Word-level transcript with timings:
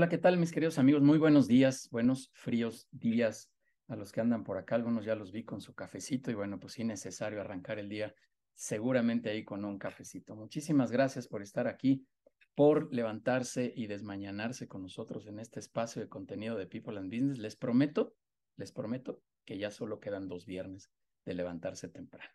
Hola, 0.00 0.08
¿qué 0.08 0.16
tal 0.16 0.38
mis 0.38 0.50
queridos 0.50 0.78
amigos? 0.78 1.02
Muy 1.02 1.18
buenos 1.18 1.46
días, 1.46 1.90
buenos 1.90 2.30
fríos 2.32 2.88
días 2.90 3.52
a 3.86 3.96
los 3.96 4.12
que 4.12 4.22
andan 4.22 4.44
por 4.44 4.56
acá. 4.56 4.76
Algunos 4.76 5.04
ya 5.04 5.14
los 5.14 5.30
vi 5.30 5.44
con 5.44 5.60
su 5.60 5.74
cafecito 5.74 6.30
y 6.30 6.34
bueno, 6.34 6.58
pues 6.58 6.72
sí 6.72 6.84
necesario 6.84 7.38
arrancar 7.38 7.78
el 7.78 7.90
día 7.90 8.14
seguramente 8.54 9.28
ahí 9.28 9.44
con 9.44 9.62
un 9.62 9.78
cafecito. 9.78 10.34
Muchísimas 10.34 10.90
gracias 10.90 11.28
por 11.28 11.42
estar 11.42 11.66
aquí, 11.66 12.06
por 12.54 12.90
levantarse 12.94 13.74
y 13.76 13.88
desmañanarse 13.88 14.66
con 14.68 14.80
nosotros 14.80 15.26
en 15.26 15.38
este 15.38 15.60
espacio 15.60 16.00
de 16.00 16.08
contenido 16.08 16.56
de 16.56 16.66
People 16.66 16.96
and 16.96 17.12
Business. 17.12 17.36
Les 17.36 17.54
prometo, 17.54 18.14
les 18.56 18.72
prometo 18.72 19.20
que 19.44 19.58
ya 19.58 19.70
solo 19.70 20.00
quedan 20.00 20.28
dos 20.28 20.46
viernes 20.46 20.90
de 21.26 21.34
levantarse 21.34 21.90
temprano. 21.90 22.32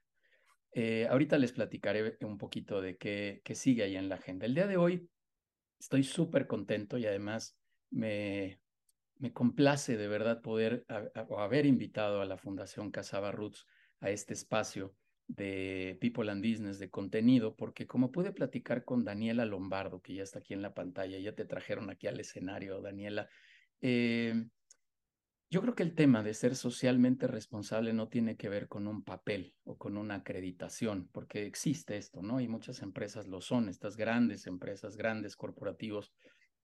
Eh, 0.71 1.07
ahorita 1.09 1.39
les 1.39 1.51
platicaré 1.51 2.15
un 2.21 2.37
poquito 2.37 2.79
de 2.79 2.95
qué, 2.97 3.41
qué 3.43 3.55
sigue 3.55 3.81
ahí 3.81 3.95
en 3.95 4.07
la 4.07 4.17
agenda. 4.17 4.45
El 4.45 4.53
día 4.53 4.67
de 4.67 4.77
hoy 4.77 5.09
estoy 5.79 6.03
súper 6.03 6.47
contento 6.47 6.97
y 6.97 7.05
además 7.05 7.57
me, 7.95 8.59
complace 9.33 9.97
de 9.97 10.07
verdad 10.07 10.41
poder 10.41 10.85
haber 11.37 11.65
invitado 11.65 12.21
a 12.21 12.25
la 12.25 12.37
Fundación 12.37 12.91
Casaba 12.91 13.31
Roots 13.31 13.65
a 14.01 14.09
este 14.09 14.33
espacio 14.33 14.93
de 15.27 15.97
People 15.99 16.29
and 16.29 16.45
Business, 16.45 16.77
de 16.77 16.91
contenido, 16.91 17.55
porque 17.55 17.87
como 17.87 18.11
pude 18.11 18.31
platicar 18.31 18.83
con 18.83 19.03
Daniela 19.03 19.45
Lombardo, 19.45 20.01
que 20.01 20.13
ya 20.13 20.23
está 20.23 20.39
aquí 20.39 20.53
en 20.53 20.61
la 20.61 20.75
pantalla, 20.75 21.17
ya 21.17 21.33
te 21.33 21.45
trajeron 21.45 21.89
aquí 21.89 22.05
al 22.05 22.19
escenario, 22.19 22.81
Daniela, 22.81 23.27
eh, 23.81 24.45
yo 25.49 25.61
creo 25.61 25.73
que 25.73 25.83
el 25.83 25.95
tema 25.95 26.21
de 26.21 26.33
ser 26.33 26.55
socialmente 26.55 27.27
responsable 27.27 27.93
no 27.93 28.09
tiene 28.09 28.35
que 28.35 28.49
ver 28.49 28.67
con 28.67 28.87
un 28.87 29.03
papel 29.03 29.55
o 29.63 29.77
con 29.77 29.95
una 29.95 30.15
acreditación, 30.15 31.09
porque 31.11 31.45
existe 31.45 31.97
esto, 31.97 32.21
¿no? 32.21 32.41
Y 32.41 32.47
muchas 32.47 32.81
empresas 32.81 33.27
lo 33.27 33.41
son, 33.41 33.69
estas 33.69 33.95
grandes 33.95 34.47
empresas, 34.47 34.97
grandes 34.97 35.35
corporativos 35.35 36.11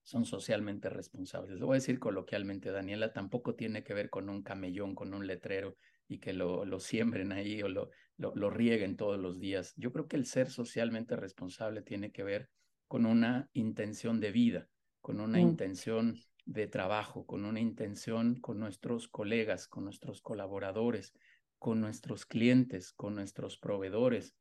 son 0.03 0.25
socialmente 0.25 0.89
responsables. 0.89 1.59
Lo 1.59 1.67
voy 1.67 1.75
a 1.75 1.79
decir 1.79 1.99
coloquialmente, 1.99 2.71
Daniela, 2.71 3.13
tampoco 3.13 3.55
tiene 3.55 3.83
que 3.83 3.93
ver 3.93 4.09
con 4.09 4.29
un 4.29 4.43
camellón, 4.43 4.95
con 4.95 5.13
un 5.13 5.27
letrero 5.27 5.75
y 6.07 6.19
que 6.19 6.33
lo, 6.33 6.65
lo 6.65 6.79
siembren 6.79 7.31
ahí 7.31 7.61
o 7.61 7.69
lo, 7.69 7.89
lo, 8.17 8.33
lo 8.35 8.49
rieguen 8.49 8.97
todos 8.97 9.19
los 9.19 9.39
días. 9.39 9.73
Yo 9.77 9.91
creo 9.91 10.07
que 10.07 10.17
el 10.17 10.25
ser 10.25 10.49
socialmente 10.49 11.15
responsable 11.15 11.81
tiene 11.81 12.11
que 12.11 12.23
ver 12.23 12.49
con 12.87 13.05
una 13.05 13.49
intención 13.53 14.19
de 14.19 14.31
vida, 14.31 14.67
con 14.99 15.21
una 15.21 15.37
mm. 15.37 15.41
intención 15.41 16.19
de 16.45 16.67
trabajo, 16.67 17.25
con 17.25 17.45
una 17.45 17.59
intención 17.59 18.35
con 18.35 18.59
nuestros 18.59 19.07
colegas, 19.07 19.67
con 19.67 19.85
nuestros 19.85 20.21
colaboradores, 20.21 21.13
con 21.57 21.79
nuestros 21.79 22.25
clientes, 22.25 22.91
con 22.91 23.15
nuestros 23.15 23.57
proveedores. 23.57 24.35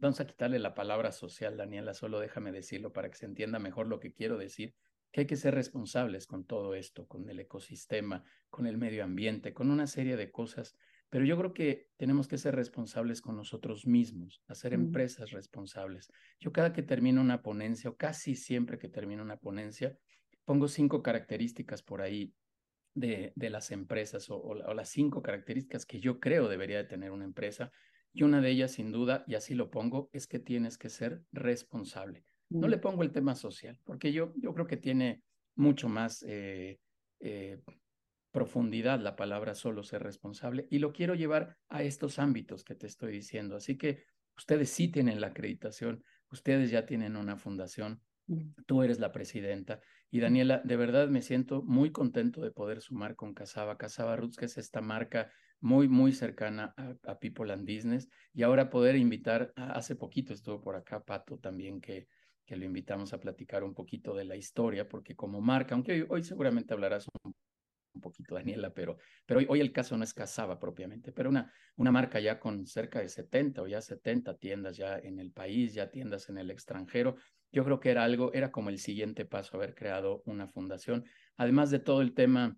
Vamos 0.00 0.20
a 0.20 0.26
quitarle 0.26 0.58
la 0.58 0.74
palabra 0.74 1.12
social, 1.12 1.56
Daniela, 1.56 1.94
solo 1.94 2.20
déjame 2.20 2.52
decirlo 2.52 2.92
para 2.92 3.10
que 3.10 3.16
se 3.16 3.26
entienda 3.26 3.58
mejor 3.58 3.86
lo 3.86 4.00
que 4.00 4.12
quiero 4.12 4.38
decir, 4.38 4.74
que 5.12 5.22
hay 5.22 5.26
que 5.26 5.36
ser 5.36 5.54
responsables 5.54 6.26
con 6.26 6.44
todo 6.44 6.74
esto, 6.74 7.06
con 7.06 7.28
el 7.28 7.40
ecosistema, 7.40 8.24
con 8.48 8.66
el 8.66 8.78
medio 8.78 9.04
ambiente, 9.04 9.52
con 9.52 9.70
una 9.70 9.86
serie 9.86 10.16
de 10.16 10.30
cosas, 10.30 10.76
pero 11.10 11.24
yo 11.24 11.36
creo 11.36 11.52
que 11.52 11.88
tenemos 11.96 12.28
que 12.28 12.38
ser 12.38 12.54
responsables 12.54 13.20
con 13.20 13.36
nosotros 13.36 13.84
mismos, 13.84 14.42
hacer 14.46 14.72
empresas 14.72 15.32
responsables. 15.32 16.12
Yo 16.38 16.52
cada 16.52 16.72
que 16.72 16.82
termino 16.82 17.20
una 17.20 17.42
ponencia, 17.42 17.90
o 17.90 17.96
casi 17.96 18.36
siempre 18.36 18.78
que 18.78 18.88
termino 18.88 19.22
una 19.22 19.36
ponencia, 19.36 19.98
pongo 20.44 20.68
cinco 20.68 21.02
características 21.02 21.82
por 21.82 22.00
ahí 22.00 22.32
de, 22.94 23.32
de 23.34 23.50
las 23.50 23.72
empresas 23.72 24.26
o, 24.30 24.54
las 24.54 24.88
cinco 24.88 25.20
características 25.20 25.84
que 25.84 25.98
yo 25.98 26.20
creo 26.20 26.48
debería 26.48 26.78
de 26.78 26.84
tener 26.84 27.10
una 27.10 27.24
empresa. 27.24 27.72
Y 28.12 28.24
una 28.24 28.40
de 28.40 28.50
ellas, 28.50 28.72
sin 28.72 28.90
duda, 28.90 29.24
y 29.26 29.34
así 29.34 29.54
lo 29.54 29.70
pongo, 29.70 30.10
es 30.12 30.26
que 30.26 30.38
tienes 30.38 30.78
que 30.78 30.88
ser 30.88 31.24
responsable. 31.32 32.24
No 32.48 32.66
le 32.68 32.78
mm. 32.78 32.80
pongo 32.80 33.02
el 33.02 33.12
tema 33.12 33.34
social, 33.34 33.78
porque 33.84 34.12
yo, 34.12 34.32
yo 34.36 34.52
creo 34.52 34.66
que 34.66 34.76
tiene 34.76 35.22
mucho 35.54 35.88
más 35.88 36.24
eh, 36.26 36.80
eh, 37.20 37.60
profundidad 38.32 39.00
la 39.00 39.16
palabra 39.16 39.54
solo 39.54 39.82
ser 39.82 40.02
responsable 40.02 40.66
y 40.70 40.78
lo 40.78 40.92
quiero 40.92 41.14
llevar 41.14 41.56
a 41.68 41.82
estos 41.82 42.18
ámbitos 42.18 42.64
que 42.64 42.74
te 42.74 42.86
estoy 42.86 43.12
diciendo. 43.12 43.56
Así 43.56 43.76
que 43.76 44.04
ustedes 44.36 44.70
sí 44.70 44.88
tienen 44.88 45.20
la 45.20 45.28
acreditación, 45.28 46.04
ustedes 46.30 46.70
ya 46.70 46.86
tienen 46.86 47.16
una 47.16 47.36
fundación, 47.36 48.02
mm. 48.26 48.62
tú 48.66 48.82
eres 48.82 48.98
la 48.98 49.12
presidenta 49.12 49.80
y 50.10 50.20
Daniela, 50.20 50.60
de 50.64 50.76
verdad 50.76 51.08
me 51.08 51.22
siento 51.22 51.62
muy 51.62 51.92
contento 51.92 52.40
de 52.40 52.50
poder 52.50 52.80
sumar 52.80 53.14
con 53.14 53.32
Casaba, 53.32 53.78
Casaba 53.78 54.16
Roots, 54.16 54.36
que 54.36 54.46
es 54.46 54.58
esta 54.58 54.80
marca 54.80 55.30
muy, 55.60 55.88
muy 55.88 56.12
cercana 56.12 56.74
a, 57.04 57.18
People 57.18 57.52
and 57.52 57.62
Business. 57.62 58.08
Y 58.32 58.42
ahora 58.42 58.70
poder 58.70 58.96
invitar, 58.96 59.52
hace 59.56 59.96
poquito 59.96 60.32
estuvo 60.32 60.60
por 60.60 60.76
acá 60.76 61.02
Pato 61.04 61.38
también, 61.38 61.80
que, 61.80 62.08
que 62.44 62.56
lo 62.56 62.64
invitamos 62.64 63.12
a 63.12 63.20
platicar 63.20 63.62
un 63.64 63.74
poquito 63.74 64.14
de 64.14 64.24
la 64.24 64.36
historia, 64.36 64.88
porque 64.88 65.14
como 65.14 65.40
marca, 65.40 65.74
aunque 65.74 66.06
hoy, 66.08 66.22
seguramente 66.22 66.74
hablarás 66.74 67.06
un, 67.24 67.34
poquito, 68.00 68.34
Daniela, 68.34 68.72
pero, 68.72 68.96
pero 69.26 69.40
hoy, 69.46 69.60
el 69.60 69.72
caso 69.72 69.96
no 69.96 70.04
es 70.04 70.14
Casaba 70.14 70.58
propiamente, 70.58 71.12
pero 71.12 71.28
una, 71.28 71.52
una 71.76 71.92
marca 71.92 72.18
ya 72.18 72.40
con 72.40 72.66
cerca 72.66 73.00
de 73.00 73.08
70 73.10 73.60
o 73.60 73.66
ya 73.66 73.82
70 73.82 74.38
tiendas 74.38 74.76
ya 74.76 74.98
en 74.98 75.18
el 75.18 75.32
país, 75.32 75.74
ya 75.74 75.90
tiendas 75.90 76.30
en 76.30 76.38
el 76.38 76.50
extranjero 76.50 77.16
yo 77.52 77.64
creo 77.64 77.80
que 77.80 77.90
era 77.90 78.04
algo, 78.04 78.32
era 78.32 78.52
como 78.52 78.70
el 78.70 78.78
siguiente 78.78 79.24
paso, 79.24 79.56
haber 79.56 79.74
creado 79.74 80.22
una 80.24 80.46
fundación, 80.46 81.04
además 81.36 81.70
de 81.70 81.80
todo 81.80 82.00
el 82.00 82.14
tema 82.14 82.56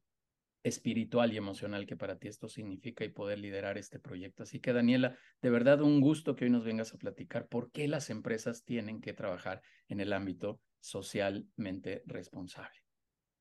espiritual 0.62 1.32
y 1.32 1.36
emocional 1.36 1.86
que 1.86 1.96
para 1.96 2.18
ti 2.18 2.28
esto 2.28 2.48
significa 2.48 3.04
y 3.04 3.08
poder 3.08 3.38
liderar 3.38 3.78
este 3.78 3.98
proyecto. 3.98 4.42
Así 4.44 4.60
que 4.60 4.72
Daniela, 4.72 5.16
de 5.40 5.50
verdad 5.50 5.82
un 5.82 6.00
gusto 6.00 6.36
que 6.36 6.44
hoy 6.44 6.50
nos 6.50 6.64
vengas 6.64 6.94
a 6.94 6.98
platicar 6.98 7.46
por 7.48 7.70
qué 7.70 7.88
las 7.88 8.10
empresas 8.10 8.64
tienen 8.64 9.00
que 9.00 9.12
trabajar 9.12 9.62
en 9.88 10.00
el 10.00 10.12
ámbito 10.12 10.60
socialmente 10.80 12.02
responsable. 12.06 12.76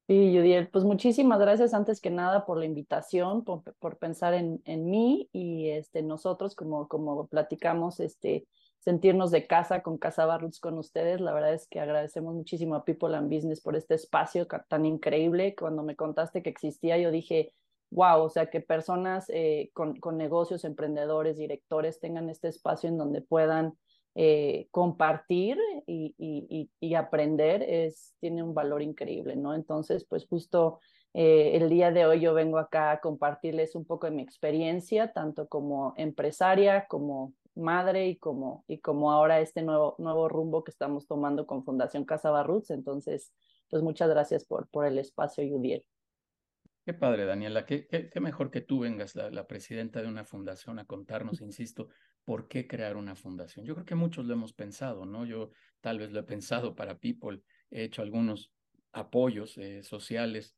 Sí, 0.07 0.35
Judiel, 0.35 0.67
pues 0.69 0.83
muchísimas 0.83 1.39
gracias 1.39 1.73
antes 1.73 2.01
que 2.01 2.09
nada 2.09 2.45
por 2.45 2.57
la 2.57 2.65
invitación, 2.65 3.45
por, 3.45 3.63
por 3.79 3.97
pensar 3.97 4.33
en, 4.33 4.61
en, 4.65 4.89
mí 4.89 5.29
y 5.31 5.69
este, 5.69 6.03
nosotros, 6.03 6.53
como, 6.53 6.87
como 6.89 7.27
platicamos, 7.27 8.01
este, 8.01 8.45
sentirnos 8.81 9.31
de 9.31 9.47
casa 9.47 9.81
con 9.81 9.97
Casa 9.97 10.27
con 10.59 10.77
ustedes. 10.77 11.21
La 11.21 11.33
verdad 11.33 11.53
es 11.53 11.67
que 11.67 11.79
agradecemos 11.79 12.33
muchísimo 12.33 12.75
a 12.75 12.83
People 12.83 13.15
and 13.15 13.33
Business 13.33 13.61
por 13.61 13.75
este 13.75 13.93
espacio 13.93 14.47
tan 14.67 14.85
increíble. 14.85 15.55
Cuando 15.55 15.83
me 15.83 15.95
contaste 15.95 16.41
que 16.41 16.49
existía, 16.49 16.97
yo 16.97 17.11
dije, 17.11 17.53
wow, 17.91 18.23
o 18.23 18.29
sea, 18.29 18.49
que 18.49 18.59
personas 18.59 19.29
eh, 19.29 19.69
con, 19.73 19.99
con, 19.99 20.17
negocios, 20.17 20.65
emprendedores, 20.65 21.37
directores 21.37 21.99
tengan 21.99 22.29
este 22.29 22.47
espacio 22.47 22.89
en 22.89 22.97
donde 22.97 23.21
puedan 23.21 23.77
eh, 24.15 24.67
compartir 24.71 25.57
y, 25.85 26.15
y, 26.17 26.69
y, 26.79 26.95
aprender, 26.95 27.61
es, 27.61 28.15
tiene 28.19 28.43
un 28.43 28.53
valor 28.53 28.81
increíble, 28.81 29.35
¿no? 29.35 29.53
Entonces, 29.53 30.05
pues 30.05 30.25
justo 30.25 30.79
eh, 31.13 31.51
el 31.55 31.69
día 31.69 31.91
de 31.91 32.05
hoy 32.05 32.19
yo 32.19 32.33
vengo 32.33 32.57
acá 32.57 32.91
a 32.91 32.99
compartirles 32.99 33.75
un 33.75 33.85
poco 33.85 34.07
de 34.07 34.13
mi 34.13 34.21
experiencia, 34.21 35.13
tanto 35.13 35.47
como 35.47 35.93
empresaria, 35.97 36.87
como 36.87 37.33
madre 37.55 38.07
y 38.07 38.17
como, 38.17 38.63
y 38.67 38.79
como 38.79 39.11
ahora 39.11 39.39
este 39.39 39.61
nuevo, 39.61 39.95
nuevo 39.97 40.29
rumbo 40.29 40.63
que 40.63 40.71
estamos 40.71 41.07
tomando 41.07 41.45
con 41.45 41.63
Fundación 41.63 42.05
Casa 42.05 42.31
Barrutz. 42.31 42.71
Entonces, 42.71 43.33
pues 43.69 43.83
muchas 43.83 44.09
gracias 44.09 44.45
por, 44.45 44.67
por 44.69 44.85
el 44.85 44.97
espacio, 44.97 45.43
Yudiel. 45.43 45.85
Qué 46.85 46.93
padre, 46.93 47.25
Daniela. 47.25 47.65
Qué, 47.65 47.87
qué, 47.87 48.19
mejor 48.19 48.49
que 48.49 48.61
tú 48.61 48.79
vengas, 48.79 49.15
la, 49.15 49.29
la, 49.29 49.45
presidenta 49.45 50.01
de 50.01 50.07
una 50.07 50.25
fundación, 50.25 50.79
a 50.79 50.85
contarnos, 50.85 51.41
insisto, 51.41 51.89
por 52.23 52.47
qué 52.47 52.67
crear 52.67 52.97
una 52.97 53.15
fundación. 53.15 53.65
Yo 53.65 53.75
creo 53.75 53.85
que 53.85 53.95
muchos 53.95 54.25
lo 54.25 54.33
hemos 54.33 54.53
pensado, 54.53 55.05
¿no? 55.05 55.25
Yo 55.25 55.51
tal 55.79 55.99
vez 55.99 56.11
lo 56.11 56.19
he 56.19 56.23
pensado 56.23 56.75
para 56.75 56.97
People, 56.97 57.43
he 57.69 57.83
hecho 57.83 58.01
algunos 58.01 58.51
apoyos 58.93 59.57
eh, 59.57 59.83
sociales, 59.83 60.55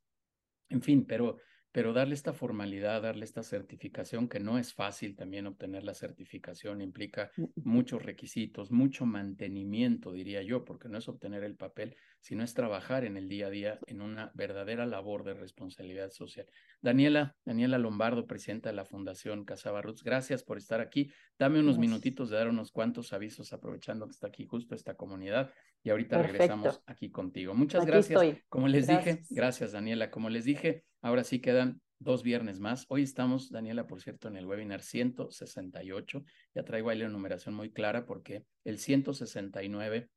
en 0.68 0.82
fin, 0.82 1.06
pero 1.06 1.38
pero 1.74 1.92
darle 1.92 2.14
esta 2.14 2.32
formalidad, 2.32 3.02
darle 3.02 3.24
esta 3.24 3.42
certificación, 3.42 4.28
que 4.28 4.38
no 4.38 4.58
es 4.58 4.72
fácil 4.72 5.16
también 5.16 5.48
obtener 5.48 5.82
la 5.82 5.92
certificación, 5.92 6.80
implica 6.80 7.32
mm, 7.36 7.46
muchos 7.64 8.00
requisitos, 8.00 8.70
mucho 8.70 9.06
mantenimiento, 9.06 10.12
diría 10.12 10.40
yo, 10.44 10.64
porque 10.64 10.88
no 10.88 10.98
es 10.98 11.08
obtener 11.08 11.42
el 11.42 11.56
papel, 11.56 11.96
sino 12.20 12.44
es 12.44 12.54
trabajar 12.54 13.04
en 13.04 13.16
el 13.16 13.28
día 13.28 13.48
a 13.48 13.50
día 13.50 13.80
en 13.88 14.02
una 14.02 14.30
verdadera 14.34 14.86
labor 14.86 15.24
de 15.24 15.34
responsabilidad 15.34 16.12
social. 16.12 16.46
Daniela, 16.80 17.34
Daniela 17.44 17.78
Lombardo, 17.78 18.28
presidenta 18.28 18.68
de 18.68 18.76
la 18.76 18.84
Fundación 18.84 19.44
Casaba 19.44 19.82
Roots, 19.82 20.04
gracias 20.04 20.44
por 20.44 20.58
estar 20.58 20.80
aquí. 20.80 21.10
Dame 21.40 21.58
unos 21.58 21.78
minutitos 21.78 22.30
de 22.30 22.36
dar 22.36 22.48
unos 22.48 22.70
cuantos 22.70 23.12
avisos, 23.12 23.52
aprovechando 23.52 24.06
que 24.06 24.12
está 24.12 24.28
aquí 24.28 24.46
justo 24.46 24.76
esta 24.76 24.94
comunidad, 24.94 25.50
y 25.84 25.90
ahorita 25.90 26.20
regresamos 26.20 26.82
aquí 26.86 27.10
contigo. 27.10 27.54
Muchas 27.54 27.86
gracias. 27.86 28.20
Como 28.48 28.66
les 28.66 28.88
dije, 28.88 29.20
gracias 29.30 29.70
Daniela, 29.70 30.10
como 30.10 30.28
les 30.28 30.44
dije, 30.44 30.84
Ahora 31.04 31.22
sí 31.22 31.38
quedan 31.38 31.82
dos 31.98 32.22
viernes 32.22 32.60
más. 32.60 32.86
Hoy 32.88 33.02
estamos, 33.02 33.50
Daniela, 33.50 33.86
por 33.86 34.00
cierto, 34.00 34.28
en 34.28 34.36
el 34.36 34.46
webinar 34.46 34.80
168. 34.80 36.24
Ya 36.54 36.64
traigo 36.64 36.88
ahí 36.88 36.98
la 36.98 37.10
numeración 37.10 37.54
muy 37.54 37.74
clara 37.74 38.06
porque 38.06 38.46
el 38.64 38.78
169 38.78 40.08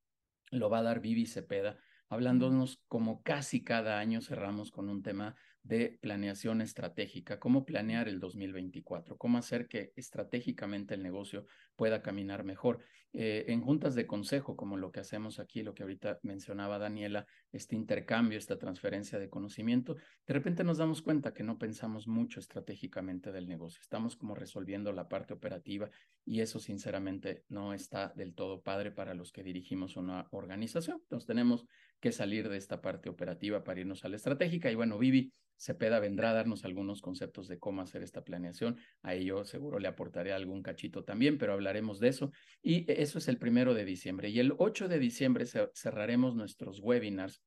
lo 0.52 0.70
va 0.70 0.80
a 0.80 0.84
dar 0.84 1.02
Vivi 1.02 1.26
Cepeda, 1.26 1.78
hablándonos 2.08 2.82
como 2.88 3.22
casi 3.22 3.66
cada 3.66 4.00
año 4.00 4.22
cerramos 4.22 4.72
con 4.72 4.88
un 4.88 5.04
tema 5.04 5.36
de 5.62 6.00
planeación 6.02 6.62
estratégica, 6.62 7.38
cómo 7.38 7.66
planear 7.66 8.08
el 8.08 8.22
2024, 8.22 9.18
cómo 9.18 9.38
hacer 9.38 9.68
que 9.68 9.92
estratégicamente 9.98 10.94
el 10.94 11.04
negocio 11.04 11.48
pueda 11.78 12.02
caminar 12.02 12.44
mejor. 12.44 12.80
Eh, 13.14 13.46
en 13.48 13.62
juntas 13.62 13.96
de 13.96 14.06
consejo, 14.06 14.58
como 14.58 14.76
lo 14.76 14.92
que 14.92 15.00
hacemos 15.00 15.40
aquí, 15.40 15.64
lo 15.64 15.74
que 15.74 15.84
ahorita 15.84 16.20
mencionaba 16.24 16.78
Daniela, 16.78 17.26
este 17.52 17.76
intercambio, 17.76 18.38
esta 18.38 18.60
transferencia 18.60 19.18
de 19.18 19.30
conocimiento, 19.30 19.96
de 19.96 20.34
repente 20.34 20.66
nos 20.66 20.78
damos 20.78 21.02
cuenta 21.02 21.34
que 21.34 21.44
no 21.44 21.58
pensamos 21.58 22.08
mucho 22.08 22.40
estratégicamente 22.40 23.32
del 23.32 23.48
negocio. 23.48 23.80
Estamos 23.82 24.18
como 24.18 24.36
resolviendo 24.36 24.92
la 24.92 25.08
parte 25.08 25.34
operativa 25.34 25.90
y 26.26 26.42
eso 26.42 26.60
sinceramente 26.60 27.46
no 27.48 27.74
está 27.74 28.14
del 28.16 28.36
todo 28.36 28.62
padre 28.62 28.92
para 28.92 29.14
los 29.14 29.32
que 29.32 29.44
dirigimos 29.44 29.96
una 29.96 30.28
organización. 30.32 31.00
Entonces 31.04 31.28
tenemos 31.28 31.66
que 32.00 32.12
salir 32.12 32.50
de 32.50 32.58
esta 32.58 32.82
parte 32.82 33.10
operativa 33.10 33.64
para 33.64 33.80
irnos 33.80 34.04
a 34.04 34.10
la 34.10 34.18
estratégica. 34.18 34.70
Y 34.70 34.76
bueno, 34.76 34.98
Vivi 34.98 35.32
Cepeda 35.58 36.00
vendrá 36.00 36.30
a 36.30 36.34
darnos 36.34 36.66
algunos 36.66 37.02
conceptos 37.02 37.48
de 37.48 37.58
cómo 37.58 37.82
hacer 37.82 38.04
esta 38.04 38.24
planeación. 38.24 38.78
A 39.02 39.16
ello 39.16 39.44
seguro 39.44 39.80
le 39.80 39.88
aportaré 39.88 40.32
algún 40.32 40.62
cachito 40.62 41.04
también, 41.04 41.38
pero 41.38 41.54
hablaremos 41.68 42.00
de 42.00 42.08
eso. 42.08 42.32
Y 42.62 42.86
eso 42.92 43.18
es 43.18 43.28
el 43.28 43.38
primero 43.38 43.74
de 43.74 43.86
diciembre. 43.86 44.30
Y 44.30 44.40
el 44.40 44.54
8 44.58 44.88
de 44.88 45.00
diciembre 45.00 45.46
cerraremos 45.74 46.36
nuestros 46.36 46.80
webinars. 46.80 47.42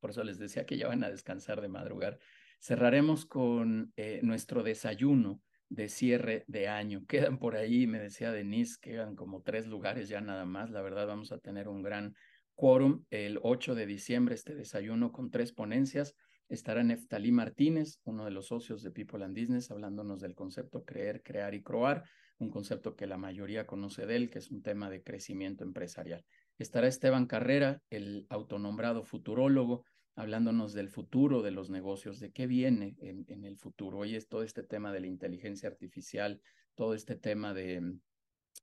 Por 0.00 0.10
eso 0.10 0.22
les 0.22 0.38
decía 0.38 0.66
que 0.66 0.76
ya 0.76 0.88
van 0.88 1.04
a 1.04 1.10
descansar 1.10 1.60
de 1.60 1.68
madrugar. 1.68 2.18
Cerraremos 2.60 3.24
con 3.24 3.92
eh, 3.96 4.20
nuestro 4.22 4.62
desayuno 4.62 5.40
de 5.68 5.88
cierre 5.88 6.44
de 6.46 6.68
año. 6.68 7.04
Quedan 7.08 7.38
por 7.38 7.56
ahí, 7.56 7.86
me 7.86 7.98
decía 7.98 8.30
Denise, 8.30 8.78
quedan 8.80 9.16
como 9.16 9.42
tres 9.42 9.66
lugares 9.66 10.08
ya 10.08 10.20
nada 10.20 10.44
más. 10.44 10.70
La 10.70 10.82
verdad, 10.82 11.06
vamos 11.06 11.32
a 11.32 11.38
tener 11.38 11.68
un 11.68 11.82
gran 11.82 12.14
quórum 12.54 13.04
el 13.10 13.38
8 13.42 13.74
de 13.74 13.86
diciembre, 13.86 14.34
este 14.34 14.54
desayuno 14.54 15.12
con 15.12 15.30
tres 15.30 15.52
ponencias. 15.52 16.14
Estará 16.48 16.84
Neftalí 16.84 17.32
Martínez, 17.32 18.00
uno 18.04 18.24
de 18.24 18.30
los 18.30 18.46
socios 18.46 18.82
de 18.82 18.92
People 18.92 19.24
and 19.24 19.38
Business, 19.38 19.70
hablándonos 19.70 20.20
del 20.20 20.34
concepto 20.34 20.84
creer, 20.84 21.22
crear 21.22 21.54
y 21.54 21.62
croar, 21.62 22.04
un 22.38 22.50
concepto 22.50 22.96
que 22.96 23.06
la 23.06 23.16
mayoría 23.16 23.66
conoce 23.66 24.06
de 24.06 24.16
él, 24.16 24.30
que 24.30 24.38
es 24.38 24.50
un 24.50 24.62
tema 24.62 24.90
de 24.90 25.02
crecimiento 25.02 25.64
empresarial. 25.64 26.24
Estará 26.58 26.86
Esteban 26.86 27.26
Carrera, 27.26 27.82
el 27.90 28.26
autonombrado 28.28 29.04
futurólogo, 29.04 29.84
hablándonos 30.14 30.72
del 30.72 30.88
futuro 30.88 31.42
de 31.42 31.50
los 31.50 31.70
negocios, 31.70 32.20
de 32.20 32.32
qué 32.32 32.46
viene 32.46 32.96
en, 32.98 33.44
el 33.44 33.58
futuro. 33.58 33.98
Hoy 33.98 34.16
es 34.16 34.28
todo 34.28 34.42
este 34.42 34.62
tema 34.62 34.92
de 34.92 35.00
la 35.00 35.06
inteligencia 35.06 35.68
artificial, 35.68 36.40
todo 36.74 36.94
este 36.94 37.16
tema 37.16 37.52
de 37.52 37.98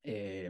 eh, 0.03 0.49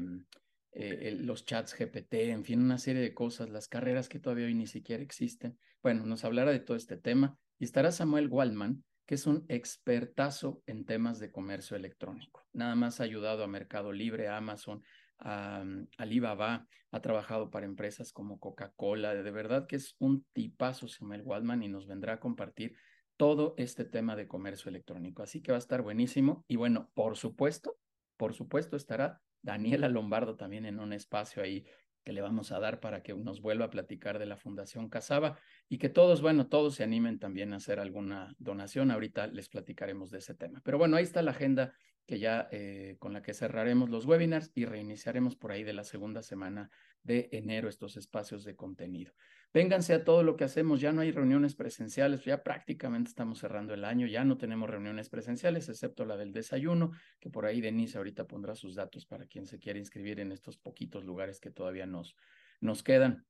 eh, 0.72 1.18
los 1.20 1.46
chats 1.46 1.76
GPT, 1.78 2.14
en 2.32 2.46
fin, 2.46 2.62
una 2.62 2.78
serie 2.78 3.02
de 3.02 3.14
cosas, 3.14 3.50
las 3.50 3.68
carreras 3.68 4.08
que 4.08 4.20
todavía 4.20 4.46
hoy 4.46 4.56
ni 4.56 4.68
siquiera 4.68 5.04
existen. 5.04 5.58
Bueno, 5.82 6.06
nos 6.06 6.24
hablará 6.24 6.52
de 6.52 6.60
todo 6.60 6.78
este 6.78 6.98
tema 6.98 7.38
y 7.60 7.66
estará 7.66 7.92
Samuel 7.92 8.30
Waldman, 8.30 8.84
que 9.06 9.16
es 9.16 9.28
un 9.28 9.46
expertazo 9.50 10.62
en 10.66 10.86
temas 10.86 11.20
de 11.20 11.32
comercio 11.32 11.76
electrónico. 11.76 12.46
Nada 12.54 12.76
más 12.76 13.00
ha 13.00 13.04
ayudado 13.04 13.44
a 13.44 13.48
Mercado 13.48 13.92
Libre, 13.92 14.28
a 14.28 14.38
Amazon, 14.38 14.84
a, 15.20 15.64
mm, 15.64 15.88
Alibaba, 15.98 16.68
ha 16.92 17.02
trabajado 17.02 17.50
para 17.50 17.66
empresas 17.66 18.14
como 18.14 18.40
Coca-Cola. 18.40 19.16
De 19.16 19.32
verdad 19.32 19.68
que 19.68 19.78
es 19.78 19.96
un 20.00 20.26
tipazo 20.34 20.88
Samuel 20.88 21.24
Waldman 21.24 21.64
y 21.64 21.68
nos 21.68 21.88
vendrá 21.88 22.14
a 22.14 22.20
compartir 22.20 22.76
todo 23.18 23.56
este 23.58 23.86
tema 23.86 24.16
de 24.16 24.28
comercio 24.28 24.70
electrónico. 24.70 25.24
Así 25.24 25.42
que 25.42 25.52
va 25.52 25.58
a 25.58 25.60
estar 25.60 25.82
buenísimo. 25.82 26.46
Y 26.48 26.56
bueno, 26.56 26.92
por 26.94 27.18
supuesto, 27.18 27.78
por 28.18 28.34
supuesto 28.34 28.76
estará 28.76 29.22
Daniela 29.42 29.90
Lombardo 29.90 30.36
también 30.36 30.66
en 30.66 30.80
un 30.80 30.94
espacio 30.94 31.44
ahí 31.44 31.66
que 32.04 32.14
le 32.14 32.22
vamos 32.22 32.52
a 32.52 32.60
dar 32.60 32.80
para 32.80 33.02
que 33.02 33.14
nos 33.14 33.42
vuelva 33.42 33.66
a 33.66 33.70
platicar 33.70 34.20
de 34.20 34.26
la 34.26 34.38
Fundación 34.38 34.90
Casaba 34.90 35.38
y 35.70 35.78
que 35.78 35.90
todos, 35.90 36.22
bueno, 36.22 36.48
todos 36.48 36.76
se 36.76 36.84
animen 36.84 37.20
también 37.20 37.54
a 37.54 37.58
hacer 37.58 37.80
alguna 37.80 38.36
donación. 38.40 38.92
Ahorita 38.92 39.28
les 39.28 39.50
platicaremos 39.50 40.12
de 40.12 40.20
ese 40.20 40.36
tema. 40.36 40.62
Pero 40.64 40.78
bueno, 40.78 40.98
ahí 40.98 41.04
está 41.04 41.22
la 41.22 41.32
agenda 41.32 41.74
que 42.06 42.20
ya 42.20 42.48
eh, 42.52 42.98
con 43.00 43.14
la 43.14 43.22
que 43.22 43.34
cerraremos 43.34 43.90
los 43.90 44.06
webinars 44.06 44.52
y 44.56 44.66
reiniciaremos 44.66 45.36
por 45.36 45.52
ahí 45.52 45.64
de 45.64 45.74
la 45.74 45.84
segunda 45.84 46.22
semana 46.22 46.70
de 47.04 47.30
enero 47.32 47.70
estos 47.70 47.98
espacios 47.98 48.44
de 48.44 48.56
contenido. 48.56 49.14
Vénganse 49.54 49.94
a 49.94 50.04
todo 50.04 50.24
lo 50.24 50.36
que 50.36 50.46
hacemos, 50.46 50.82
ya 50.82 50.92
no 50.92 51.02
hay 51.02 51.12
reuniones 51.12 51.54
presenciales, 51.54 52.26
ya 52.26 52.42
prácticamente 52.42 53.10
estamos 53.10 53.38
cerrando 53.38 53.76
el 53.76 53.86
año, 53.86 54.08
ya 54.08 54.26
no 54.26 54.36
tenemos 54.36 54.68
reuniones 54.68 55.10
presenciales, 55.10 55.70
excepto 55.70 56.06
la 56.06 56.18
del 56.18 56.34
desayuno, 56.34 56.92
que 57.20 57.30
por 57.30 57.46
ahí 57.46 57.62
Denise 57.62 58.00
ahorita 58.00 58.26
pondrá 58.26 58.56
sus 58.56 58.74
datos 58.74 59.06
para 59.06 59.28
quien 59.28 59.46
se 59.46 59.60
quiera 59.60 59.78
inscribir 59.78 60.20
en 60.20 60.32
estos 60.32 60.58
poquitos 60.58 61.06
lugares 61.06 61.40
que 61.40 61.52
todavía 61.52 61.86
nos, 61.86 62.16
nos 62.62 62.82
quedan. 62.82 63.28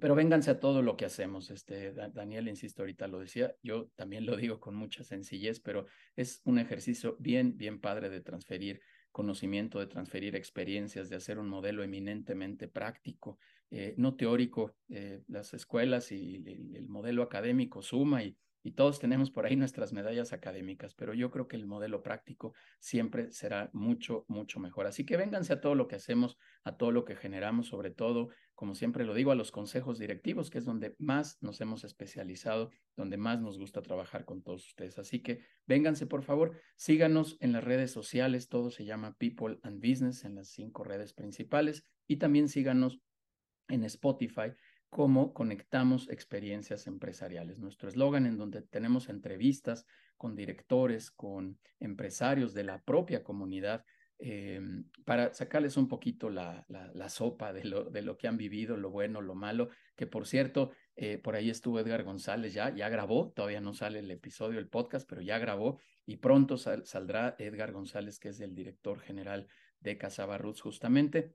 Pero 0.00 0.14
vénganse 0.14 0.52
a 0.52 0.60
todo 0.60 0.80
lo 0.80 0.96
que 0.96 1.06
hacemos. 1.06 1.50
Este, 1.50 1.92
Daniel, 1.92 2.48
insisto, 2.48 2.82
ahorita 2.82 3.08
lo 3.08 3.18
decía, 3.18 3.56
yo 3.62 3.88
también 3.96 4.26
lo 4.26 4.36
digo 4.36 4.60
con 4.60 4.76
mucha 4.76 5.02
sencillez, 5.02 5.58
pero 5.58 5.86
es 6.14 6.40
un 6.44 6.60
ejercicio 6.60 7.16
bien, 7.18 7.56
bien 7.56 7.80
padre 7.80 8.10
de 8.10 8.20
transferir 8.20 8.80
conocimiento, 9.14 9.78
de 9.78 9.86
transferir 9.86 10.34
experiencias, 10.34 11.08
de 11.08 11.14
hacer 11.14 11.38
un 11.38 11.48
modelo 11.48 11.84
eminentemente 11.84 12.66
práctico, 12.66 13.38
eh, 13.70 13.94
no 13.96 14.16
teórico. 14.16 14.74
Eh, 14.88 15.22
las 15.28 15.54
escuelas 15.54 16.10
y 16.10 16.42
el, 16.74 16.88
modelo 16.88 17.22
académico 17.22 17.80
suma 17.80 18.24
y, 18.24 18.36
y 18.64 18.72
todos 18.72 18.98
tenemos 18.98 19.30
por 19.30 19.44
ahí 19.44 19.56
nuestras 19.56 19.92
medallas 19.92 20.32
académicas, 20.32 20.94
pero 20.94 21.12
yo 21.12 21.30
creo 21.30 21.46
que 21.46 21.56
el 21.56 21.66
modelo 21.66 22.02
práctico 22.02 22.54
siempre 22.80 23.30
será 23.30 23.68
mucho, 23.74 24.24
mucho 24.26 24.58
mejor. 24.58 24.86
Así 24.86 25.04
que 25.04 25.18
vénganse 25.18 25.52
a 25.52 25.60
todo 25.60 25.74
lo 25.74 25.86
que 25.86 25.96
hacemos, 25.96 26.38
a 26.64 26.78
todo 26.78 26.90
lo 26.90 27.04
que 27.04 27.14
generamos, 27.14 27.68
sobre 27.68 27.90
todo, 27.90 28.30
como 28.54 28.74
siempre 28.74 29.04
lo 29.04 29.12
digo, 29.12 29.32
a 29.32 29.34
los 29.34 29.52
consejos 29.52 29.98
directivos, 29.98 30.48
que 30.48 30.56
es 30.56 30.64
donde 30.64 30.96
más 30.98 31.36
nos 31.42 31.60
hemos 31.60 31.84
especializado, 31.84 32.70
donde 32.96 33.18
más 33.18 33.38
nos 33.42 33.58
gusta 33.58 33.82
trabajar 33.82 34.24
con 34.24 34.42
todos 34.42 34.66
ustedes. 34.66 34.98
Así 34.98 35.20
que 35.20 35.44
vénganse, 35.66 36.06
por 36.06 36.22
favor, 36.22 36.58
síganos 36.76 37.36
en 37.40 37.52
las 37.52 37.62
redes 37.62 37.90
sociales, 37.90 38.48
todo 38.48 38.70
se 38.70 38.86
llama 38.86 39.14
People 39.18 39.58
and 39.62 39.86
Business 39.86 40.24
en 40.24 40.36
las 40.36 40.48
cinco 40.48 40.84
redes 40.84 41.12
principales 41.12 41.84
y 42.06 42.16
también 42.16 42.48
síganos 42.48 42.98
en 43.68 43.84
Spotify 43.84 44.52
cómo 44.90 45.34
conectamos 45.34 46.08
experiencias 46.08 46.86
empresariales. 46.86 47.58
Nuestro 47.58 47.88
eslogan 47.88 48.26
en 48.26 48.38
donde 48.38 48.62
tenemos 48.62 49.08
entrevistas 49.08 49.86
con 50.16 50.36
directores, 50.36 51.10
con 51.10 51.58
empresarios 51.80 52.54
de 52.54 52.64
la 52.64 52.82
propia 52.82 53.24
comunidad, 53.24 53.84
eh, 54.18 54.60
para 55.04 55.34
sacarles 55.34 55.76
un 55.76 55.88
poquito 55.88 56.30
la, 56.30 56.64
sopa 57.08 57.52
de 57.52 57.64
lo, 57.64 58.16
que 58.16 58.28
han 58.28 58.36
vivido, 58.36 58.76
lo 58.76 58.90
bueno, 58.90 59.20
lo 59.20 59.34
malo, 59.34 59.68
que 59.96 60.06
por 60.06 60.26
cierto, 60.26 60.70
eh, 60.96 61.18
por 61.18 61.34
ahí 61.34 61.50
estuvo 61.50 61.80
Edgar 61.80 62.04
González 62.04 62.54
ya, 62.54 62.74
ya 62.74 62.88
grabó, 62.88 63.32
todavía 63.32 63.60
no 63.60 63.74
sale 63.74 63.98
el 63.98 64.10
episodio, 64.10 64.60
el 64.60 64.68
podcast, 64.68 65.08
pero 65.08 65.20
ya 65.20 65.38
grabó 65.38 65.80
y 66.06 66.16
pronto 66.16 66.56
saldrá 66.56 67.34
Edgar 67.38 67.72
González, 67.72 68.18
que 68.18 68.28
es 68.28 68.40
el 68.40 68.54
director 68.54 69.00
general 69.00 69.48
de 69.80 69.98
Casaba 69.98 70.38
Roots 70.38 70.62
justamente. 70.62 71.34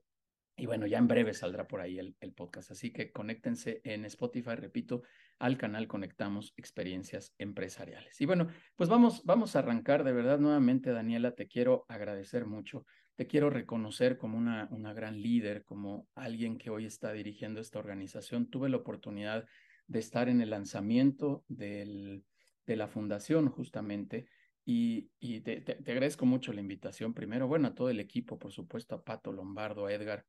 Y 0.60 0.66
bueno, 0.66 0.86
ya 0.86 0.98
en 0.98 1.08
breve 1.08 1.32
saldrá 1.32 1.66
por 1.66 1.80
ahí 1.80 1.98
el, 1.98 2.14
el, 2.20 2.34
podcast. 2.34 2.70
Así 2.70 2.92
que 2.92 3.10
conéctense 3.10 3.80
en 3.82 4.04
Spotify, 4.04 4.56
repito, 4.56 5.02
al 5.38 5.56
canal 5.56 5.88
Conectamos 5.88 6.52
Experiencias 6.58 7.34
Empresariales. 7.38 8.20
Y 8.20 8.26
bueno, 8.26 8.48
pues 8.76 8.90
vamos, 8.90 9.24
vamos 9.24 9.56
a 9.56 9.60
arrancar 9.60 10.04
de 10.04 10.12
verdad 10.12 10.38
nuevamente, 10.38 10.92
Daniela, 10.92 11.34
te 11.34 11.48
quiero 11.48 11.86
agradecer 11.88 12.44
mucho. 12.44 12.84
Te 13.16 13.26
quiero 13.26 13.48
reconocer 13.48 14.18
como 14.18 14.36
una, 14.36 14.68
una 14.70 14.92
gran 14.92 15.22
líder, 15.22 15.64
como 15.64 16.06
alguien 16.14 16.58
que 16.58 16.68
hoy 16.68 16.84
está 16.84 17.10
dirigiendo 17.12 17.62
esta 17.62 17.78
organización. 17.78 18.50
Tuve 18.50 18.68
la 18.68 18.76
oportunidad 18.76 19.46
de 19.86 19.98
estar 19.98 20.28
en 20.28 20.42
el 20.42 20.50
lanzamiento 20.50 21.42
del, 21.48 22.22
de 22.66 22.76
la 22.76 22.86
fundación 22.86 23.48
justamente. 23.48 24.26
Y, 24.66 25.10
y 25.20 25.40
te, 25.40 25.62
te, 25.62 25.76
te 25.76 25.92
agradezco 25.92 26.26
mucho 26.26 26.52
la 26.52 26.60
invitación. 26.60 27.14
Primero, 27.14 27.48
bueno, 27.48 27.68
a 27.68 27.74
todo 27.74 27.88
el 27.88 27.98
equipo, 27.98 28.38
por 28.38 28.52
supuesto, 28.52 28.94
a 28.94 29.02
Pato 29.02 29.32
Lombardo, 29.32 29.86
a 29.86 29.92
Edgar, 29.94 30.26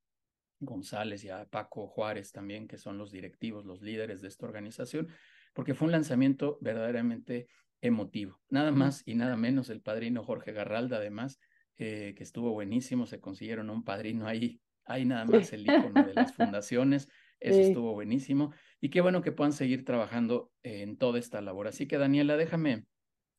González 0.62 1.24
y 1.24 1.30
a 1.30 1.46
Paco 1.46 1.88
Juárez 1.88 2.32
también, 2.32 2.68
que 2.68 2.77
son 2.77 2.98
los 2.98 3.12
directivos, 3.12 3.65
los 3.65 3.82
líderes 3.82 4.22
de 4.22 4.27
esta 4.30 4.46
organización, 4.46 5.10
porque 5.53 5.74
fue 5.74 5.88
un 5.88 5.91
lanzamiento 5.91 6.58
verdaderamente 6.62 7.48
emotivo. 7.82 8.39
Nada 8.50 8.72
más 8.72 9.03
y 9.06 9.15
nada 9.15 9.36
menos 9.36 9.70
el 9.70 9.82
padrino 9.82 10.24
Jorge 10.24 10.53
Garralda, 10.53 10.98
además, 10.98 11.39
eh, 11.77 12.13
que 12.15 12.24
estuvo 12.24 12.51
buenísimo, 12.51 13.08
se 13.08 13.20
consiguieron 13.20 13.70
un 13.70 13.84
padrino 13.84 14.27
ahí, 14.27 14.62
ahí 14.86 15.03
nada 15.03 15.25
más 15.25 15.51
el 15.51 15.62
icono 15.62 16.03
de 16.06 16.13
las 16.13 16.34
fundaciones, 16.36 17.10
eso 17.39 17.60
estuvo 17.60 17.94
buenísimo. 17.94 18.53
Y 18.80 18.89
qué 18.89 19.01
bueno 19.01 19.22
que 19.22 19.32
puedan 19.32 19.51
seguir 19.51 19.84
trabajando 19.84 20.51
en 20.62 20.98
toda 20.98 21.18
esta 21.18 21.41
labor. 21.41 21.68
Así 21.68 21.88
que, 21.88 21.98
Daniela, 21.98 22.38
déjame 22.38 22.86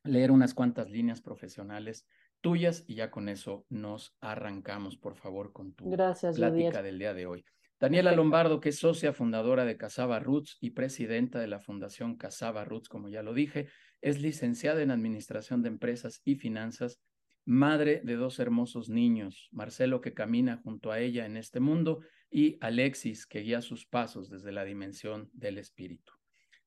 leer 0.05 0.33
unas 0.33 0.55
cuantas 0.55 0.91
líneas 0.91 1.23
profesionales 1.23 2.05
tuyas 2.43 2.85
y 2.87 2.97
ya 2.97 3.11
con 3.11 3.31
eso 3.31 3.65
nos 3.71 4.15
arrancamos, 4.21 4.99
por 4.99 5.17
favor, 5.17 5.53
con 5.53 5.73
tu 5.73 5.91
plática 5.91 6.83
del 6.83 6.99
día 6.99 7.15
de 7.15 7.27
hoy. 7.27 7.45
Daniela 7.81 8.13
Lombardo, 8.13 8.61
que 8.61 8.69
es 8.69 8.79
socia 8.79 9.13
fundadora 9.13 9.65
de 9.65 9.77
Casaba 9.77 10.21
Roots 10.21 10.59
y 10.61 10.71
presidenta 10.71 11.41
de 11.41 11.49
la 11.49 11.59
Fundación 11.59 12.17
Casaba 12.17 12.65
Roots, 12.65 12.89
como 12.89 13.09
ya 13.09 13.23
lo 13.23 13.35
dije, 13.35 13.69
es 14.01 14.21
licenciada 14.21 14.83
en 14.83 14.91
Administración 14.91 15.63
de 15.63 15.69
Empresas 15.71 16.21
y 16.25 16.37
Finanzas, 16.37 17.01
madre 17.45 18.01
de 18.05 18.15
dos 18.15 18.39
hermosos 18.39 18.89
niños, 18.89 19.49
Marcelo 19.51 20.01
que 20.01 20.15
camina 20.15 20.61
junto 20.63 20.93
a 20.93 21.01
ella 21.01 21.27
en 21.27 21.37
este 21.37 21.59
mundo 21.59 22.03
y 22.31 22.57
Alexis 22.61 23.27
que 23.27 23.41
guía 23.41 23.63
sus 23.63 23.87
pasos 23.87 24.31
desde 24.31 24.53
la 24.53 24.65
dimensión 24.65 25.29
del 25.33 25.59
espíritu. 25.59 26.13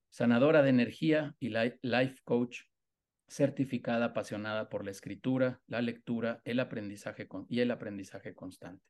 Sanadora 0.09 0.63
de 0.63 0.69
energía 0.69 1.35
y 1.39 1.49
life 1.49 2.19
coach, 2.23 2.63
certificada, 3.27 4.07
apasionada 4.07 4.69
por 4.69 4.85
la 4.85 4.91
escritura, 4.91 5.61
la 5.67 5.81
lectura, 5.81 6.41
el 6.45 6.59
aprendizaje 6.59 7.27
y 7.49 7.59
el 7.59 7.71
aprendizaje 7.71 8.33
constante. 8.33 8.85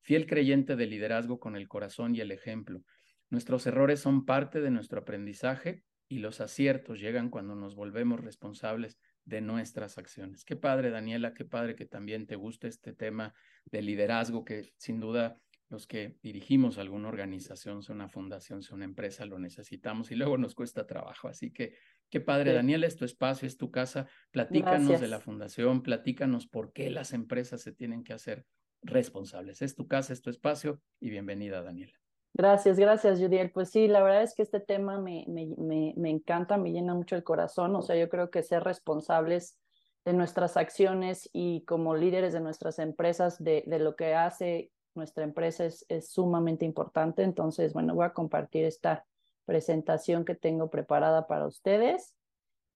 Fiel 0.00 0.26
creyente 0.26 0.76
de 0.76 0.86
liderazgo 0.86 1.38
con 1.40 1.56
el 1.56 1.68
corazón 1.68 2.14
y 2.14 2.20
el 2.20 2.30
ejemplo. 2.32 2.82
Nuestros 3.30 3.66
errores 3.66 4.00
son 4.00 4.24
parte 4.24 4.60
de 4.60 4.70
nuestro 4.70 5.00
aprendizaje 5.00 5.82
y 6.08 6.18
los 6.18 6.40
aciertos 6.40 7.00
llegan 7.00 7.28
cuando 7.28 7.54
nos 7.54 7.74
volvemos 7.74 8.20
responsables 8.20 8.98
de 9.24 9.42
nuestras 9.42 9.98
acciones. 9.98 10.44
Qué 10.44 10.56
padre, 10.56 10.90
Daniela, 10.90 11.34
qué 11.34 11.44
padre 11.44 11.74
que 11.74 11.84
también 11.84 12.26
te 12.26 12.36
guste 12.36 12.68
este 12.68 12.94
tema 12.94 13.34
de 13.66 13.82
liderazgo, 13.82 14.44
que 14.44 14.72
sin 14.78 15.00
duda 15.00 15.38
los 15.68 15.86
que 15.86 16.16
dirigimos 16.22 16.78
alguna 16.78 17.08
organización, 17.08 17.82
sea 17.82 17.94
una 17.94 18.08
fundación, 18.08 18.62
sea 18.62 18.76
una 18.76 18.86
empresa, 18.86 19.26
lo 19.26 19.38
necesitamos 19.38 20.10
y 20.10 20.14
luego 20.14 20.38
nos 20.38 20.54
cuesta 20.54 20.86
trabajo. 20.86 21.28
Así 21.28 21.52
que 21.52 21.74
qué 22.10 22.20
padre, 22.20 22.52
Daniela, 22.52 22.86
es 22.86 22.96
tu 22.96 23.04
espacio, 23.04 23.46
es 23.46 23.56
tu 23.56 23.70
casa. 23.70 24.06
Platícanos 24.30 25.00
de 25.00 25.08
la 25.08 25.20
fundación, 25.20 25.82
platícanos 25.82 26.46
por 26.46 26.72
qué 26.72 26.90
las 26.90 27.12
empresas 27.12 27.62
se 27.62 27.72
tienen 27.72 28.04
que 28.04 28.12
hacer 28.12 28.44
responsables. 28.82 29.62
Es 29.62 29.74
tu 29.74 29.86
casa, 29.86 30.12
es 30.12 30.22
tu 30.22 30.30
espacio 30.30 30.80
y 31.00 31.10
bienvenida, 31.10 31.62
Daniela. 31.62 31.98
Gracias, 32.34 32.78
gracias, 32.78 33.18
Judiel. 33.18 33.50
Pues 33.50 33.70
sí, 33.70 33.88
la 33.88 34.02
verdad 34.02 34.22
es 34.22 34.34
que 34.34 34.42
este 34.42 34.60
tema 34.60 35.00
me, 35.00 35.24
me, 35.28 35.54
me, 35.58 35.94
me, 35.96 36.10
encanta, 36.10 36.56
me 36.56 36.70
llena 36.70 36.94
mucho 36.94 37.16
el 37.16 37.24
corazón. 37.24 37.74
O 37.74 37.82
sea, 37.82 37.96
yo 37.96 38.08
creo 38.08 38.30
que 38.30 38.42
ser 38.42 38.62
responsables 38.62 39.58
de 40.04 40.12
nuestras 40.12 40.56
acciones 40.56 41.28
y 41.32 41.64
como 41.64 41.96
líderes 41.96 42.32
de 42.32 42.40
nuestras 42.40 42.78
empresas, 42.78 43.42
de, 43.42 43.64
de 43.66 43.78
lo 43.78 43.96
que 43.96 44.14
hace 44.14 44.70
nuestra 44.94 45.24
empresa 45.24 45.64
es, 45.64 45.84
es, 45.88 46.10
sumamente 46.10 46.64
importante. 46.64 47.22
Entonces, 47.22 47.72
bueno, 47.72 47.94
voy 47.94 48.06
a 48.06 48.12
compartir 48.12 48.64
esta 48.64 49.04
presentación 49.48 50.26
que 50.26 50.34
tengo 50.34 50.68
preparada 50.68 51.26
para 51.26 51.46
ustedes 51.46 52.14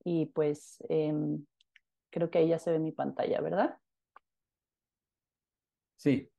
y 0.03 0.27
pues 0.27 0.83
eh, 0.89 1.13
creo 2.09 2.31
que 2.31 2.39
ahí 2.39 2.49
ya 2.49 2.59
se 2.59 2.73
ve 2.73 2.79
mi 2.79 2.93
pantalla, 2.93 3.43
¿verdad? 3.43 3.77
Sí. 5.97 6.31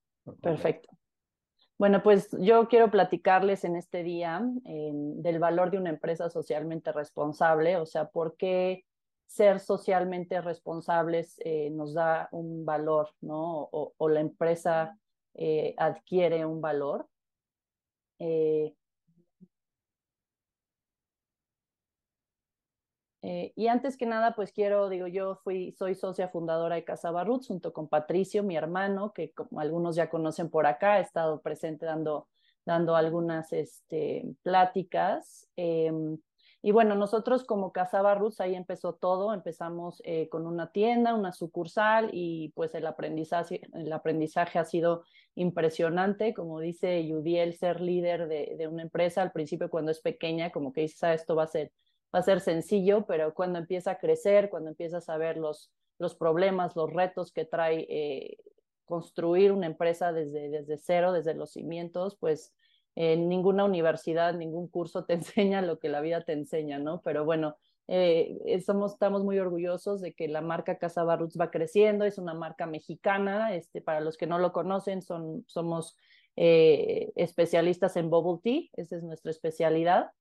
Perfecto. 0.42 0.90
Bueno, 1.78 2.02
pues 2.02 2.30
yo 2.40 2.68
quiero 2.68 2.90
platicarles 2.90 3.64
en 3.64 3.76
este 3.76 4.02
día 4.02 4.42
del 4.64 5.40
valor 5.40 5.70
de 5.70 5.78
una 5.78 5.92
empresa 5.92 6.32
socialmente 6.32 6.92
responsable, 6.92 7.78
o 7.78 7.86
sea, 7.86 8.10
por 8.10 8.36
qué 8.36 8.86
ser 9.28 9.60
socialmente 9.60 10.42
responsables 10.42 11.36
eh, 11.46 11.70
nos 11.70 11.94
da 11.94 12.30
un 12.32 12.66
valor, 12.66 13.10
¿no? 13.22 13.70
O, 13.72 14.10
la 14.10 14.20
empresa 14.20 14.98
eh, 15.36 15.76
adquiere 15.78 16.44
un 16.46 16.60
valor. 16.60 17.08
Eh, 18.20 18.74
Eh, 23.34 23.52
y 23.56 23.66
antes 23.66 23.98
que 23.98 24.06
nada, 24.06 24.36
pues 24.36 24.52
quiero, 24.52 24.90
digo, 24.90 25.08
yo 25.08 25.38
fui, 25.44 25.72
soy 25.72 25.96
socia 25.96 26.28
fundadora 26.28 26.76
de 26.76 26.84
Casa 26.84 27.10
Barrutz 27.10 27.48
junto 27.48 27.74
con 27.74 27.88
Patricio, 27.88 28.44
mi 28.44 28.56
hermano, 28.56 29.12
que 29.12 29.32
como 29.32 29.60
algunos 29.60 29.96
ya 29.96 30.08
conocen 30.08 30.52
por 30.52 30.68
acá, 30.68 30.94
ha 30.94 31.00
estado 31.00 31.42
presente 31.42 31.88
dando, 31.88 32.28
dando 32.64 32.96
algunas 32.96 33.52
este, 33.52 34.24
pláticas. 34.44 35.50
Em, 35.56 36.20
y 36.62 36.72
bueno, 36.72 36.94
nosotros 36.94 37.44
como 37.44 37.72
Casa 37.72 38.04
ahí 38.38 38.54
empezó 38.54 38.94
todo, 38.94 39.34
empezamos 39.34 40.00
eh, 40.06 40.30
con 40.30 40.46
una 40.46 40.72
tienda, 40.72 41.16
una 41.16 41.32
sucursal 41.32 42.12
y 42.14 42.50
pues 42.56 42.76
el 42.76 42.86
aprendizaje, 42.86 43.62
el 43.74 43.92
aprendizaje 43.92 44.60
ha 44.60 44.66
sido 44.66 45.06
impresionante, 45.34 46.36
como 46.36 46.60
dice 46.60 47.04
Yudiel, 47.08 47.56
ser 47.56 47.82
líder 47.82 48.28
de, 48.28 48.56
de 48.60 48.68
una 48.68 48.84
empresa 48.84 49.24
al 49.24 49.32
principio 49.32 49.72
cuando 49.72 49.90
es 49.90 50.02
pequeña, 50.02 50.52
como 50.52 50.72
que 50.72 50.82
dices, 50.82 51.04
ah, 51.04 51.14
esto 51.16 51.36
va 51.36 51.44
a 51.44 51.48
ser 51.48 51.72
va 52.14 52.20
a 52.20 52.24
ser 52.24 52.42
sencillo, 52.42 53.06
pero 53.06 53.34
cuando 53.34 53.60
empieza 53.60 53.92
a 53.92 53.98
crecer, 53.98 54.50
cuando 54.50 54.70
empiezas 54.70 55.10
a 55.10 55.18
ver 55.18 55.38
los, 55.38 55.72
los 56.00 56.16
problemas, 56.16 56.76
los 56.76 56.92
retos 56.92 57.32
que 57.32 57.46
trae 57.46 57.88
eh, 57.90 58.38
construir 58.86 59.52
una 59.52 59.68
empresa 59.68 60.14
desde, 60.14 60.50
desde 60.50 60.78
cero, 60.78 61.12
desde 61.14 61.34
los 61.34 61.52
cimientos, 61.52 62.16
pues 62.20 62.54
en 62.96 63.28
ninguna 63.28 63.66
universidad, 63.66 64.34
ningún 64.36 64.68
curso 64.68 65.06
te 65.06 65.14
enseña 65.14 65.62
lo 65.62 65.80
que 65.80 65.90
la 65.90 66.02
vida 66.02 66.24
te 66.24 66.34
enseña, 66.34 66.80
¿no? 66.80 67.02
Pero 67.02 67.26
bueno, 67.26 67.58
eh, 67.88 68.38
estamos, 68.46 68.94
estamos 68.94 69.24
muy 69.24 69.40
orgullosos 69.40 70.00
de 70.00 70.14
que 70.14 70.28
la 70.28 70.42
marca 70.42 70.78
Casa 70.78 71.04
Barrutz 71.04 71.38
va 71.40 71.52
creciendo, 71.52 72.06
es 72.06 72.18
una 72.18 72.34
marca 72.34 72.66
mexicana, 72.66 73.56
este, 73.56 73.82
para 73.82 74.00
los 74.00 74.18
que 74.18 74.28
no 74.28 74.38
lo 74.40 74.54
conocen, 74.54 75.02
son, 75.02 75.44
somos 75.48 75.98
eh, 76.36 77.12
especialistas 77.16 77.98
en 77.98 78.10
bubble 78.10 78.40
tea, 78.42 78.70
esa 78.74 78.96
es 78.96 79.04
nuestra 79.04 79.32
especialidad. 79.32 80.12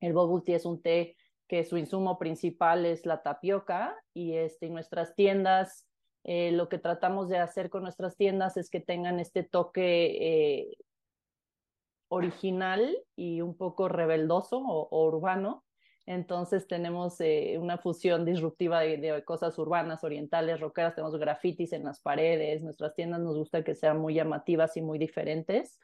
El 0.00 0.12
bubble 0.12 0.42
tea 0.44 0.56
es 0.56 0.64
un 0.64 0.80
té 0.80 1.16
que 1.52 1.64
su 1.64 1.76
insumo 1.76 2.18
principal 2.18 2.86
es 2.86 3.04
la 3.04 3.22
tapioca 3.22 3.94
y 4.14 4.36
este, 4.36 4.70
nuestras 4.70 5.14
tiendas, 5.14 5.86
eh, 6.24 6.50
lo 6.50 6.70
que 6.70 6.78
tratamos 6.78 7.28
de 7.28 7.36
hacer 7.36 7.68
con 7.68 7.82
nuestras 7.82 8.16
tiendas 8.16 8.56
es 8.56 8.70
que 8.70 8.80
tengan 8.80 9.20
este 9.20 9.42
toque 9.42 10.16
eh, 10.18 10.78
original 12.08 12.96
y 13.16 13.42
un 13.42 13.54
poco 13.54 13.90
rebeldoso 13.90 14.60
o, 14.60 15.06
urbano. 15.06 15.62
Entonces 16.06 16.66
tenemos 16.66 17.20
eh, 17.20 17.58
una 17.60 17.76
fusión 17.76 18.24
disruptiva 18.24 18.80
de, 18.80 19.22
cosas 19.26 19.58
urbanas, 19.58 20.04
orientales, 20.04 20.58
rockeras, 20.58 20.94
tenemos 20.94 21.18
grafitis 21.18 21.74
en 21.74 21.84
las 21.84 22.00
paredes, 22.00 22.62
nuestras 22.62 22.94
tiendas 22.94 23.20
nos 23.20 23.36
gusta 23.36 23.62
que 23.62 23.74
sean 23.74 23.98
muy 23.98 24.14
llamativas 24.14 24.74
y 24.78 24.80
muy 24.80 24.98
diferentes. 24.98 25.78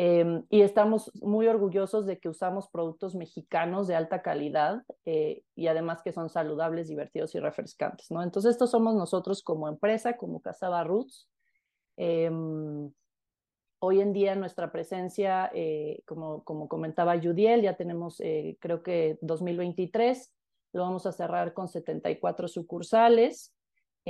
Em, 0.00 0.44
y 0.48 0.60
estamos 0.60 1.10
muy 1.22 1.48
orgullosos 1.48 2.06
de 2.06 2.20
que 2.20 2.28
usamos 2.28 2.68
productos 2.68 3.16
mexicanos 3.16 3.88
de 3.88 3.96
alta 3.96 4.22
calidad 4.22 4.84
eh, 5.04 5.42
y 5.56 5.66
además 5.66 6.02
que 6.04 6.12
son 6.12 6.30
saludables, 6.30 6.86
divertidos 6.86 7.34
y 7.34 7.40
refrescantes. 7.40 8.08
Entonces, 8.12 8.52
estos 8.52 8.70
somos 8.70 8.94
nosotros 8.94 9.42
como 9.42 9.66
empresa, 9.66 10.16
como 10.16 10.40
Casaba 10.40 10.84
Roots. 10.84 11.28
Em, 11.96 12.92
hoy 13.80 14.00
en 14.00 14.12
día 14.12 14.36
nuestra 14.36 14.70
presencia, 14.70 15.50
eh, 15.52 16.00
como, 16.06 16.44
como 16.44 16.68
comentaba 16.68 17.20
Judiel, 17.20 17.62
ya 17.62 17.74
tenemos, 17.74 18.20
eh, 18.20 18.56
creo 18.60 18.84
que 18.84 19.18
2023, 19.20 20.32
lo 20.74 20.82
vamos 20.82 21.06
a 21.06 21.12
cerrar 21.12 21.54
con 21.54 21.66
74 21.66 22.46
sucursales. 22.46 23.52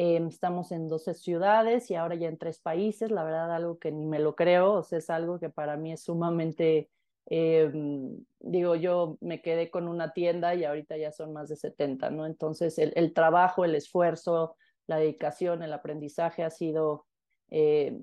Em, 0.00 0.28
estamos 0.28 0.70
en 0.70 0.88
12 0.88 1.12
ciudades 1.12 1.90
y 1.90 1.96
ahora 1.96 2.14
ya 2.14 2.28
en 2.28 2.38
tres 2.38 2.60
países, 2.60 3.10
la 3.10 3.24
verdad 3.24 3.52
algo 3.52 3.80
que 3.80 3.90
ni 3.90 4.06
me 4.06 4.20
lo 4.20 4.36
creo, 4.36 4.74
o 4.74 4.82
sea, 4.84 4.98
es 4.98 5.10
algo 5.10 5.40
que 5.40 5.50
para 5.50 5.76
mí 5.76 5.92
es 5.92 6.04
sumamente, 6.04 6.88
em, 7.26 8.16
digo, 8.38 8.76
yo 8.76 9.18
me 9.20 9.42
quedé 9.42 9.70
con 9.72 9.88
una 9.88 10.12
tienda 10.12 10.54
y 10.54 10.64
ahorita 10.64 10.96
ya 10.96 11.10
son 11.10 11.32
más 11.32 11.48
de 11.48 11.56
70, 11.56 12.10
¿no? 12.10 12.26
Entonces 12.26 12.78
el, 12.78 13.12
trabajo, 13.12 13.64
el 13.64 13.74
esfuerzo, 13.74 14.54
la 14.86 14.98
dedicación, 14.98 15.64
el 15.64 15.72
aprendizaje 15.72 16.44
ha 16.44 16.50
sido 16.50 17.06
eh, 17.50 17.98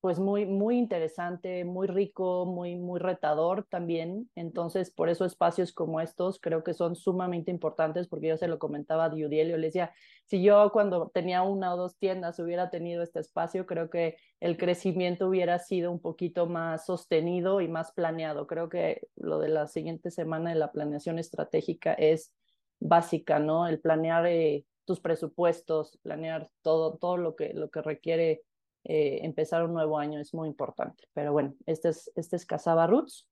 pues 0.00 0.18
muy, 0.18 0.46
muy 0.46 0.78
interesante, 0.78 1.64
muy 1.64 1.86
rico, 1.86 2.46
muy, 2.46 2.76
muy 2.76 2.98
retador 2.98 3.66
también. 3.68 4.30
Entonces, 4.34 4.90
por 4.90 5.10
eso 5.10 5.26
espacios 5.26 5.72
como 5.72 6.00
estos 6.00 6.40
creo 6.40 6.64
que 6.64 6.72
son 6.72 6.96
sumamente 6.96 7.50
importantes 7.50 8.08
porque 8.08 8.28
yo 8.28 8.36
se 8.38 8.48
lo 8.48 8.58
comentaba 8.58 9.04
a 9.04 9.10
Diudiel, 9.10 9.50
yo 9.50 9.58
le 9.58 9.66
decía, 9.66 9.92
si 10.24 10.42
yo 10.42 10.70
cuando 10.72 11.10
tenía 11.12 11.42
una 11.42 11.74
o 11.74 11.76
dos 11.76 11.98
tiendas 11.98 12.38
hubiera 12.38 12.70
tenido 12.70 13.02
este 13.02 13.20
espacio, 13.20 13.66
creo 13.66 13.90
que 13.90 14.16
el 14.40 14.56
crecimiento 14.56 15.28
hubiera 15.28 15.58
sido 15.58 15.92
un 15.92 16.00
poquito 16.00 16.46
más 16.46 16.86
sostenido 16.86 17.60
y 17.60 17.68
más 17.68 17.92
planeado. 17.92 18.46
Creo 18.46 18.70
que 18.70 19.02
lo 19.16 19.38
de 19.38 19.48
la 19.50 19.66
siguiente 19.66 20.10
semana 20.10 20.50
de 20.50 20.56
la 20.56 20.72
planeación 20.72 21.18
estratégica 21.18 21.92
es 21.92 22.32
básica, 22.78 23.38
¿no? 23.38 23.66
El 23.66 23.80
planear 23.80 24.26
eh, 24.26 24.64
tus 24.86 25.00
presupuestos, 25.00 25.98
planear 26.02 26.48
todo, 26.62 26.96
todo 26.96 27.18
lo 27.18 27.36
que, 27.36 27.52
lo 27.52 27.68
que 27.68 27.82
requiere 27.82 28.42
eh, 28.84 29.20
empezar 29.22 29.64
un 29.64 29.74
nuevo 29.74 29.98
año 29.98 30.20
es 30.20 30.34
muy 30.34 30.48
importante. 30.48 31.04
Pero 31.12 31.32
bueno, 31.32 31.54
este 31.66 31.90
es, 31.90 32.10
este 32.16 32.36
es 32.36 32.46
Casaba 32.46 32.86
Roots. 32.86 33.28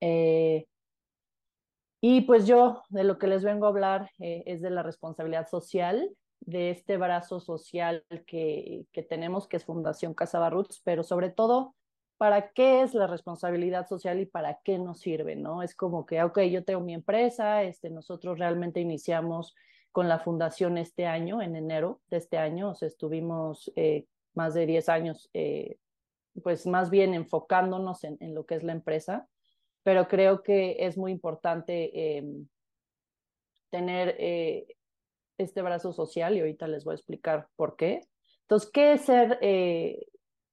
Eh, 0.00 0.66
y 2.00 2.22
pues 2.22 2.46
yo 2.46 2.82
de 2.88 3.04
lo 3.04 3.18
que 3.18 3.28
les 3.28 3.44
vengo 3.44 3.66
a 3.66 3.68
hablar 3.68 4.10
eh, 4.18 4.42
es 4.46 4.60
de 4.60 4.70
la 4.70 4.82
responsabilidad 4.82 5.48
social, 5.48 6.10
de 6.40 6.70
este 6.70 6.96
brazo 6.96 7.38
social 7.38 8.04
que, 8.26 8.86
que 8.90 9.02
tenemos, 9.04 9.46
que 9.46 9.56
es 9.56 9.64
Fundación 9.64 10.12
Casaba 10.12 10.50
Roots, 10.50 10.80
pero 10.84 11.04
sobre 11.04 11.30
todo, 11.30 11.76
¿para 12.16 12.50
qué 12.50 12.82
es 12.82 12.94
la 12.94 13.06
responsabilidad 13.06 13.86
social 13.86 14.18
y 14.18 14.26
para 14.26 14.58
qué 14.64 14.78
nos 14.78 14.98
sirve? 14.98 15.36
¿no? 15.36 15.62
Es 15.62 15.76
como 15.76 16.04
que, 16.04 16.20
ok, 16.22 16.40
yo 16.42 16.64
tengo 16.64 16.80
mi 16.80 16.94
empresa, 16.94 17.62
este, 17.62 17.90
nosotros 17.90 18.38
realmente 18.38 18.80
iniciamos 18.80 19.54
con 19.92 20.08
la 20.08 20.18
fundación 20.18 20.78
este 20.78 21.06
año, 21.06 21.42
en 21.42 21.54
enero 21.54 22.00
de 22.08 22.16
este 22.16 22.38
año, 22.38 22.70
o 22.70 22.84
estuvimos 22.84 23.70
más 24.34 24.54
de 24.54 24.66
10 24.66 24.88
años, 24.88 25.30
eh, 25.34 25.78
pues 26.42 26.66
más 26.66 26.90
bien 26.90 27.14
enfocándonos 27.14 28.04
en, 28.04 28.16
en, 28.20 28.34
lo 28.34 28.46
que 28.46 28.54
es 28.54 28.62
la 28.62 28.72
empresa, 28.72 29.28
pero 29.82 30.08
creo 30.08 30.42
que 30.42 30.76
es 30.86 30.96
muy 30.96 31.12
importante 31.12 32.16
eh, 32.16 32.24
tener 33.70 34.14
eh, 34.18 34.66
este 35.38 35.62
brazo 35.62 35.92
social 35.92 36.36
y 36.36 36.40
ahorita 36.40 36.68
les 36.68 36.84
voy 36.84 36.92
a 36.92 36.96
explicar 36.96 37.48
por 37.56 37.76
qué. 37.76 38.00
Entonces, 38.42 38.70
¿qué 38.70 38.92
es 38.92 39.02
ser 39.02 39.38
eh, 39.40 40.06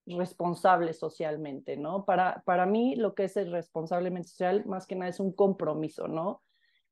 responsable 0.06 0.94
socialmente? 0.94 1.78
¿no? 1.78 2.06
Para, 2.06 2.42
para 2.46 2.66
mí 2.66 2.96
lo 2.96 3.14
que 3.14 3.26
es 3.26 3.34
ser 3.34 3.50
responsablemente 3.52 4.30
social 4.30 4.66
más 4.66 4.88
que 4.88 4.96
nada 4.96 5.10
es 5.10 5.20
un 5.20 5.34
compromiso, 5.34 6.08
¿no? 6.08 6.42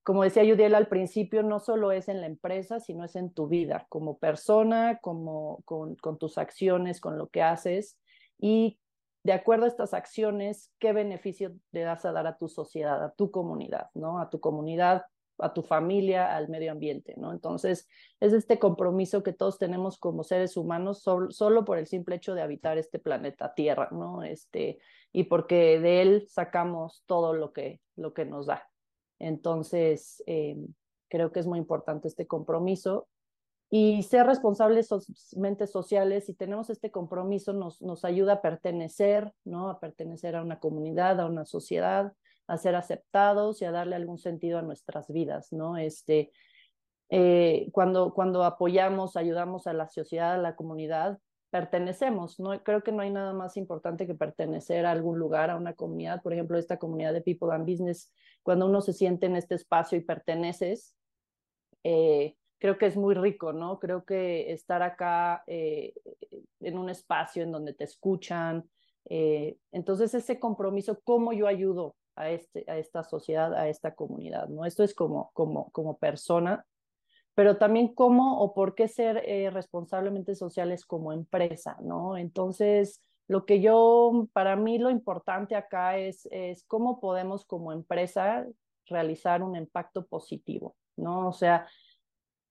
Como 0.08 0.24
decía 0.24 0.46
Yudiel 0.46 0.74
al 0.74 0.88
principio, 0.88 1.44
no 1.44 1.60
solo 1.60 1.92
es 1.92 2.08
en 2.08 2.22
la 2.22 2.28
empresa, 2.28 2.80
sino 2.80 3.04
es 3.04 3.18
en 3.18 3.30
tu 3.30 3.50
vida, 3.50 3.88
como 3.90 4.18
persona, 4.20 5.00
como 5.02 5.62
con, 5.66 5.98
tus 6.18 6.38
acciones, 6.38 7.02
con 7.02 7.18
lo 7.18 7.28
que 7.28 7.42
haces 7.42 8.00
y 8.40 8.80
de 9.26 9.34
acuerdo 9.34 9.66
a 9.66 9.68
estas 9.68 9.94
acciones, 9.94 10.72
qué 10.80 10.94
beneficio 10.94 11.56
le 11.74 11.82
das 11.82 12.06
a 12.06 12.14
dar 12.14 12.26
a 12.26 12.38
tu 12.38 12.48
sociedad, 12.48 13.04
a 13.04 13.12
tu 13.16 13.32
comunidad, 13.32 13.90
¿no? 13.96 14.22
A 14.22 14.30
tu 14.30 14.40
comunidad, 14.40 15.04
a 15.40 15.52
tu 15.52 15.62
familia, 15.62 16.38
al 16.38 16.48
medio 16.48 16.72
ambiente, 16.72 17.14
¿no? 17.18 17.34
Entonces, 17.34 17.90
es 18.22 18.32
este 18.32 18.60
compromiso 18.60 19.24
que 19.24 19.34
todos 19.34 19.60
tenemos 19.60 19.98
como 20.00 20.24
seres 20.24 20.56
humanos 20.56 21.04
solo 21.04 21.66
por 21.66 21.80
el 21.80 21.88
simple 21.88 22.16
hecho 22.16 22.34
de 22.34 22.44
habitar 22.44 22.78
este 22.78 22.98
planeta 22.98 23.54
Tierra, 23.54 23.90
¿no? 23.92 24.24
Este, 24.24 24.80
y 25.12 25.26
porque 25.26 25.82
de 25.82 26.02
él 26.02 26.28
sacamos 26.30 27.04
todo 27.08 27.34
lo 27.34 27.52
que, 27.52 27.82
lo 27.98 28.14
que 28.14 28.24
nos 28.24 28.46
da. 28.46 28.70
Entonces, 29.20 30.24
eh, 30.28 30.58
creo 31.10 31.32
que 31.32 31.40
es 31.40 31.48
muy 31.48 31.60
importante 31.60 32.08
este 32.08 32.28
compromiso 32.28 33.08
y 33.70 34.04
ser 34.04 34.26
responsables 34.26 34.90
mentes 35.36 35.72
sociales 35.72 36.30
y 36.30 36.34
tenemos 36.34 36.70
este 36.70 36.90
compromiso 36.90 37.52
nos, 37.52 37.82
nos 37.82 38.06
ayuda 38.06 38.34
a 38.34 38.42
pertenecer, 38.42 39.34
¿no? 39.44 39.70
A 39.70 39.80
pertenecer 39.80 40.36
a 40.36 40.42
una 40.42 40.60
comunidad, 40.60 41.20
a 41.20 41.26
una 41.26 41.46
sociedad, 41.46 42.14
a 42.48 42.58
ser 42.58 42.76
aceptados 42.76 43.62
y 43.62 43.66
a 43.66 43.72
darle 43.72 43.96
algún 43.96 44.20
sentido 44.20 44.58
a 44.58 44.62
nuestras 44.62 45.10
vidas, 45.10 45.52
¿no? 45.52 45.76
Este, 45.78 46.32
eh, 47.10 47.70
cuando, 47.74 48.14
cuando 48.14 48.44
apoyamos, 48.44 49.18
ayudamos 49.18 49.68
a 49.68 49.74
la 49.74 49.90
sociedad, 49.90 50.36
a 50.36 50.38
la 50.38 50.56
comunidad, 50.56 51.20
pertenecemos, 51.50 52.40
¿no? 52.40 52.62
Creo 52.64 52.84
que 52.84 52.92
no 52.92 53.02
hay 53.02 53.12
nada 53.12 53.34
más 53.34 53.58
importante 53.58 54.08
que 54.08 54.16
pertenecer 54.16 54.86
a 54.86 54.92
algún 54.92 55.20
lugar, 55.20 55.50
a 55.50 55.58
una 55.58 55.74
comunidad, 55.74 56.22
por 56.22 56.34
ejemplo, 56.34 56.58
esta 56.58 56.78
comunidad 56.78 57.14
de 57.14 57.22
People 57.22 57.54
and 57.54 57.70
Business, 57.70 58.14
cuando 58.48 58.66
uno 58.66 58.80
se 58.80 58.94
siente 58.94 59.26
en 59.26 59.36
este 59.36 59.56
espacio 59.56 59.98
y 59.98 60.06
perteneces, 60.06 60.96
eh, 61.84 62.38
creo 62.60 62.78
que 62.78 62.86
es 62.86 62.96
muy 62.96 63.14
rico, 63.14 63.52
¿no? 63.52 63.78
Creo 63.78 64.06
que 64.06 64.54
estar 64.54 64.82
acá 64.84 65.44
eh, 65.48 65.94
en 66.62 66.78
un 66.78 66.90
espacio 66.90 67.44
en 67.44 67.52
donde 67.52 67.74
te 67.74 67.84
escuchan, 67.84 68.64
eh, 69.10 69.58
entonces 69.74 70.14
ese 70.14 70.40
compromiso, 70.40 71.02
¿cómo 71.04 71.34
yo 71.34 71.46
ayudo 71.46 71.98
a, 72.16 72.30
este, 72.30 72.64
a 72.68 72.78
esta 72.78 73.04
sociedad, 73.04 73.54
a 73.54 73.68
esta 73.68 73.96
comunidad, 73.96 74.48
¿no? 74.48 74.64
Esto 74.64 74.86
es 74.86 74.96
como, 74.96 75.30
como, 75.34 75.70
como 75.72 75.98
persona, 75.98 76.66
pero 77.36 77.58
también 77.58 77.94
cómo 77.94 78.40
o 78.40 78.54
por 78.54 78.76
qué 78.76 78.88
ser 78.88 79.26
responsablemente 79.54 80.36
sociales 80.36 80.86
como 80.86 81.12
empresa, 81.12 81.76
¿no? 81.82 82.16
Entonces, 82.16 83.02
lo 83.28 83.46
que 83.46 83.62
yo, 83.62 84.28
para 84.34 84.56
mí 84.56 84.78
lo 84.78 84.90
importante 84.90 85.56
acá 85.56 85.98
es, 85.98 86.28
es 86.32 86.64
cómo 86.64 87.00
podemos 87.00 87.46
como 87.46 87.74
empresa 87.74 88.48
realizar 88.86 89.44
un 89.44 89.56
impacto 89.56 90.06
positivo, 90.06 90.76
¿no? 90.96 91.28
O 91.28 91.34
sea, 91.34 91.68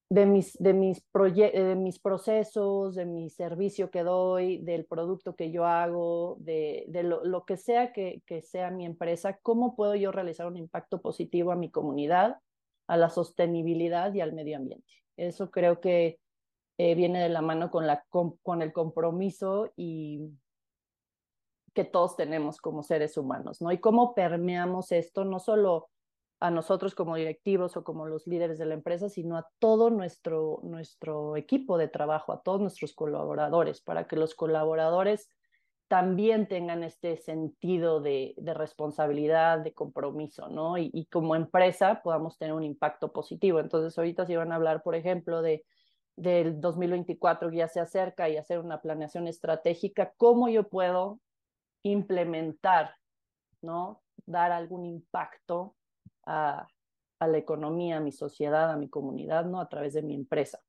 de 0.08 0.26
mis, 0.26 0.52
de 0.58 0.72
mis, 0.72 1.02
de 1.12 1.74
mis 1.76 1.98
procesos, 1.98 2.94
de 2.94 3.06
mi 3.06 3.30
servicio 3.30 3.90
que 3.90 4.02
doy, 4.02 4.58
del 4.58 4.84
producto 4.84 5.34
que 5.34 5.50
yo 5.50 5.64
hago, 5.66 6.36
de, 6.40 6.84
de 6.88 7.02
lo, 7.02 7.24
lo, 7.24 7.44
que 7.44 7.56
sea 7.56 7.92
que, 7.92 8.22
que, 8.26 8.42
sea 8.42 8.70
mi 8.70 8.86
empresa, 8.86 9.38
cómo 9.42 9.74
puedo 9.74 9.94
yo 9.94 10.12
realizar 10.12 10.46
un 10.46 10.56
impacto 10.56 11.00
positivo 11.00 11.52
a 11.52 11.56
mi 11.56 11.70
comunidad, 11.70 12.36
a 12.86 12.96
la 12.96 13.08
sostenibilidad 13.10 14.14
y 14.14 14.20
al 14.20 14.32
medio 14.32 14.58
ambiente. 14.58 14.92
Eso 15.16 15.50
creo 15.50 15.80
que 15.80 16.20
eh, 16.78 16.94
viene 16.94 17.20
de 17.20 17.30
la 17.30 17.40
mano 17.40 17.70
con, 17.70 17.86
la, 17.86 18.04
con, 18.10 18.36
con 18.42 18.62
el 18.62 18.72
compromiso 18.72 19.72
y 19.74 20.30
que 21.76 21.84
todos 21.84 22.16
tenemos 22.16 22.56
como 22.58 22.82
seres 22.82 23.18
humanos, 23.18 23.60
¿no? 23.60 23.70
Y 23.70 23.78
cómo 23.78 24.14
permeamos 24.14 24.92
esto, 24.92 25.26
no 25.26 25.38
solo 25.38 25.90
a 26.40 26.50
nosotros 26.50 26.94
como 26.94 27.16
directivos 27.16 27.76
o 27.76 27.84
como 27.84 28.06
los 28.06 28.26
líderes 28.26 28.58
de 28.58 28.64
la 28.64 28.72
empresa, 28.72 29.10
sino 29.10 29.36
a 29.36 29.46
todo 29.58 29.90
nuestro, 29.90 30.60
nuestro 30.62 31.36
equipo 31.36 31.76
de 31.76 31.88
trabajo, 31.88 32.32
a 32.32 32.40
todos 32.40 32.62
nuestros 32.62 32.94
colaboradores, 32.94 33.82
para 33.82 34.06
que 34.06 34.16
los 34.16 34.34
colaboradores 34.34 35.28
también 35.86 36.48
tengan 36.48 36.82
este 36.82 37.18
sentido 37.18 38.00
de, 38.00 38.32
de 38.38 38.54
responsabilidad, 38.54 39.58
de 39.58 39.74
compromiso, 39.74 40.48
¿no? 40.48 40.78
Y, 40.78 40.90
y, 40.94 41.06
como 41.06 41.36
empresa 41.36 42.00
podamos 42.02 42.38
tener 42.38 42.54
un 42.54 42.64
impacto 42.64 43.12
positivo. 43.12 43.60
Entonces, 43.60 43.96
ahorita 43.98 44.24
se 44.24 44.36
van 44.38 44.50
a 44.50 44.56
hablar, 44.56 44.82
por 44.82 44.94
ejemplo, 44.94 45.42
de 45.42 45.62
del 46.16 46.62
2024 46.62 47.50
que 47.50 47.58
ya 47.58 47.68
se 47.68 47.78
acerca 47.78 48.30
y 48.30 48.38
hacer 48.38 48.58
una 48.58 48.80
planeación 48.80 49.28
estratégica, 49.28 50.14
cómo 50.16 50.48
yo 50.48 50.66
puedo 50.68 51.20
implementar, 51.82 52.94
¿no? 53.62 54.02
Dar 54.26 54.52
algún 54.52 54.86
impacto 54.86 55.76
a, 56.24 56.66
la 57.20 57.38
economía, 57.38 57.96
a 57.96 58.00
mi 58.00 58.12
sociedad, 58.12 58.70
a 58.70 58.76
mi 58.76 58.88
comunidad, 58.88 59.46
¿no? 59.46 59.60
A 59.60 59.68
través 59.68 59.94
de 59.94 60.02
mi 60.02 60.14
empresa. 60.14 60.60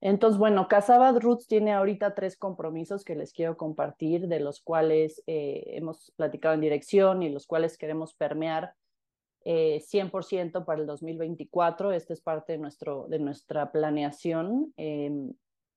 Entonces, 0.00 0.38
bueno, 0.38 0.66
Casabad 0.66 1.16
Roots 1.20 1.46
tiene 1.46 1.72
ahorita 1.72 2.14
tres 2.14 2.36
compromisos 2.36 3.04
que 3.04 3.14
les 3.14 3.32
quiero 3.32 3.56
compartir, 3.56 4.26
de 4.26 4.40
los 4.40 4.60
cuales 4.60 5.22
eh, 5.28 5.62
hemos 5.66 6.12
platicado 6.16 6.54
en 6.54 6.60
dirección 6.60 7.22
y 7.22 7.28
los 7.28 7.46
cuales 7.46 7.78
queremos 7.78 8.12
permear 8.14 8.74
eh, 9.44 9.80
100% 9.80 10.64
para 10.64 10.80
el 10.80 10.86
2024. 10.86 11.92
Este 11.92 12.14
es 12.14 12.20
parte 12.20 12.52
de, 12.52 12.58
nuestro, 12.58 13.06
de 13.08 13.20
nuestra 13.20 13.70
planeación 13.70 14.72
eh, 14.76 15.12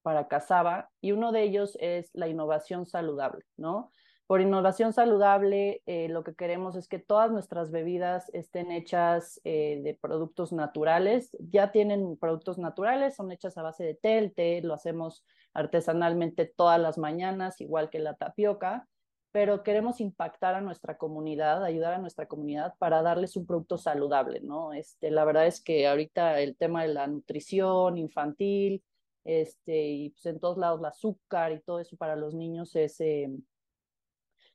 para 0.06 0.28
Casaba 0.28 0.92
y 1.02 1.14
uno 1.14 1.32
de 1.32 1.42
ellos 1.42 1.76
es 1.82 2.12
la 2.14 2.28
innovación 2.28 2.86
saludable, 2.86 3.44
¿no? 3.58 3.90
Por 4.28 4.40
innovación 4.40 4.94
saludable, 4.94 5.82
eh, 5.88 6.10
lo 6.10 6.24
que 6.24 6.36
queremos 6.36 6.76
es 6.76 6.88
que 6.88 7.00
todas 7.00 7.32
nuestras 7.32 7.72
bebidas 7.72 8.30
estén 8.32 8.72
hechas 8.72 9.42
eh, 9.44 9.82
de 9.84 9.96
productos 9.96 10.54
naturales. 10.54 11.36
Ya 11.40 11.72
tienen 11.72 12.18
productos 12.18 12.60
naturales, 12.60 13.16
son 13.16 13.32
hechas 13.32 13.58
a 13.58 13.64
base 13.64 13.84
de 13.84 13.96
té. 13.96 14.20
El 14.20 14.34
té 14.34 14.62
lo 14.62 14.76
hacemos 14.76 15.24
artesanalmente 15.54 16.46
todas 16.46 16.80
las 16.80 17.00
mañanas, 17.00 17.60
igual 17.60 17.90
que 17.90 17.98
la 17.98 18.14
tapioca, 18.14 18.88
pero 19.32 19.64
queremos 19.64 20.00
impactar 20.02 20.54
a 20.54 20.62
nuestra 20.62 20.98
comunidad, 20.98 21.64
ayudar 21.64 21.94
a 21.94 22.00
nuestra 22.00 22.28
comunidad 22.28 22.76
para 22.78 23.02
darles 23.02 23.36
un 23.36 23.48
producto 23.48 23.80
saludable, 23.80 24.40
¿no? 24.42 24.72
Este, 24.74 25.10
la 25.10 25.26
verdad 25.26 25.48
es 25.48 25.62
que 25.62 25.88
ahorita 25.88 26.40
el 26.42 26.56
tema 26.58 26.84
de 26.84 26.94
la 26.94 27.08
nutrición 27.08 27.98
infantil, 27.98 28.84
este, 29.26 29.88
y 29.88 30.10
pues 30.12 30.26
en 30.28 30.40
todos 30.40 30.58
lados 30.58 30.80
el 30.80 30.86
azúcar 30.86 31.52
y 31.52 31.60
todo 31.60 31.80
eso 31.80 31.98
para 31.98 32.16
los 32.16 32.34
niños 32.34 32.76
es... 32.76 33.02
Eh, 33.02 33.30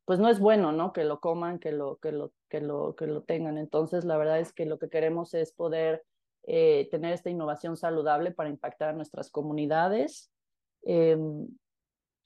pues 0.06 0.18
no 0.18 0.28
es 0.28 0.40
bueno, 0.40 0.72
¿no? 0.72 0.92
Que 0.92 1.04
lo 1.04 1.20
coman, 1.20 1.60
que 1.60 1.70
lo, 1.70 1.98
que 1.98 2.10
lo, 2.10 2.32
que 2.48 2.60
lo, 2.60 2.96
que 2.96 3.06
lo 3.06 3.22
tengan. 3.22 3.58
Entonces, 3.58 4.04
la 4.04 4.16
verdad 4.16 4.40
es 4.40 4.52
que 4.52 4.66
lo 4.66 4.78
que 4.78 4.88
queremos 4.88 5.34
es 5.34 5.52
poder 5.52 6.04
eh, 6.44 6.88
tener 6.90 7.12
esta 7.12 7.30
innovación 7.30 7.76
saludable 7.76 8.32
para 8.32 8.48
impactar 8.48 8.88
a 8.88 8.92
nuestras 8.92 9.30
comunidades. 9.30 10.32
Eh, 10.82 11.16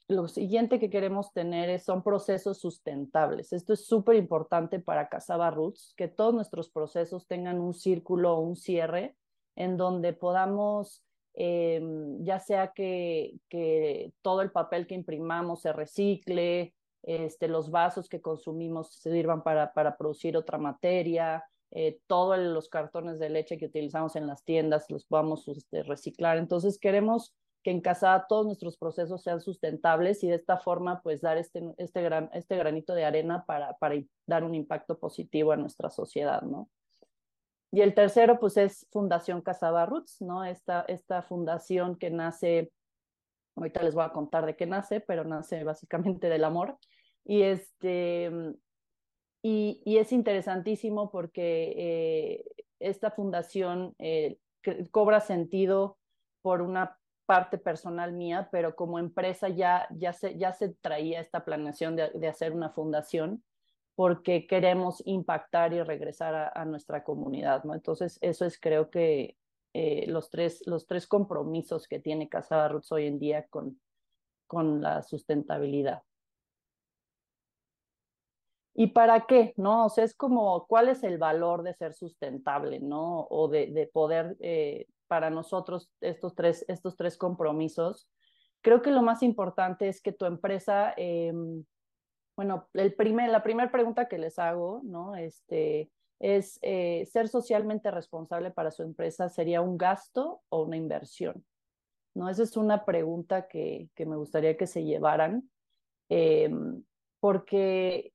lo 0.09 0.29
siguiente 0.29 0.79
que 0.79 0.91
queremos 0.91 1.33
tener 1.33 1.71
es, 1.71 1.85
son 1.85 2.03
procesos 2.03 2.59
sustentables. 2.59 3.53
Esto 3.53 3.73
es 3.73 3.87
súper 3.87 4.17
importante 4.17 4.79
para 4.79 5.09
Casaba 5.09 5.51
Roots, 5.51 5.95
que 5.97 6.09
todos 6.09 6.35
nuestros 6.35 6.69
procesos 6.71 7.27
tengan 7.27 7.59
un 7.59 7.75
círculo 7.75 8.35
o 8.35 8.41
un 8.41 8.57
cierre 8.57 9.17
en 9.57 9.77
donde 9.77 10.13
podamos, 10.13 11.03
eh, 11.35 11.83
ya 12.21 12.39
sea 12.39 12.73
que, 12.73 13.35
que 13.49 14.13
todo 14.23 14.41
el 14.41 14.51
papel 14.51 14.87
que 14.87 14.95
imprimamos 14.95 15.63
se 15.63 15.73
recicle, 15.73 16.75
este, 17.03 17.49
los 17.49 17.71
vasos 17.71 18.09
que 18.09 18.23
consumimos 18.23 18.95
sirvan 18.95 19.43
para, 19.43 19.73
para 19.73 19.97
producir 19.97 20.37
otra 20.37 20.59
materia, 20.59 21.45
eh, 21.71 21.99
todos 22.07 22.39
los 22.39 22.69
cartones 22.69 23.19
de 23.19 23.29
leche 23.31 23.59
que 23.59 23.67
utilizamos 23.67 24.17
en 24.17 24.27
las 24.27 24.45
tiendas 24.45 24.89
los 24.91 25.05
podamos 25.05 25.49
este, 25.49 25.83
reciclar. 25.83 26.39
Entonces 26.39 26.79
queremos 26.79 27.35
que 27.65 27.73
en 27.73 27.81
casa 27.81 28.27
todos 28.29 28.47
nuestros 28.47 28.77
procesos 28.77 29.23
sean 29.23 29.41
sustentables 29.41 30.23
y 30.23 30.29
de 30.29 30.37
esta 30.37 30.59
forma 30.59 31.01
pues 31.03 31.21
dar 31.21 31.37
este, 31.37 31.75
este, 31.79 32.03
gran, 32.03 32.31
este 32.33 32.57
granito 32.57 32.95
de 32.95 33.05
arena 33.05 33.45
para, 33.45 33.77
para 33.79 33.97
dar 34.27 34.45
un 34.45 34.55
impacto 34.55 34.99
positivo 34.99 35.53
a 35.53 35.57
nuestra 35.57 35.91
sociedad, 35.91 36.43
¿no? 36.43 36.69
Y 37.75 37.81
el 37.81 37.93
tercero 37.93 38.39
pues 38.39 38.57
es 38.57 38.87
Fundación 38.93 39.43
Casaba 39.43 39.85
Roots, 39.85 40.23
¿no? 40.23 40.45
Esta, 40.45 40.85
esta 40.87 41.23
fundación 41.23 41.97
que 41.97 42.09
nace, 42.09 42.71
ahorita 43.57 43.83
les 43.83 43.97
voy 43.97 44.05
a 44.05 44.13
contar 44.13 44.47
de 44.47 44.55
qué 44.55 44.65
nace, 44.65 45.01
pero 45.01 45.25
nace 45.25 45.65
básicamente 45.65 46.29
del 46.29 46.45
amor. 46.45 46.79
Y, 47.25 47.43
este, 47.43 48.31
y, 49.43 49.83
y 49.85 49.97
es 49.97 50.13
interesantísimo 50.13 51.11
porque 51.11 51.75
eh, 51.77 52.45
esta 52.79 53.11
fundación 53.11 53.97
eh, 53.99 54.39
cobra 54.93 55.19
sentido 55.19 55.99
por 56.43 56.63
una 56.63 56.97
parte 57.27 57.59
personal 57.59 58.13
mía, 58.13 58.51
pero 58.53 58.77
como 58.77 59.01
empresa 59.01 59.49
ya, 59.49 59.89
ya, 59.91 60.13
se, 60.13 60.39
ya 60.39 60.53
se 60.53 60.75
traía 60.75 61.21
esta 61.21 61.45
planeación 61.45 61.97
de, 61.97 62.11
de 62.11 62.29
hacer 62.29 62.53
una 62.53 62.71
fundación 62.71 63.43
porque 63.95 64.47
queremos 64.47 65.03
impactar 65.07 65.73
y 65.73 65.83
regresar 65.83 66.35
a, 66.35 66.49
a, 66.55 66.65
nuestra 66.65 67.05
comunidad, 67.05 67.65
¿no? 67.65 67.75
Entonces, 67.75 68.19
eso 68.21 68.45
es 68.45 68.59
creo 68.59 68.91
que 68.91 69.37
eh, 69.77 70.07
los, 70.07 70.31
tres, 70.31 70.63
los 70.67 70.87
tres 70.87 71.09
compromisos 71.09 71.89
que 71.89 71.99
tiene 71.99 72.29
Casada 72.29 72.69
Roots 72.69 72.93
hoy 72.93 73.07
en 73.07 73.19
día 73.19 73.47
con, 73.49 73.81
con 74.47 74.81
la 74.81 75.03
sustentabilidad. 75.03 76.05
¿Y 78.73 78.89
para 78.89 79.27
qué? 79.27 79.53
¿No? 79.57 79.87
O 79.87 79.89
sea, 79.89 80.05
es 80.05 80.15
como, 80.15 80.67
¿cuál 80.67 80.89
es 80.89 81.03
el 81.03 81.19
valor 81.19 81.65
de 81.65 81.75
ser 81.75 81.93
sustentable, 81.93 82.79
¿no? 82.79 83.27
O 83.31 83.49
de, 83.49 83.67
de 83.69 83.89
poder, 83.89 84.37
eh, 84.41 84.87
para 85.09 85.29
nosotros, 85.31 85.91
estos 86.01 86.37
tres, 86.37 86.65
estos 86.69 86.97
tres 86.97 87.17
compromisos. 87.17 88.09
Creo 88.63 88.81
que 88.81 88.93
lo 88.93 89.03
más 89.03 89.25
importante 89.25 89.89
es 89.89 90.01
que 90.01 90.13
tu 90.13 90.25
empresa, 90.25 90.95
eh, 90.97 91.33
bueno, 92.37 92.69
el 92.75 92.95
primer, 92.95 93.31
la 93.31 93.43
primera 93.43 93.71
pregunta 93.71 94.09
que 94.09 94.19
les 94.19 94.39
hago, 94.39 94.81
¿no? 94.85 95.15
Este, 95.17 95.91
es 96.21 96.59
eh, 96.63 97.07
ser 97.07 97.29
socialmente 97.29 97.91
responsable 97.91 98.51
para 98.51 98.71
su 98.71 98.83
empresa, 98.83 99.29
¿sería 99.29 99.61
un 99.61 99.77
gasto 99.77 100.43
o 100.49 100.63
una 100.63 100.77
inversión? 100.77 101.45
¿No? 102.15 102.29
Esa 102.29 102.45
es 102.45 102.57
una 102.57 102.85
pregunta 102.85 103.49
que, 103.49 103.89
que 103.95 104.07
me 104.07 104.17
gustaría 104.17 104.57
que 104.57 104.67
se 104.67 104.85
llevaran, 104.85 105.51
eh, 106.09 106.51
porque 107.21 108.13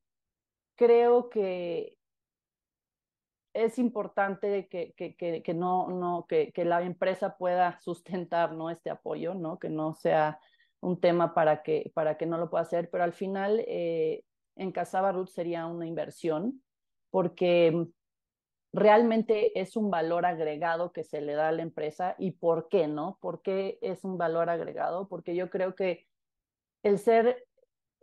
creo 0.76 1.30
que 1.30 1.98
es 3.54 3.78
importante 3.80 4.68
que, 4.68 4.94
que, 4.94 5.16
que, 5.16 5.44
que 5.44 5.54
no, 5.54 5.90
no, 5.90 6.26
que, 6.28 6.52
la 6.64 6.82
empresa 6.84 7.38
pueda 7.38 7.80
sustentar 7.82 8.54
¿no? 8.54 8.70
este 8.70 8.90
apoyo, 8.90 9.34
¿no? 9.34 9.60
que 9.60 9.70
no 9.70 9.94
sea 9.94 10.40
un 10.82 11.00
tema 11.00 11.34
para 11.34 11.62
que, 11.62 11.92
para 11.94 12.18
que 12.18 12.26
no 12.26 12.38
lo 12.38 12.50
pueda 12.50 12.64
hacer, 12.64 12.90
pero 12.90 13.04
al 13.04 13.14
final 13.14 13.64
eh, 13.68 14.24
en 14.56 14.72
Casaba 14.72 15.14
sería 15.28 15.66
una 15.66 15.88
inversión 15.88 16.64
porque 17.10 17.88
realmente 18.72 19.60
es 19.60 19.76
un 19.76 19.90
valor 19.90 20.26
agregado 20.26 20.92
que 20.92 21.04
se 21.04 21.22
le 21.22 21.34
da 21.34 21.50
a 21.50 21.52
la 21.52 21.64
empresa 21.64 22.16
y 22.18 22.32
por 22.32 22.70
qué, 22.70 22.88
¿no? 22.88 23.18
¿Por 23.22 23.42
qué 23.42 23.80
es 23.82 24.04
un 24.04 24.18
valor 24.18 24.50
agregado? 24.50 25.08
Porque 25.08 25.36
yo 25.36 25.50
creo 25.50 25.76
que 25.76 26.08
el 26.84 27.00
ser 27.00 27.46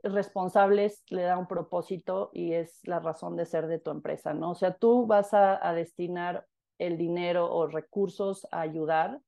responsables 0.03 1.03
le 1.09 1.23
da 1.23 1.39
un 1.39 1.47
propósito 1.47 2.31
y 2.33 2.53
es 2.53 2.81
la 2.85 3.01
razón 3.01 3.37
de 3.37 3.47
ser 3.47 3.67
de 3.67 3.79
tu 3.79 3.91
empresa, 3.91 4.35
¿no? 4.35 4.51
O 4.51 4.55
sea, 4.55 4.75
tú 4.75 5.07
vas 5.07 5.33
a 5.33 5.73
destinar 5.73 6.47
el 6.79 6.99
dinero 6.99 7.51
o 7.51 7.67
recursos 7.67 8.47
a 8.51 8.61
ayudar 8.61 9.21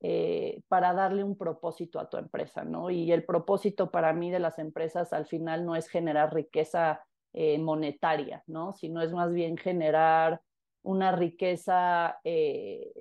eh, 0.00 0.60
para 0.68 0.92
darle 0.92 1.24
un 1.24 1.36
propósito 1.36 1.98
a 1.98 2.08
tu 2.08 2.16
empresa, 2.16 2.64
¿no? 2.64 2.90
Y 2.90 3.10
el 3.12 3.24
propósito 3.24 3.90
para 3.90 4.12
mí 4.12 4.30
de 4.30 4.40
las 4.40 4.58
empresas 4.58 5.12
al 5.12 5.26
final 5.26 5.64
no 5.64 5.76
es 5.76 5.88
generar 5.88 6.34
riqueza 6.34 7.04
eh, 7.32 7.58
monetaria, 7.58 8.42
¿no? 8.46 8.74
Sino 8.74 9.02
es 9.02 9.12
más 9.12 9.32
bien 9.32 9.56
generar 9.56 10.42
una 10.82 11.12
riqueza 11.12 12.20
eh, 12.24 12.92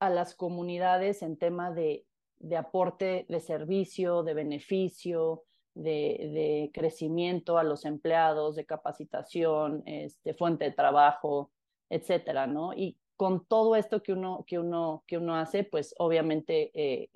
a 0.00 0.10
las 0.10 0.34
comunidades 0.34 1.22
en 1.22 1.36
tema 1.38 1.70
de 1.70 2.04
de 2.42 2.56
aporte 2.56 3.24
de 3.28 3.40
servicio, 3.40 4.22
de 4.22 4.34
beneficio, 4.34 5.44
de, 5.74 6.28
de, 6.34 6.70
crecimiento 6.74 7.56
a 7.56 7.62
los 7.62 7.84
empleados, 7.84 8.56
de 8.56 8.66
capacitación, 8.66 9.82
este, 9.86 10.34
fuente 10.34 10.66
de 10.66 10.72
trabajo, 10.72 11.50
etcétera, 11.88 12.46
¿no? 12.46 12.74
Y 12.74 12.98
con 13.22 13.46
todo 13.46 13.76
esto 13.76 14.02
que 14.02 14.12
uno, 14.12 14.44
que 14.48 14.58
uno, 14.58 15.04
que 15.06 15.16
uno 15.16 15.36
hace, 15.36 15.62
pues 15.62 15.94
obviamente 15.98 16.72
eh, 16.74 17.08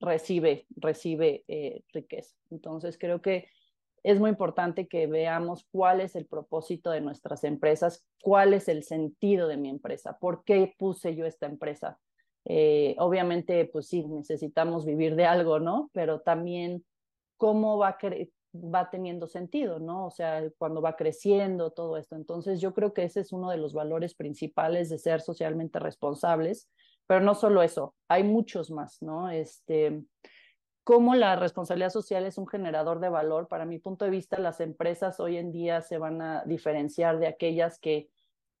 recibe, 0.00 0.66
recibe 0.76 1.44
eh, 1.46 1.82
riqueza. 1.92 2.34
Entonces 2.50 2.96
creo 2.96 3.20
que 3.20 3.46
es 4.02 4.18
muy 4.18 4.30
importante 4.30 4.88
que 4.88 5.06
veamos 5.06 5.66
cuál 5.70 6.00
es 6.00 6.16
el 6.16 6.24
propósito 6.24 6.90
de 6.90 7.02
nuestras 7.02 7.44
empresas, 7.44 8.06
cuál 8.22 8.54
es 8.54 8.66
el 8.66 8.82
sentido 8.82 9.46
de 9.46 9.58
mi 9.58 9.68
empresa, 9.68 10.16
por 10.18 10.42
qué 10.42 10.74
puse 10.78 11.14
yo 11.14 11.26
esta 11.26 11.44
empresa, 11.44 11.98
eh, 12.46 12.96
obviamente, 12.98 13.66
pues 13.66 13.88
sí, 13.88 14.06
necesitamos 14.06 14.86
vivir 14.86 15.16
de 15.16 15.26
algo, 15.26 15.60
¿no? 15.60 15.90
Pero 15.92 16.22
también 16.22 16.82
cómo 17.36 17.76
va, 17.76 17.98
va 18.62 18.90
teniendo 18.90 19.26
sentido, 19.26 19.78
¿no? 19.78 20.06
O 20.06 20.10
sea, 20.10 20.42
cuando 20.58 20.82
va 20.82 20.96
creciendo 20.96 21.70
todo 21.70 21.96
esto. 21.96 22.16
Entonces, 22.16 22.60
yo 22.60 22.74
creo 22.74 22.92
que 22.92 23.04
ese 23.04 23.20
es 23.20 23.32
uno 23.32 23.50
de 23.50 23.56
los 23.56 23.72
valores 23.72 24.14
principales 24.14 24.88
de 24.88 24.98
ser 24.98 25.20
socialmente 25.20 25.78
responsables, 25.78 26.68
pero 27.06 27.20
no 27.20 27.34
solo 27.34 27.62
eso, 27.62 27.94
hay 28.08 28.24
muchos 28.24 28.70
más, 28.70 29.00
¿no? 29.00 29.30
Este, 29.30 30.02
cómo 30.84 31.14
la 31.14 31.36
responsabilidad 31.36 31.90
social 31.90 32.26
es 32.26 32.38
un 32.38 32.46
generador 32.46 33.00
de 33.00 33.08
valor. 33.08 33.48
Para 33.48 33.64
mi 33.64 33.78
punto 33.78 34.04
de 34.04 34.10
vista, 34.10 34.38
las 34.38 34.60
empresas 34.60 35.20
hoy 35.20 35.36
en 35.36 35.52
día 35.52 35.82
se 35.82 35.98
van 35.98 36.22
a 36.22 36.44
diferenciar 36.44 37.18
de 37.18 37.26
aquellas 37.26 37.78
que 37.78 38.08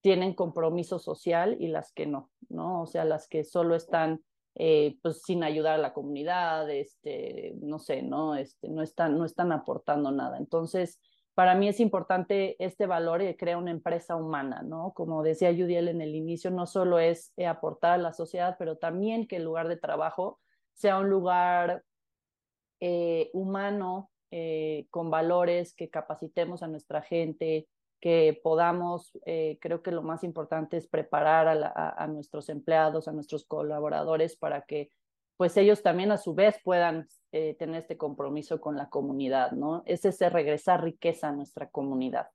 tienen 0.00 0.34
compromiso 0.34 0.98
social 0.98 1.56
y 1.58 1.68
las 1.68 1.92
que 1.92 2.06
no, 2.06 2.30
¿no? 2.48 2.82
O 2.82 2.86
sea, 2.86 3.04
las 3.04 3.28
que 3.28 3.44
solo 3.44 3.74
están 3.74 4.22
eh, 4.58 4.96
pues 5.02 5.20
sin 5.22 5.44
ayudar 5.44 5.74
a 5.74 5.78
la 5.78 5.92
comunidad, 5.92 6.70
este, 6.70 7.54
no 7.60 7.78
sé, 7.78 8.02
¿no? 8.02 8.36
Este, 8.36 8.70
no, 8.70 8.82
están, 8.82 9.18
no 9.18 9.26
están 9.26 9.52
aportando 9.52 10.10
nada. 10.10 10.38
Entonces, 10.38 10.98
para 11.34 11.54
mí 11.54 11.68
es 11.68 11.78
importante 11.78 12.56
este 12.58 12.86
valor 12.86 13.20
y 13.20 13.36
crear 13.36 13.58
una 13.58 13.70
empresa 13.70 14.16
humana, 14.16 14.62
¿no? 14.62 14.94
Como 14.94 15.22
decía 15.22 15.52
Judiel 15.52 15.88
en 15.88 16.00
el 16.00 16.14
inicio, 16.14 16.50
no 16.50 16.66
solo 16.66 16.98
es 16.98 17.34
eh, 17.36 17.46
aportar 17.46 17.92
a 17.92 17.98
la 17.98 18.14
sociedad, 18.14 18.56
pero 18.58 18.78
también 18.78 19.28
que 19.28 19.36
el 19.36 19.44
lugar 19.44 19.68
de 19.68 19.76
trabajo 19.76 20.40
sea 20.72 20.98
un 20.98 21.10
lugar 21.10 21.84
eh, 22.80 23.30
humano, 23.34 24.10
con 24.90 25.08
valores, 25.08 25.74
que 25.74 25.88
capacitemos 25.88 26.62
a 26.62 26.68
nuestra 26.68 27.00
gente, 27.00 27.68
que 28.00 28.38
podamos, 28.42 29.16
eh, 29.24 29.58
creo 29.60 29.82
que 29.82 29.90
lo 29.90 30.02
más 30.02 30.22
importante 30.22 30.76
es 30.76 30.86
preparar 30.86 31.48
a, 31.48 32.06
nuestros 32.08 32.48
empleados, 32.48 33.08
a 33.08 33.12
nuestros 33.12 33.44
colaboradores 33.44 34.36
para 34.36 34.62
que 34.62 34.90
pues 35.36 35.56
ellos 35.56 35.82
también 35.82 36.12
a 36.12 36.16
su 36.16 36.34
vez 36.34 36.56
puedan 36.64 37.08
eh, 37.32 37.56
tener 37.58 37.82
este 37.82 37.98
compromiso 37.98 38.60
con 38.60 38.76
la 38.76 38.88
comunidad, 38.88 39.52
¿no? 39.52 39.82
Es 39.84 40.04
ese 40.06 40.30
regresar 40.30 40.82
riqueza 40.82 41.28
a 41.28 41.32
nuestra 41.32 41.68
comunidad. 41.68 42.28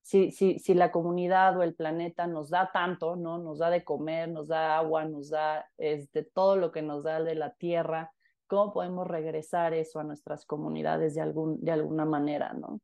Si, 0.00 0.30
si, 0.30 0.58
si 0.58 0.72
la 0.72 0.90
comunidad 0.90 1.58
o 1.58 1.62
el 1.62 1.74
planeta 1.74 2.26
nos 2.26 2.48
da 2.48 2.70
tanto, 2.72 3.16
¿no? 3.16 3.38
Nos 3.38 3.58
da 3.58 3.68
de 3.68 3.84
comer, 3.84 4.30
nos 4.30 4.48
da 4.48 4.78
agua, 4.78 5.04
nos 5.04 5.30
da 5.30 5.68
este, 5.76 6.22
todo 6.22 6.56
lo 6.56 6.72
que 6.72 6.80
nos 6.80 7.02
da 7.02 7.20
de 7.22 7.34
la 7.34 7.52
tierra, 7.54 8.12
¿cómo 8.46 8.72
podemos 8.72 9.06
regresar 9.06 9.74
eso 9.74 9.98
a 9.98 10.04
nuestras 10.04 10.46
comunidades 10.46 11.14
de, 11.14 11.20
algún, 11.20 11.62
de 11.62 11.72
alguna 11.72 12.04
manera, 12.06 12.52
¿no? 12.54 12.80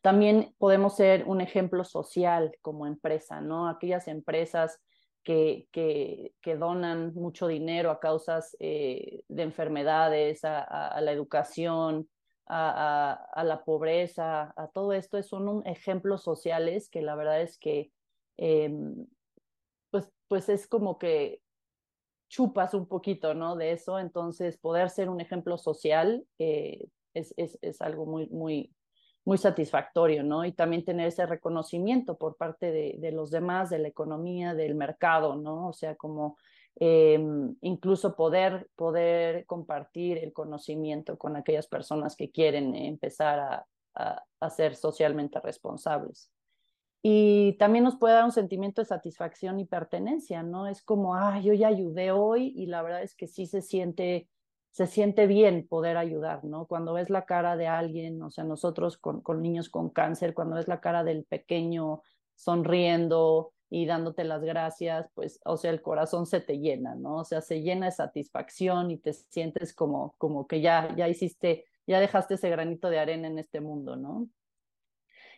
También 0.00 0.54
podemos 0.58 0.96
ser 0.96 1.24
un 1.26 1.40
ejemplo 1.40 1.84
social 1.84 2.56
como 2.62 2.86
empresa, 2.86 3.40
¿no? 3.40 3.68
Aquellas 3.68 4.08
empresas 4.08 4.80
que, 5.24 5.66
que, 5.72 6.34
que 6.42 6.56
donan 6.56 7.14
mucho 7.14 7.48
dinero 7.48 7.90
a 7.90 7.98
causas 7.98 8.56
eh, 8.60 9.22
de 9.28 9.42
enfermedades, 9.42 10.44
a, 10.44 11.00
la 11.00 11.12
educación, 11.12 12.08
a, 12.46 13.42
la 13.44 13.64
pobreza, 13.64 14.52
a 14.56 14.68
todo 14.68 14.92
esto, 14.92 15.20
son 15.22 15.48
un 15.48 15.66
ejemplos 15.66 16.22
sociales 16.22 16.90
que 16.90 17.02
la 17.02 17.16
verdad 17.16 17.40
es 17.40 17.58
que, 17.58 17.90
eh, 18.36 18.70
pues, 19.90 20.12
pues 20.28 20.48
es 20.50 20.66
como 20.66 20.98
que 20.98 21.40
chupas 22.28 22.74
un 22.74 22.86
poquito, 22.86 23.32
¿no? 23.32 23.56
De 23.56 23.72
eso, 23.72 23.98
entonces 23.98 24.58
poder 24.58 24.90
ser 24.90 25.08
un 25.08 25.20
ejemplo 25.20 25.56
social 25.56 26.26
eh, 26.38 26.88
es, 27.14 27.32
es, 27.36 27.58
es, 27.62 27.80
algo 27.80 28.06
muy, 28.06 28.28
muy, 28.28 28.74
muy 29.24 29.38
satisfactorio, 29.38 30.22
¿no? 30.22 30.44
Y 30.44 30.52
también 30.52 30.84
tener 30.84 31.08
ese 31.08 31.26
reconocimiento 31.26 32.16
por 32.18 32.36
parte 32.36 32.70
de, 32.70 32.96
de 32.98 33.12
los 33.12 33.30
demás, 33.30 33.70
de 33.70 33.78
la 33.78 33.88
economía, 33.88 34.54
del 34.54 34.74
mercado, 34.74 35.36
¿no? 35.36 35.68
O 35.68 35.72
sea, 35.72 35.96
como 35.96 36.36
eh, 36.76 37.18
incluso 37.62 38.16
poder, 38.16 38.68
poder 38.76 39.46
compartir 39.46 40.18
el 40.18 40.32
conocimiento 40.32 41.16
con 41.16 41.36
aquellas 41.36 41.66
personas 41.66 42.16
que 42.16 42.30
quieren 42.30 42.74
empezar 42.74 43.38
a, 43.38 43.66
a, 43.94 44.24
a 44.40 44.50
ser 44.50 44.74
socialmente 44.74 45.40
responsables. 45.40 46.30
Y 47.06 47.56
también 47.58 47.84
nos 47.84 47.96
puede 47.96 48.14
dar 48.14 48.24
un 48.24 48.32
sentimiento 48.32 48.80
de 48.80 48.86
satisfacción 48.86 49.60
y 49.60 49.66
pertenencia, 49.66 50.42
¿no? 50.42 50.66
Es 50.66 50.82
como, 50.82 51.14
ah, 51.14 51.38
yo 51.40 51.52
ya 51.52 51.68
ayudé 51.68 52.12
hoy 52.12 52.54
y 52.56 52.66
la 52.66 52.82
verdad 52.82 53.02
es 53.02 53.14
que 53.14 53.26
sí 53.26 53.46
se 53.46 53.60
siente 53.60 54.28
se 54.74 54.88
siente 54.88 55.28
bien 55.28 55.68
poder 55.68 55.96
ayudar, 55.96 56.42
¿no? 56.42 56.66
Cuando 56.66 56.94
ves 56.94 57.08
la 57.08 57.26
cara 57.26 57.56
de 57.56 57.68
alguien, 57.68 58.20
o 58.20 58.32
sea, 58.32 58.42
nosotros 58.42 58.98
con, 58.98 59.22
niños 59.40 59.70
con 59.70 59.88
cáncer, 59.88 60.34
cuando 60.34 60.56
ves 60.56 60.66
la 60.66 60.80
cara 60.80 61.04
del 61.04 61.22
pequeño 61.22 62.02
sonriendo 62.34 63.52
y 63.70 63.86
dándote 63.86 64.24
las 64.24 64.42
gracias, 64.42 65.06
pues, 65.14 65.38
o 65.44 65.56
sea, 65.56 65.70
el 65.70 65.80
corazón 65.80 66.26
se 66.26 66.40
te 66.40 66.58
llena, 66.58 66.96
¿no? 66.96 67.18
O 67.18 67.24
sea, 67.24 67.40
se 67.40 67.62
llena 67.62 67.86
de 67.86 67.92
satisfacción 67.92 68.90
y 68.90 68.98
te 68.98 69.12
sientes 69.12 69.72
como, 69.72 70.16
como 70.18 70.48
que 70.48 70.60
ya, 70.60 70.92
ya 70.96 71.08
hiciste, 71.08 71.66
ya 71.86 72.00
dejaste 72.00 72.34
ese 72.34 72.50
granito 72.50 72.90
de 72.90 72.98
arena 72.98 73.28
en 73.28 73.38
este 73.38 73.60
mundo, 73.60 73.94
¿no? 73.94 74.28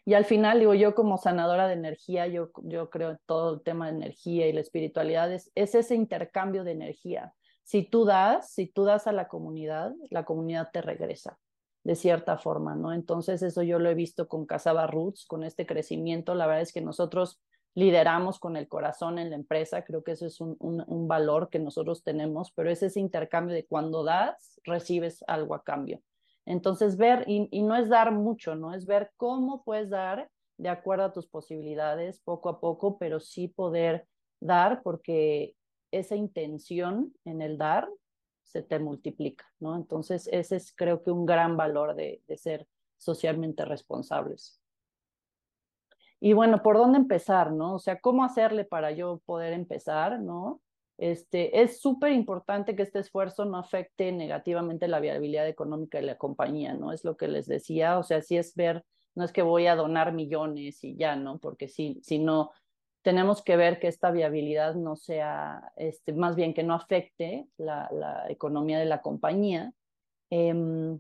Y 0.07 0.15
al 0.15 0.25
final, 0.25 0.61
digo, 0.61 0.73
yo 0.73 0.95
como 0.95 1.19
sanadora 1.19 1.69
de 1.69 1.75
energía, 1.75 2.27
yo, 2.27 2.53
yo 2.63 2.89
creo 2.89 3.19
todo 3.27 3.57
el 3.57 3.61
tema 3.61 3.91
de 3.91 3.97
energía 3.99 4.49
y 4.49 4.55
la 4.55 4.61
espiritualidad 4.63 5.31
es, 5.31 5.53
es 5.55 5.75
ese 5.75 5.95
intercambio 5.95 6.65
de 6.65 6.73
energía 6.73 7.35
si 7.67 7.83
tú 7.83 8.05
das, 8.05 8.53
si 8.53 8.69
tú 8.69 8.85
das 8.85 9.09
a 9.09 9.13
la 9.13 9.27
comunidad, 9.27 9.93
la 10.11 10.25
comunidad 10.25 10.71
te 10.73 10.83
regresa 10.83 11.37
de 11.83 11.97
cierta 11.97 12.39
forma, 12.39 12.77
¿no? 12.77 12.93
Entonces 12.93 13.43
eso 13.43 13.63
yo 13.63 13.81
lo 13.81 13.91
he 13.91 13.95
visto 13.95 14.29
con 14.29 14.47
Casaba 14.47 14.87
Roots, 14.87 15.27
con 15.27 15.43
este 15.43 15.67
crecimiento. 15.67 16.37
La 16.37 16.47
verdad 16.47 16.63
es 16.63 16.73
que 16.73 16.81
nosotros 16.81 17.41
lideramos 17.75 18.39
con 18.39 18.57
el 18.57 18.69
corazón 18.69 19.19
en 19.19 19.31
la 19.31 19.37
empresa, 19.37 19.85
creo 19.85 20.05
que 20.05 20.13
eso 20.13 20.27
es 20.27 20.41
un, 20.41 20.57
un, 20.61 21.09
valor 21.09 21.51
que 21.51 21.59
nosotros 21.59 22.05
tenemos, 22.05 22.53
pero 22.53 22.71
es 22.71 22.85
ese 22.85 23.01
intercambio 23.01 23.55
de 23.55 23.67
cuando 23.67 24.05
das, 24.05 24.61
recibes 24.63 25.25
algo 25.27 25.55
a 25.57 25.65
cambio. 25.65 26.01
Entonces, 26.45 26.97
ver, 26.97 27.25
y, 27.27 27.63
no 27.63 27.75
es 27.75 27.89
dar 27.89 28.13
mucho, 28.13 28.55
¿no? 28.55 28.75
Es 28.75 28.87
ver 28.87 29.11
cómo 29.17 29.65
puedes 29.65 29.91
dar 29.91 30.31
de 30.57 30.69
acuerdo 30.69 31.05
a 31.05 31.13
tus 31.13 31.27
posibilidades, 31.27 32.21
poco 32.21 32.49
a 32.49 32.61
poco, 32.61 32.97
pero 32.97 33.19
sí 33.19 33.49
poder 33.49 34.07
dar, 34.41 34.83
porque 34.83 35.57
esa 35.99 36.17
intención 36.17 37.15
en 37.25 37.43
el 37.43 37.59
dar 37.59 37.89
se 38.43 38.63
te 38.63 38.79
multiplica, 38.79 39.45
¿no? 39.59 39.77
Entonces, 39.77 40.29
ese 40.33 40.57
es 40.57 40.73
creo 40.75 41.03
que 41.03 41.11
un 41.11 41.27
gran 41.27 41.57
valor 41.57 41.95
de, 41.95 42.23
de 42.27 42.37
ser 42.37 42.67
socialmente 42.97 43.65
responsables. 43.65 44.61
Y 46.21 46.33
bueno, 46.33 46.63
¿por 46.63 46.77
dónde 46.79 46.99
empezar, 46.99 47.53
no? 47.53 47.75
O 47.75 47.79
sea, 47.79 48.01
¿cómo 48.01 48.25
hacerle 48.25 48.65
para 48.65 48.91
yo 48.91 49.21
poder 49.27 49.53
empezar, 49.53 50.21
no? 50.21 50.63
Este, 50.99 51.61
es 51.61 51.81
súper 51.81 52.13
importante 52.13 52.75
que 52.75 52.83
este 52.83 53.01
esfuerzo 53.01 53.45
no 53.45 53.59
afecte 53.59 54.13
negativamente 54.13 54.89
la 54.89 55.01
viabilidad 55.01 55.47
económica 55.47 55.99
de 55.99 56.05
la 56.05 56.17
compañía, 56.17 56.73
¿no? 56.73 56.93
Es 56.93 57.05
lo 57.05 57.17
que 57.17 57.29
les 57.29 57.47
decía, 57.47 57.99
o 57.99 58.03
sea, 58.03 58.23
si 58.23 58.39
es 58.39 58.55
ver, 58.55 58.83
no 59.15 59.25
es 59.25 59.33
que 59.33 59.43
voy 59.43 59.67
a 59.67 59.77
donar 59.77 60.13
millones 60.13 60.83
y 60.85 60.97
ya, 60.97 61.17
¿no? 61.17 61.39
Porque 61.39 61.69
si, 61.69 62.01
si 62.03 62.19
no, 62.19 62.51
tenemos 63.07 63.41
que 63.41 63.57
ver 63.57 63.79
que 63.79 63.87
esta 63.87 64.11
viabilidad 64.11 64.75
no 64.75 64.97
sea, 64.97 65.73
este, 65.77 66.13
más 66.13 66.35
bien 66.35 66.55
que 66.55 66.65
no 66.65 66.75
afecte 66.75 67.47
la, 67.57 67.89
la 67.93 68.29
economía 68.29 68.81
de 68.81 68.85
la 68.85 69.01
compañía. 69.01 69.73
Eh, 70.31 70.99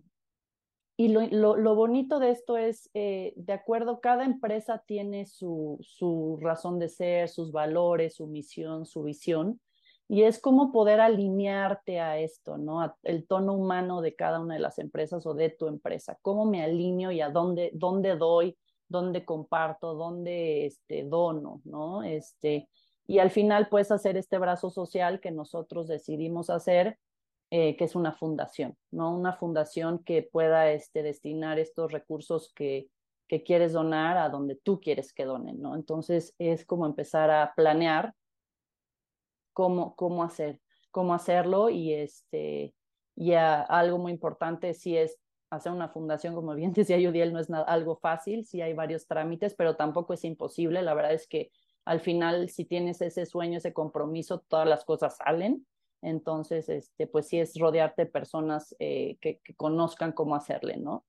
y 0.96 1.08
lo, 1.08 1.26
lo, 1.26 1.56
lo, 1.56 1.74
bonito 1.74 2.20
de 2.20 2.30
esto 2.30 2.58
es, 2.58 2.90
eh, 2.94 3.32
de 3.34 3.52
acuerdo, 3.52 4.00
cada 4.00 4.24
empresa 4.24 4.84
tiene 4.86 5.26
su, 5.26 5.78
su 5.82 6.38
razón 6.40 6.78
de 6.78 6.90
ser, 6.90 7.28
sus 7.28 7.50
valores, 7.50 8.14
su 8.14 8.28
misión, 8.28 8.86
su 8.86 9.02
visión, 9.02 9.60
y 10.06 10.22
es 10.22 10.38
como 10.38 10.70
poder 10.70 11.00
alinearte 11.00 11.98
a 11.98 12.20
esto, 12.20 12.56
¿no? 12.56 12.82
A 12.82 12.96
el 13.02 13.26
tono 13.26 13.52
humano 13.54 14.00
de 14.00 14.14
cada 14.14 14.38
una 14.38 14.54
de 14.54 14.60
las 14.60 14.78
empresas 14.78 15.26
o 15.26 15.34
de 15.34 15.50
tu 15.50 15.66
empresa. 15.66 16.16
¿Cómo 16.22 16.44
me 16.44 16.62
alineo 16.62 17.10
y 17.10 17.20
a 17.20 17.30
dónde, 17.30 17.72
dónde 17.74 18.14
doy, 18.14 18.56
dónde 18.88 19.24
comparto, 19.24 19.94
dónde 19.94 20.66
este, 20.66 21.04
dono, 21.04 21.60
¿no? 21.64 22.02
Este, 22.02 22.68
y 23.06 23.18
al 23.18 23.30
final 23.30 23.68
puedes 23.68 23.90
hacer 23.90 24.16
este 24.16 24.38
brazo 24.38 24.70
social 24.70 25.20
que 25.20 25.30
nosotros 25.30 25.88
decidimos 25.88 26.50
hacer 26.50 26.98
eh, 27.50 27.76
que 27.76 27.84
es 27.84 27.94
una 27.94 28.12
fundación, 28.12 28.76
¿no? 28.90 29.16
Una 29.16 29.32
fundación 29.32 30.02
que 30.02 30.22
pueda 30.22 30.72
este, 30.72 31.04
destinar 31.04 31.60
estos 31.60 31.92
recursos 31.92 32.52
que, 32.54 32.88
que 33.28 33.44
quieres 33.44 33.72
donar 33.72 34.16
a 34.16 34.28
donde 34.28 34.56
tú 34.56 34.80
quieres 34.80 35.12
que 35.12 35.24
donen, 35.24 35.60
¿no? 35.60 35.76
Entonces 35.76 36.34
es 36.38 36.64
como 36.64 36.86
empezar 36.86 37.30
a 37.30 37.54
planear 37.54 38.14
cómo, 39.52 39.94
cómo 39.94 40.24
hacer, 40.24 40.60
cómo 40.90 41.14
hacerlo 41.14 41.70
y 41.70 41.94
este, 41.94 42.74
y 43.14 43.32
algo 43.32 43.98
muy 43.98 44.10
importante 44.10 44.74
sí 44.74 44.96
es 44.96 45.16
hacer 45.50 45.72
una 45.72 45.88
fundación, 45.88 46.34
como 46.34 46.54
bien 46.54 46.72
decía 46.74 46.98
Yudiel, 46.98 47.32
no 47.32 47.38
es 47.38 47.50
nada, 47.50 47.64
algo 47.64 47.96
fácil, 47.96 48.44
sí 48.44 48.60
hay 48.60 48.72
varios 48.74 49.06
trámites, 49.06 49.54
pero 49.54 49.76
tampoco 49.76 50.14
es 50.14 50.24
imposible. 50.24 50.82
La 50.82 50.94
verdad 50.94 51.12
es 51.12 51.26
que 51.26 51.50
al 51.84 52.00
final, 52.00 52.48
si 52.48 52.64
tienes 52.64 53.00
ese 53.00 53.26
sueño, 53.26 53.58
ese 53.58 53.72
compromiso, 53.72 54.40
todas 54.48 54.66
las 54.66 54.84
cosas 54.84 55.16
salen. 55.16 55.66
Entonces, 56.02 56.68
este, 56.68 57.06
pues 57.06 57.28
sí 57.28 57.38
es 57.38 57.58
rodearte 57.58 58.04
de 58.04 58.10
personas 58.10 58.74
eh, 58.78 59.16
que, 59.20 59.40
conozcan 59.56 60.12
cómo 60.12 60.34
hacerle, 60.34 60.76
¿no? 60.76 61.04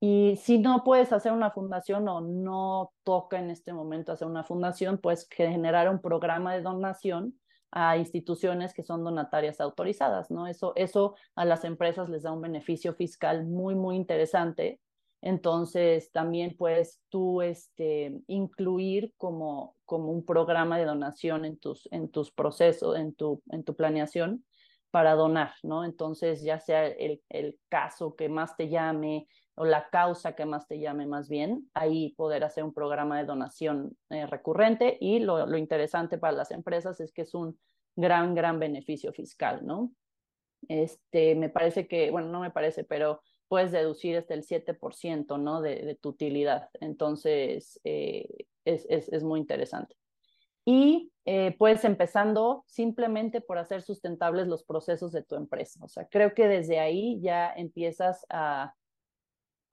Y 0.00 0.36
si 0.36 0.58
no 0.58 0.84
puedes 0.84 1.12
hacer 1.12 1.32
una 1.32 1.50
fundación 1.50 2.08
o 2.08 2.20
no 2.20 2.92
toca 3.04 3.38
en 3.38 3.50
este 3.50 3.72
momento 3.72 4.12
hacer 4.12 4.28
una 4.28 4.44
fundación, 4.44 4.98
pues 4.98 5.26
generar 5.30 5.88
un 5.88 6.00
programa 6.00 6.54
de 6.54 6.62
donación 6.62 7.38
a 7.76 7.96
instituciones 7.98 8.72
que 8.72 8.82
son 8.82 9.04
donatarias 9.04 9.60
autorizadas, 9.60 10.30
¿no? 10.30 10.46
Eso, 10.46 10.72
eso 10.76 11.16
a 11.34 11.44
las 11.44 11.64
empresas 11.64 12.08
les 12.08 12.22
da 12.22 12.32
un 12.32 12.40
beneficio 12.40 12.94
fiscal 12.94 13.44
muy, 13.44 13.74
muy 13.74 13.96
interesante 13.96 14.80
entonces, 15.26 16.12
también 16.12 16.54
puedes 16.54 17.00
tú 17.08 17.40
este, 17.40 18.12
incluir 18.26 19.14
como, 19.16 19.74
como 19.86 20.12
un 20.12 20.22
programa 20.26 20.76
de 20.76 20.84
donación 20.84 21.46
en 21.46 21.56
tus, 21.56 21.88
en 21.92 22.10
tus 22.10 22.30
procesos, 22.30 22.98
en 22.98 23.14
tu, 23.14 23.42
en 23.50 23.64
tu 23.64 23.74
planeación 23.74 24.44
para 24.90 25.14
donar, 25.14 25.54
¿no? 25.62 25.86
Entonces, 25.86 26.42
ya 26.42 26.60
sea 26.60 26.86
el, 26.88 27.22
el 27.30 27.58
caso 27.70 28.16
que 28.16 28.28
más 28.28 28.54
te 28.58 28.68
llame 28.68 29.26
o 29.56 29.64
la 29.64 29.88
causa 29.90 30.34
que 30.34 30.46
más 30.46 30.66
te 30.66 30.78
llame 30.78 31.06
más 31.06 31.28
bien, 31.28 31.70
ahí 31.74 32.14
poder 32.16 32.44
hacer 32.44 32.64
un 32.64 32.74
programa 32.74 33.18
de 33.18 33.24
donación 33.24 33.96
eh, 34.10 34.26
recurrente 34.26 34.98
y 35.00 35.20
lo, 35.20 35.46
lo 35.46 35.56
interesante 35.56 36.18
para 36.18 36.32
las 36.32 36.50
empresas 36.50 37.00
es 37.00 37.12
que 37.12 37.22
es 37.22 37.34
un 37.34 37.58
gran, 37.96 38.34
gran 38.34 38.58
beneficio 38.58 39.12
fiscal, 39.12 39.64
¿no? 39.64 39.92
Este, 40.68 41.34
me 41.34 41.48
parece 41.48 41.86
que, 41.86 42.10
bueno, 42.10 42.28
no 42.28 42.40
me 42.40 42.50
parece, 42.50 42.84
pero 42.84 43.20
puedes 43.48 43.72
deducir 43.72 44.16
hasta 44.16 44.34
el 44.34 44.42
7% 44.42 45.38
¿no? 45.38 45.60
de, 45.60 45.76
de, 45.82 45.94
tu 45.94 46.10
utilidad. 46.10 46.70
Entonces, 46.80 47.80
eh, 47.84 48.46
es, 48.64 48.86
es, 48.88 49.08
es, 49.10 49.22
muy 49.22 49.40
interesante. 49.40 49.94
Y 50.64 51.12
eh, 51.26 51.54
puedes 51.58 51.84
empezando 51.84 52.64
simplemente 52.66 53.40
por 53.42 53.58
hacer 53.58 53.82
sustentables 53.82 54.46
los 54.46 54.64
procesos 54.64 55.12
de 55.12 55.22
tu 55.22 55.36
empresa. 55.36 55.78
O 55.84 55.88
sea, 55.88 56.08
creo 56.08 56.34
que 56.34 56.48
desde 56.48 56.78
ahí 56.78 57.20
ya 57.20 57.52
empiezas 57.54 58.24
a, 58.30 58.74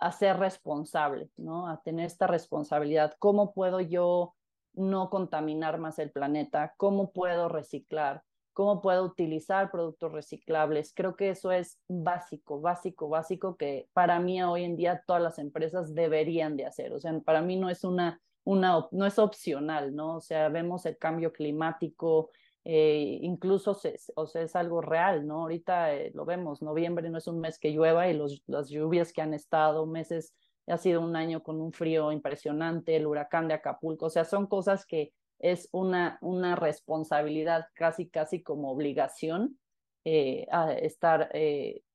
a 0.01 0.11
ser 0.11 0.37
responsable, 0.37 1.29
¿no? 1.37 1.67
A 1.67 1.81
tener 1.81 2.05
esta 2.05 2.27
responsabilidad. 2.27 3.13
¿Cómo 3.19 3.53
puedo 3.53 3.79
yo 3.79 4.35
no 4.73 5.09
contaminar 5.09 5.77
más 5.79 5.99
el 5.99 6.11
planeta? 6.11 6.73
¿Cómo 6.77 7.11
puedo 7.11 7.47
reciclar? 7.47 8.23
cómo 8.53 8.81
puedo 8.81 9.05
utilizar 9.05 9.71
productos 9.71 10.11
reciclables. 10.11 10.93
Creo 10.93 11.15
que 11.15 11.29
eso 11.29 11.51
es 11.51 11.79
básico, 11.87 12.59
básico, 12.61 13.09
básico 13.09 13.55
que 13.55 13.87
para 13.93 14.19
mí 14.19 14.41
hoy 14.43 14.63
en 14.63 14.75
día 14.75 15.03
todas 15.05 15.21
las 15.21 15.39
empresas 15.39 15.93
deberían 15.95 16.57
de 16.57 16.65
hacer. 16.65 16.93
O 16.93 16.99
sea, 16.99 17.17
para 17.21 17.41
mí 17.41 17.55
no 17.55 17.69
es 17.69 17.83
una, 17.83 18.21
una 18.43 18.87
no 18.91 19.05
es 19.05 19.19
opcional, 19.19 19.95
¿no? 19.95 20.17
O 20.17 20.21
sea, 20.21 20.49
vemos 20.49 20.85
el 20.85 20.97
cambio 20.97 21.31
climático, 21.31 22.29
eh, 22.63 23.19
incluso 23.21 23.73
se, 23.73 23.95
o 24.15 24.27
sea, 24.27 24.43
es 24.43 24.55
algo 24.55 24.81
real, 24.81 25.25
¿no? 25.25 25.41
Ahorita 25.41 25.95
eh, 25.95 26.11
lo 26.13 26.25
vemos, 26.25 26.61
noviembre 26.61 27.09
no 27.09 27.17
es 27.17 27.27
un 27.27 27.39
mes 27.39 27.57
que 27.57 27.71
llueva 27.71 28.07
y 28.09 28.19
las 28.47 28.69
lluvias 28.69 29.11
que 29.11 29.21
han 29.21 29.33
estado, 29.33 29.85
meses, 29.87 30.35
ha 30.67 30.77
sido 30.77 31.01
un 31.01 31.15
año 31.15 31.41
con 31.41 31.59
un 31.59 31.73
frío 31.73 32.11
impresionante, 32.11 32.95
el 32.95 33.07
huracán 33.07 33.47
de 33.47 33.55
Acapulco, 33.55 34.05
o 34.05 34.09
sea, 34.09 34.25
son 34.25 34.45
cosas 34.45 34.85
que 34.85 35.11
es 35.39 35.69
una, 35.71 36.19
una 36.21 36.55
responsabilidad 36.55 37.65
casi, 37.73 38.07
casi 38.09 38.43
como 38.43 38.71
obligación 38.71 39.57
eh, 40.05 40.45
a 40.51 40.71
estar 40.73 41.31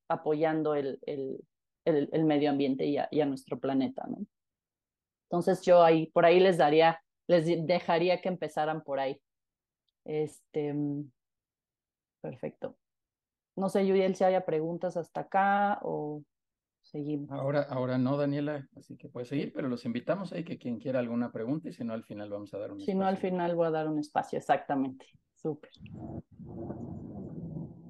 apoyando 0.09 0.75
el, 0.75 0.99
el, 1.05 1.39
el, 1.85 2.09
el, 2.11 2.23
medio 2.25 2.49
ambiente 2.49 2.85
y 2.85 2.97
a, 2.97 3.07
y 3.09 3.21
a, 3.21 3.25
nuestro 3.25 3.57
planeta, 3.57 4.05
¿no? 4.07 4.25
Entonces 5.29 5.61
yo 5.61 5.83
ahí, 5.83 6.07
por 6.07 6.25
ahí 6.25 6.39
les 6.39 6.57
daría, 6.57 7.01
les 7.27 7.45
dejaría 7.65 8.21
que 8.21 8.29
empezaran 8.29 8.83
por 8.83 8.99
ahí. 8.99 9.19
Este, 10.07 10.73
perfecto. 12.21 12.77
No 13.57 13.67
sé, 13.67 13.85
Yuriel, 13.85 14.15
si 14.15 14.23
haya 14.23 14.45
preguntas 14.45 14.95
hasta 14.95 15.21
acá 15.21 15.79
o 15.81 16.23
seguimos. 16.81 17.29
Ahora, 17.29 17.63
ahora 17.63 17.97
no, 17.97 18.15
Daniela, 18.15 18.69
así 18.77 18.95
que 18.95 19.09
puedes 19.09 19.27
seguir, 19.27 19.51
pero 19.51 19.67
los 19.67 19.83
invitamos 19.83 20.31
ahí 20.31 20.45
que 20.45 20.57
quien 20.57 20.79
quiera 20.79 20.99
alguna 20.99 21.33
pregunta 21.33 21.67
y 21.67 21.73
si 21.73 21.83
no, 21.83 21.93
al 21.93 22.05
final 22.05 22.29
vamos 22.29 22.53
a 22.53 22.57
dar 22.57 22.71
un 22.71 22.77
si 22.77 22.83
espacio. 22.83 22.93
Si 22.93 22.99
no, 22.99 23.05
al 23.05 23.17
final 23.17 23.55
voy 23.55 23.67
a 23.67 23.71
dar 23.71 23.89
un 23.89 23.99
espacio, 23.99 24.37
exactamente. 24.39 25.05
Súper. 25.33 25.71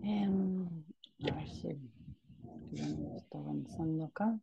Eh, 0.03 0.27
a 1.31 1.35
ver 1.35 1.49
si 1.49 1.77
está 3.15 3.37
avanzando 3.37 4.05
acá. 4.05 4.39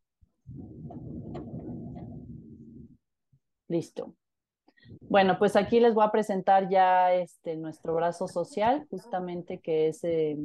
Listo. 3.67 4.15
Bueno, 5.01 5.39
pues 5.39 5.57
aquí 5.57 5.81
les 5.81 5.95
voy 5.95 6.05
a 6.05 6.11
presentar 6.11 6.69
ya 6.69 7.13
este, 7.13 7.57
nuestro 7.57 7.95
brazo 7.95 8.29
social, 8.29 8.87
justamente 8.91 9.61
que 9.61 9.89
es 9.89 10.03
eh, 10.05 10.37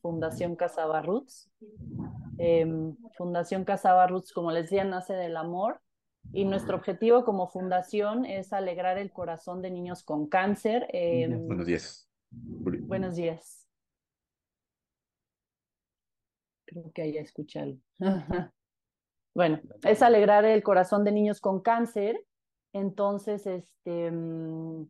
Fundación 0.00 0.56
Casaba 0.56 1.02
Roots. 1.02 1.50
Eh, 2.38 2.66
fundación 3.16 3.64
Casaba 3.64 4.06
Roots, 4.06 4.32
como 4.32 4.50
les 4.50 4.64
decía, 4.64 4.84
nace 4.84 5.14
del 5.14 5.36
amor 5.36 5.80
y 6.32 6.44
nuestro 6.44 6.76
objetivo 6.76 7.24
como 7.24 7.48
fundación 7.48 8.24
es 8.24 8.52
alegrar 8.52 8.98
el 8.98 9.12
corazón 9.12 9.62
de 9.62 9.70
niños 9.70 10.04
con 10.04 10.28
cáncer. 10.28 10.86
Eh, 10.92 11.26
buenos 11.28 11.66
días. 11.66 12.08
Buenos 12.30 13.16
días. 13.16 13.66
Creo 16.66 16.92
que 16.92 17.02
ahí 17.02 17.16
escuchado. 17.16 17.76
bueno, 19.34 19.60
es 19.82 20.02
alegrar 20.02 20.44
el 20.44 20.62
corazón 20.62 21.04
de 21.04 21.12
niños 21.12 21.40
con 21.40 21.60
cáncer. 21.60 22.24
Entonces, 22.72 23.46
este, 23.46 24.10
mm, 24.10 24.86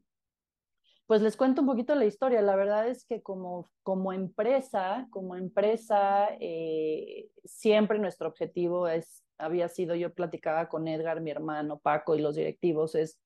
pues 1.07 1.23
les 1.23 1.37
cuento 1.37 1.63
un 1.63 1.67
poquito 1.67 1.95
la 1.95 2.05
historia. 2.05 2.41
La 2.41 2.55
verdad 2.57 2.89
es 2.89 3.05
que 3.05 3.23
como, 3.23 3.69
como 3.83 4.13
empresa, 4.13 5.09
como 5.11 5.35
empresa, 5.35 6.29
eh, 6.39 7.29
siempre 7.45 7.99
nuestro 7.99 8.29
objetivo 8.29 8.87
es, 8.87 9.25
había 9.37 9.69
sido, 9.69 9.95
yo 9.97 10.15
platicaba 10.15 10.69
con 10.69 10.87
Edgar, 10.87 11.21
mi 11.21 11.31
hermano, 11.31 11.81
Paco 11.81 12.15
y 12.15 12.21
los 12.21 12.37
directivos, 12.37 12.95
es 12.95 13.19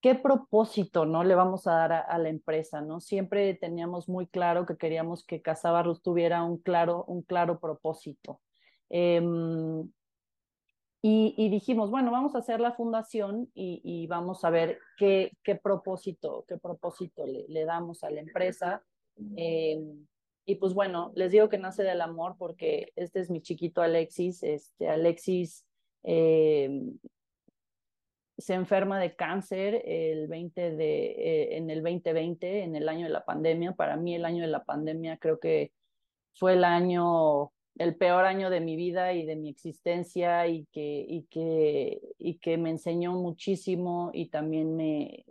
qué 0.00 0.14
propósito 0.14 1.04
no 1.04 1.24
le 1.24 1.34
vamos 1.34 1.66
a 1.66 1.72
dar 1.72 1.92
a, 1.92 2.18
la 2.18 2.28
empresa, 2.28 2.80
¿no? 2.80 3.00
Siempre 3.00 3.54
teníamos 3.54 4.08
muy 4.08 4.28
claro 4.28 4.64
que 4.64 4.76
queríamos 4.76 5.24
que 5.24 5.42
Casabarros 5.42 6.02
tuviera 6.02 6.44
un 6.44 6.58
claro, 6.58 7.04
un 7.08 7.22
claro 7.22 7.58
propósito. 7.58 8.40
Em, 8.88 9.90
y, 11.02 11.48
dijimos, 11.50 11.90
bueno, 11.90 12.10
vamos 12.10 12.34
a 12.34 12.38
hacer 12.38 12.58
la 12.58 12.72
fundación 12.72 13.48
y, 13.54 14.06
vamos 14.08 14.44
a 14.44 14.50
ver 14.50 14.80
qué, 14.96 15.30
propósito, 15.62 16.44
qué 16.48 16.56
propósito 16.56 17.24
le, 17.26 17.64
damos 17.64 18.02
a 18.02 18.10
la 18.10 18.20
empresa. 18.20 18.82
Em, 19.36 20.06
y 20.44 20.56
pues 20.56 20.74
bueno, 20.74 21.12
les 21.14 21.32
digo 21.32 21.48
que 21.48 21.58
nace 21.58 21.82
del 21.82 22.00
amor 22.00 22.36
porque 22.38 22.92
este 22.96 23.20
es 23.20 23.30
mi 23.30 23.40
chiquito 23.40 23.82
Alexis. 23.82 24.42
Este, 24.42 24.88
Alexis 24.88 25.64
em, 26.02 26.98
se 28.38 28.54
enferma 28.54 28.98
de 28.98 29.14
cáncer 29.14 29.82
el 29.84 30.26
20 30.28 30.76
de, 30.76 31.06
eh, 31.06 31.56
en 31.56 31.70
el 31.70 31.82
2020, 31.82 32.62
en 32.62 32.76
el 32.76 32.88
año 32.88 33.04
de 33.04 33.12
la 33.12 33.24
pandemia. 33.24 33.72
Para 33.72 33.96
mí 33.96 34.14
el 34.14 34.24
año 34.24 34.42
de 34.42 34.50
la 34.50 34.64
pandemia 34.64 35.18
creo 35.18 35.38
que 35.38 35.72
fue 36.34 36.54
el 36.54 36.64
año 36.64 37.52
el 37.78 37.96
peor 37.96 38.24
año 38.24 38.50
de 38.50 38.60
mi 38.60 38.76
vida 38.76 39.12
y 39.12 39.26
de 39.26 39.36
mi 39.36 39.48
existencia 39.48 40.46
y 40.48 40.66
que, 40.66 41.04
y 41.08 41.22
que, 41.24 42.00
y 42.18 42.38
que 42.38 42.56
me 42.56 42.70
enseñó 42.70 43.12
muchísimo 43.12 44.10
y 44.12 44.26
también 44.26 44.76
me, 44.76 45.24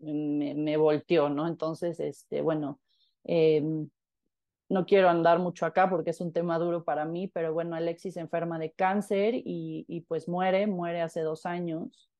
me, 0.00 0.76
volteó, 0.76 1.28
¿no? 1.28 1.46
Entonces, 1.46 2.00
este, 2.00 2.42
bueno, 2.42 2.80
em, 3.24 3.88
no 4.68 4.86
quiero 4.86 5.08
andar 5.08 5.38
mucho 5.38 5.66
acá 5.66 5.88
porque 5.90 6.10
es 6.10 6.20
un 6.20 6.32
tema 6.32 6.58
duro 6.58 6.84
para 6.84 7.04
mí, 7.04 7.28
pero 7.28 7.52
bueno, 7.52 7.76
Alexis 7.76 8.14
se 8.14 8.20
enferma 8.20 8.58
de 8.58 8.72
cáncer 8.72 9.34
y, 9.34 9.84
y 9.88 10.00
pues 10.02 10.28
muere, 10.28 10.66
muere 10.66 11.02
hace 11.02 11.20
dos 11.22 11.46
años. 11.46 12.10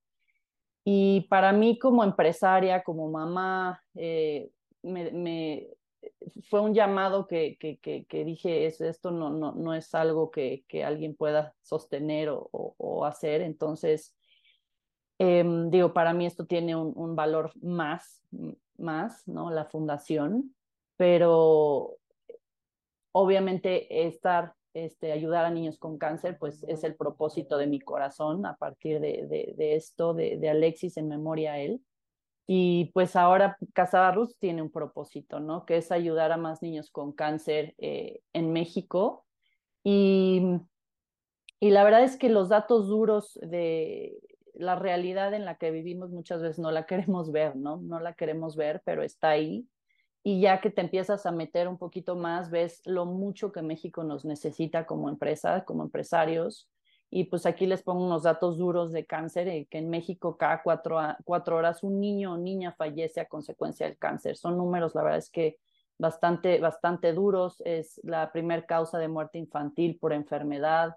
Y 0.85 1.23
para 1.29 1.53
mí 1.53 1.79
como 1.79 2.03
empresaria, 2.03 2.83
como 2.83 3.11
mamá, 3.11 3.83
eh, 3.95 4.51
me, 4.83 5.69
fue 6.49 6.61
un 6.61 6.75
llamado 6.75 7.27
que, 7.27 7.57
que, 7.59 7.79
que, 7.79 8.25
dije, 8.25 8.67
esto 8.67 9.11
no, 9.11 9.31
no, 9.31 9.53
no 9.53 9.75
es 9.75 9.95
algo 9.95 10.31
que, 10.31 10.65
alguien 10.85 11.15
pueda 11.15 11.55
sostener 11.63 12.29
o, 12.31 12.49
o, 12.53 13.05
hacer. 13.05 13.41
Entonces, 13.43 14.17
em, 15.19 15.71
digo, 15.71 15.93
para 15.93 16.13
mí 16.13 16.27
esto 16.27 16.47
tiene 16.47 16.77
un, 16.77 16.93
un, 16.97 17.15
valor 17.15 17.53
más, 17.63 18.23
más, 18.79 19.27
¿no? 19.29 19.51
La 19.51 19.67
fundación, 19.67 20.55
pero 20.97 21.97
obviamente 23.13 24.07
estar, 24.07 24.55
este, 24.75 25.13
ayudar 25.13 25.45
a 25.45 25.51
niños 25.51 25.79
con 25.79 25.99
cáncer, 25.99 26.39
pues 26.39 26.65
es 26.65 26.85
el 26.85 26.95
propósito 26.97 27.59
de 27.59 27.67
mi 27.67 27.81
corazón 27.81 28.47
a 28.47 28.57
partir 28.57 29.01
de, 29.01 29.27
de, 29.27 29.55
de 29.57 29.77
esto, 29.77 30.15
de, 30.15 30.39
de 30.39 30.49
Alexis 30.51 30.97
en 30.97 31.09
memoria 31.09 31.53
a 31.53 31.59
él. 31.59 31.83
Y 32.53 32.87
pues 32.95 33.15
ahora 33.15 33.57
Casa 33.75 34.13
tiene 34.41 34.61
un 34.61 34.73
propósito, 34.73 35.39
¿no? 35.39 35.65
Que 35.65 35.77
es 35.77 35.93
ayudar 35.93 36.33
a 36.33 36.37
más 36.37 36.63
niños 36.63 36.91
con 36.91 37.13
cáncer 37.13 37.77
eh, 37.79 38.23
en 38.33 38.53
México. 38.53 39.25
Y, 39.85 40.43
y 41.61 41.71
la 41.71 41.85
verdad 41.85 42.03
es 42.03 42.17
que 42.17 42.29
los 42.29 42.49
datos 42.49 42.89
duros 42.89 43.39
de 43.41 44.19
la 44.55 44.75
realidad 44.75 45.33
en 45.33 45.45
la 45.45 45.59
que 45.59 45.71
vivimos 45.71 46.11
muchas 46.11 46.43
veces 46.43 46.59
no 46.59 46.73
la 46.73 46.87
queremos 46.89 47.31
ver, 47.31 47.55
¿no? 47.55 47.77
No 47.77 48.01
la 48.01 48.15
queremos 48.15 48.57
ver, 48.57 48.83
pero 48.85 49.05
está 49.05 49.29
ahí. 49.29 49.69
Y 50.25 50.41
ya 50.41 50.61
que 50.61 50.71
te 50.71 50.81
empiezas 50.81 51.27
a 51.27 51.31
meter 51.31 51.69
un 51.69 51.79
poquito 51.79 52.17
más, 52.17 52.51
ves 52.51 52.83
lo 52.85 53.07
mucho 53.07 53.53
que 53.53 53.63
México 53.63 54.03
nos 54.03 54.25
necesita 54.25 54.87
como 54.87 55.09
empresa, 55.09 55.65
como 55.65 55.85
empresarios, 55.85 56.69
y 57.11 57.25
pues 57.25 57.45
aquí 57.47 57.67
les 57.67 57.83
pongo 57.83 58.05
unos 58.05 58.23
datos 58.23 58.57
duros 58.57 58.93
de 58.93 59.05
cáncer, 59.05 59.49
eh, 59.49 59.67
que 59.69 59.79
en 59.79 59.91
México 59.91 60.37
cada 60.37 60.63
cuatro, 60.63 60.99
cuatro 61.25 61.57
horas 61.57 61.83
un 61.83 62.01
niño 62.01 62.35
o 62.35 62.39
niña 62.39 62.73
fallece 62.73 63.21
a 63.21 63.29
consecuencia 63.29 63.87
del 63.87 63.99
cáncer. 63.99 64.37
Son 64.37 64.57
números, 64.57 64.95
la 64.95 65.03
verdad 65.03 65.19
es 65.19 65.31
que 65.31 65.59
bastante, 66.01 66.59
bastante 66.59 67.13
duros. 67.13 67.63
Es 67.65 68.01
la 68.03 68.33
primer 68.33 68.67
causa 68.67 68.99
de 68.99 69.09
muerte 69.09 69.39
infantil 69.39 69.99
por 69.99 70.13
enfermedad. 70.13 70.97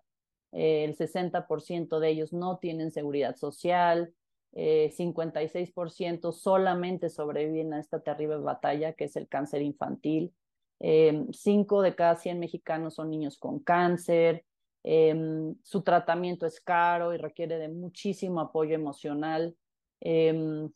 Eh, 0.52 0.86
el 0.86 0.96
60% 0.96 2.00
de 2.00 2.10
ellos 2.10 2.34
no 2.34 2.58
tienen 2.58 2.92
seguridad 2.92 3.36
social. 3.36 4.14
Eh, 4.54 4.92
56% 4.96 6.32
solamente 6.32 7.10
sobreviven 7.10 7.74
a 7.74 7.80
esta 7.80 8.02
terrible 8.02 8.38
batalla 8.38 8.94
que 8.94 9.06
es 9.06 9.16
el 9.16 9.28
cáncer 9.28 9.62
infantil. 9.62 10.34
Eh, 10.80 11.26
cinco 11.32 11.82
de 11.82 11.96
cada 11.96 12.16
100 12.16 12.40
mexicanos 12.40 12.96
son 12.96 13.10
niños 13.10 13.38
con 13.38 13.60
cáncer. 13.60 14.46
Em, 14.84 15.56
su 15.64 15.82
tratamiento 15.82 16.46
es 16.46 16.60
caro 16.60 17.14
y 17.14 17.18
requiere 17.18 17.58
de 17.58 17.70
muchísimo 17.70 18.42
apoyo 18.42 18.76
emocional. 18.76 19.56
Em, 20.02 20.70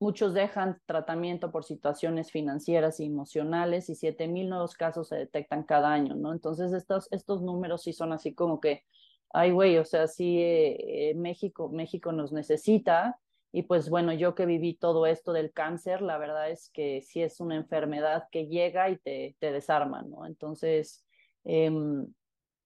muchos 0.00 0.34
dejan 0.34 0.80
tratamiento 0.86 1.52
por 1.52 1.64
situaciones 1.64 2.30
financieras 2.32 3.00
y 3.00 3.04
emocionales 3.04 3.88
y 3.90 3.94
7.000 3.94 4.48
nuevos 4.48 4.74
casos 4.74 5.08
se 5.08 5.16
detectan 5.16 5.62
cada 5.64 5.92
año, 5.92 6.14
¿no? 6.16 6.32
Entonces 6.32 6.72
estos, 6.72 7.08
estos 7.12 7.42
números 7.42 7.82
sí 7.82 7.92
son 7.92 8.12
así 8.12 8.34
como 8.34 8.60
que, 8.60 8.84
ay, 9.30 9.52
güey, 9.52 9.78
o 9.78 9.84
sea, 9.84 10.08
sí, 10.08 10.38
eh, 10.40 11.10
eh, 11.10 11.14
México, 11.14 11.68
México 11.68 12.12
nos 12.12 12.32
necesita. 12.32 13.18
Y 13.52 13.64
pues 13.64 13.90
bueno, 13.90 14.14
yo 14.14 14.34
que 14.34 14.46
viví 14.46 14.74
todo 14.74 15.06
esto 15.06 15.32
del 15.34 15.52
cáncer, 15.52 16.00
la 16.00 16.16
verdad 16.16 16.50
es 16.50 16.70
que 16.70 17.02
sí 17.02 17.22
es 17.22 17.38
una 17.38 17.56
enfermedad 17.56 18.28
que 18.32 18.46
llega 18.46 18.88
y 18.88 18.96
te, 18.96 19.36
te 19.38 19.52
desarma, 19.52 20.02
¿no? 20.02 20.26
Entonces, 20.26 21.04
em, 21.44 22.06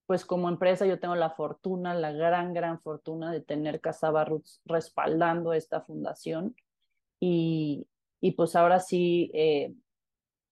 pues 0.06 0.24
como 0.24 0.48
empresa 0.48 0.86
yo 0.86 1.00
tengo 1.00 1.16
la 1.16 1.30
fortuna, 1.30 1.94
la 1.94 2.12
gran, 2.12 2.54
gran 2.54 2.80
fortuna 2.80 3.32
de 3.32 3.40
tener 3.40 3.80
Casaba 3.80 4.24
Roots 4.24 4.60
respaldando 4.64 5.52
esta 5.52 5.80
fundación. 5.80 6.54
Y, 7.20 7.88
y 8.20 8.32
pues 8.32 8.54
ahora 8.54 8.78
sí, 8.78 9.30
eh, 9.34 9.74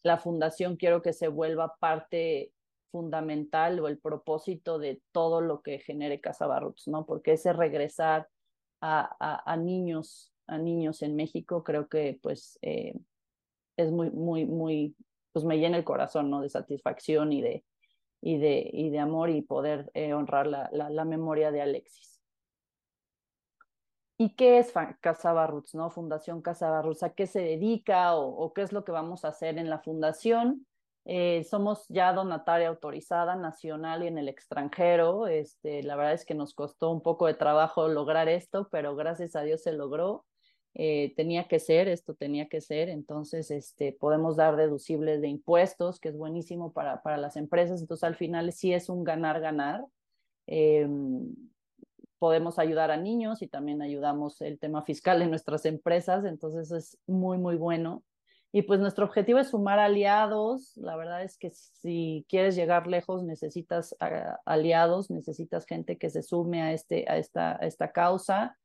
la 0.03 0.19
fundación 0.19 0.77
quiero 0.77 1.03
que 1.03 1.13
se 1.13 1.29
vuelva 1.29 1.77
parte 1.79 2.53
fundamental 2.91 3.79
o 3.81 3.89
el 3.89 3.99
propósito 3.99 4.79
de 4.79 5.01
todo 5.13 5.41
lo 5.41 5.63
que 5.63 5.79
genere 5.79 6.21
Casaba 6.21 6.61
Roots, 6.61 6.89
¿no? 6.89 7.07
Porque 7.07 7.33
ese 7.33 7.53
regresar 7.53 8.29
a, 8.81 9.17
a, 9.19 9.53
a 9.53 9.57
niños, 9.57 10.33
a 10.47 10.59
niños 10.59 11.03
en 11.03 11.15
México, 11.15 11.63
creo 11.65 11.89
que 11.89 12.19
pues 12.23 12.59
eh, 12.63 12.95
es 13.77 13.91
muy, 13.91 14.11
muy, 14.11 14.47
muy, 14.47 14.97
pues 15.33 15.45
me 15.45 15.59
llena 15.59 15.77
el 15.77 15.85
corazón, 15.85 16.29
¿no? 16.29 16.41
De 16.41 16.49
satisfacción 16.49 17.33
y 17.33 17.43
de, 17.43 17.65
y 18.27 18.39
de, 18.39 18.71
y 18.73 18.89
de 18.89 19.01
amor 19.01 19.29
y 19.29 19.43
poder 19.43 19.91
eh, 19.93 20.15
honrar 20.15 20.47
la, 20.47 20.71
la, 20.73 21.05
memoria 21.05 21.51
de 21.51 21.61
Alexis. 21.61 22.23
¿Y 24.17 24.35
qué 24.35 24.57
es 24.57 24.73
Casa 25.01 25.47
Roots, 25.47 25.75
no? 25.75 25.91
Fundación 25.91 26.41
Casa 26.41 26.81
Roots, 26.81 27.03
¿a 27.03 27.11
qué 27.11 27.27
se 27.27 27.41
dedica 27.41 28.17
o, 28.17 28.55
qué 28.55 28.63
es 28.63 28.73
lo 28.73 28.83
que 28.83 28.93
vamos 28.93 29.27
a 29.27 29.29
hacer 29.29 29.59
en 29.59 29.69
la 29.69 29.79
fundación? 29.79 30.67
Eh, 31.05 31.45
somos 31.45 31.85
ya 31.91 32.15
donataria 32.15 32.69
autorizada 32.69 33.37
nacional 33.37 34.03
y 34.03 34.07
en 34.07 34.17
el 34.17 34.31
extranjero. 34.31 35.27
Este, 35.27 35.83
la 35.83 35.95
verdad 35.95 36.15
es 36.15 36.25
que 36.25 36.35
nos 36.35 36.55
costó 36.55 36.93
un 36.93 37.03
poco 37.03 37.27
de 37.27 37.35
trabajo 37.35 37.89
lograr 37.89 38.31
esto, 38.31 38.71
pero 38.71 38.97
gracias 38.97 39.37
a 39.37 39.43
Dios 39.43 39.63
se 39.63 39.73
logró. 39.73 40.25
Eh, 40.75 41.15
tenía 41.17 41.47
que 41.47 41.61
ser, 41.61 41.89
esto 41.89 42.15
tenía 42.15 42.49
que 42.49 42.61
ser, 42.61 42.89
entonces 42.89 43.51
este, 43.53 43.93
podemos 43.93 44.37
dar 44.37 44.57
deducibles 44.57 45.21
de 45.21 45.29
impuestos, 45.29 46.01
que 46.01 46.09
es 46.09 46.17
buenísimo 46.17 46.73
para, 46.73 47.03
para 47.03 47.17
las 47.17 47.37
empresas, 47.37 47.81
entonces 47.81 48.05
al 48.05 48.17
final 48.17 48.53
sí 48.53 48.73
es 48.73 48.89
un 48.89 49.05
ganar-ganar. 49.05 49.85
Eh, 50.47 50.89
podemos 52.19 52.59
ayudar 52.59 52.91
a 52.91 52.97
niños 52.97 53.43
y 53.43 53.49
también 53.49 53.83
ayudamos 53.83 54.41
el 54.41 54.59
tema 54.59 54.83
fiscal 54.83 55.21
en 55.23 55.31
nuestras 55.31 55.67
empresas, 55.67 56.25
entonces 56.25 56.71
es 56.73 56.99
muy, 57.07 57.39
muy 57.39 57.57
bueno. 57.57 58.03
Y 58.51 58.63
pues 58.63 58.79
nuestro 58.79 59.05
objetivo 59.05 59.41
es 59.41 59.49
sumar 59.49 59.81
aliados. 59.81 60.77
La 60.77 60.97
verdad 60.97 61.25
es 61.25 61.37
que 61.37 61.51
si 61.51 62.25
quieres 62.29 62.55
llegar 62.55 62.87
lejos 62.87 63.25
necesitas 63.25 63.97
ah, 63.99 64.39
aliados, 64.47 65.11
necesitas 65.11 65.67
gente 65.67 65.99
que 65.99 66.09
se 66.09 66.23
sume 66.23 66.63
a, 66.63 66.73
este, 66.73 67.05
a, 67.09 67.19
esta, 67.19 67.57
a 67.61 67.67
esta 67.67 67.91
causa. 67.91 68.57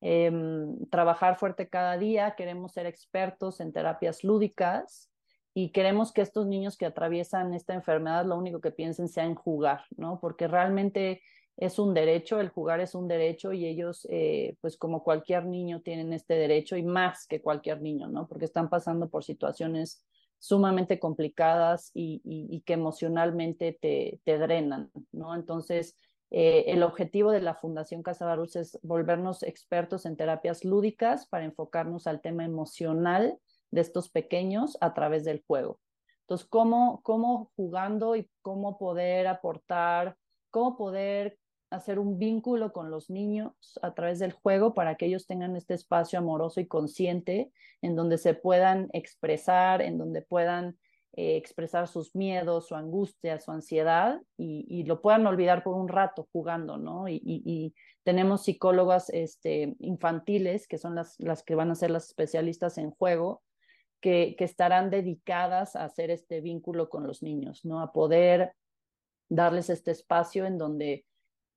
Em, 0.00 0.86
trabajar 0.90 1.38
fuerte 1.38 1.68
cada 1.68 1.98
día, 1.98 2.34
queremos 2.36 2.72
ser 2.72 2.86
expertos 2.86 3.60
en 3.60 3.72
terapias 3.72 4.22
lúdicas 4.22 5.10
y 5.54 5.70
queremos 5.70 6.12
que 6.12 6.22
estos 6.22 6.46
niños 6.46 6.76
que 6.76 6.86
atraviesan 6.86 7.52
esta 7.52 7.74
enfermedad 7.74 8.24
lo 8.24 8.36
único 8.36 8.60
que 8.60 8.70
piensen 8.70 9.08
sea 9.08 9.24
en 9.24 9.34
jugar, 9.34 9.82
¿no? 9.96 10.20
Porque 10.20 10.46
realmente 10.46 11.20
es 11.56 11.80
un 11.80 11.94
derecho, 11.94 12.40
el 12.40 12.50
jugar 12.50 12.80
es 12.80 12.94
un 12.94 13.08
derecho 13.08 13.52
y 13.52 13.66
ellos, 13.66 14.06
eh, 14.10 14.56
pues 14.60 14.76
como 14.76 15.02
cualquier 15.02 15.46
niño, 15.46 15.80
tienen 15.80 16.12
este 16.12 16.34
derecho 16.34 16.76
y 16.76 16.84
más 16.84 17.26
que 17.26 17.42
cualquier 17.42 17.82
niño, 17.82 18.06
¿no? 18.06 18.28
Porque 18.28 18.44
están 18.44 18.68
pasando 18.68 19.08
por 19.08 19.24
situaciones 19.24 20.04
sumamente 20.38 21.00
complicadas 21.00 21.90
y, 21.92 22.22
y, 22.24 22.60
que 22.60 22.74
emocionalmente 22.74 23.76
te, 23.80 24.20
te 24.22 24.38
drenan, 24.38 24.92
¿no? 25.10 25.34
Entonces, 25.34 25.96
eh, 26.30 26.64
el 26.68 26.82
objetivo 26.82 27.30
de 27.30 27.40
la 27.40 27.54
Fundación 27.54 28.02
Casa 28.02 28.26
Barús 28.26 28.56
es 28.56 28.78
volvernos 28.82 29.42
expertos 29.42 30.04
en 30.04 30.16
terapias 30.16 30.64
lúdicas 30.64 31.26
para 31.26 31.44
enfocarnos 31.44 32.06
al 32.06 32.20
tema 32.20 32.44
emocional 32.44 33.38
de 33.70 33.80
estos 33.80 34.10
pequeños 34.10 34.76
a 34.80 34.94
través 34.94 35.24
del 35.24 35.42
juego. 35.46 35.80
Entonces, 36.22 36.46
¿cómo, 36.46 37.00
cómo 37.02 37.50
jugando 37.56 38.14
y 38.14 38.28
cómo 38.42 38.76
poder 38.76 39.26
aportar, 39.26 40.16
cómo 40.50 40.76
poder 40.76 41.38
hacer 41.70 41.98
un 41.98 42.18
vínculo 42.18 42.72
con 42.72 42.90
los 42.90 43.10
niños 43.10 43.52
a 43.82 43.94
través 43.94 44.18
del 44.18 44.32
juego 44.32 44.74
para 44.74 44.96
que 44.96 45.06
ellos 45.06 45.26
tengan 45.26 45.56
este 45.56 45.74
espacio 45.74 46.18
amoroso 46.18 46.60
y 46.60 46.66
consciente 46.66 47.52
en 47.82 47.96
donde 47.96 48.18
se 48.18 48.34
puedan 48.34 48.88
expresar, 48.92 49.82
en 49.82 49.98
donde 49.98 50.22
puedan 50.22 50.78
eh, 51.20 51.36
expresar 51.36 51.88
sus 51.88 52.14
miedos, 52.14 52.68
su 52.68 52.76
angustia, 52.76 53.40
su 53.40 53.50
ansiedad 53.50 54.22
y, 54.36 54.84
lo 54.84 55.02
puedan 55.02 55.26
olvidar 55.26 55.64
por 55.64 55.74
un 55.74 55.88
rato 55.88 56.28
jugando, 56.30 56.76
¿no? 56.76 57.08
Y, 57.08 57.74
tenemos 58.04 58.44
psicólogas 58.44 59.10
este, 59.10 59.74
infantiles, 59.80 60.68
que 60.68 60.78
son 60.78 60.94
las, 60.94 61.18
las 61.18 61.42
que 61.42 61.56
van 61.56 61.72
a 61.72 61.74
ser 61.74 61.90
las 61.90 62.06
especialistas 62.06 62.78
en 62.78 62.92
juego, 62.92 63.42
que, 64.00 64.36
que, 64.38 64.44
estarán 64.44 64.90
dedicadas 64.90 65.74
a 65.74 65.86
hacer 65.86 66.12
este 66.12 66.40
vínculo 66.40 66.88
con 66.88 67.04
los 67.04 67.20
niños, 67.20 67.64
¿no? 67.64 67.80
A 67.80 67.92
poder 67.92 68.52
darles 69.28 69.70
este 69.70 69.90
espacio 69.90 70.46
en 70.46 70.56
donde 70.56 71.04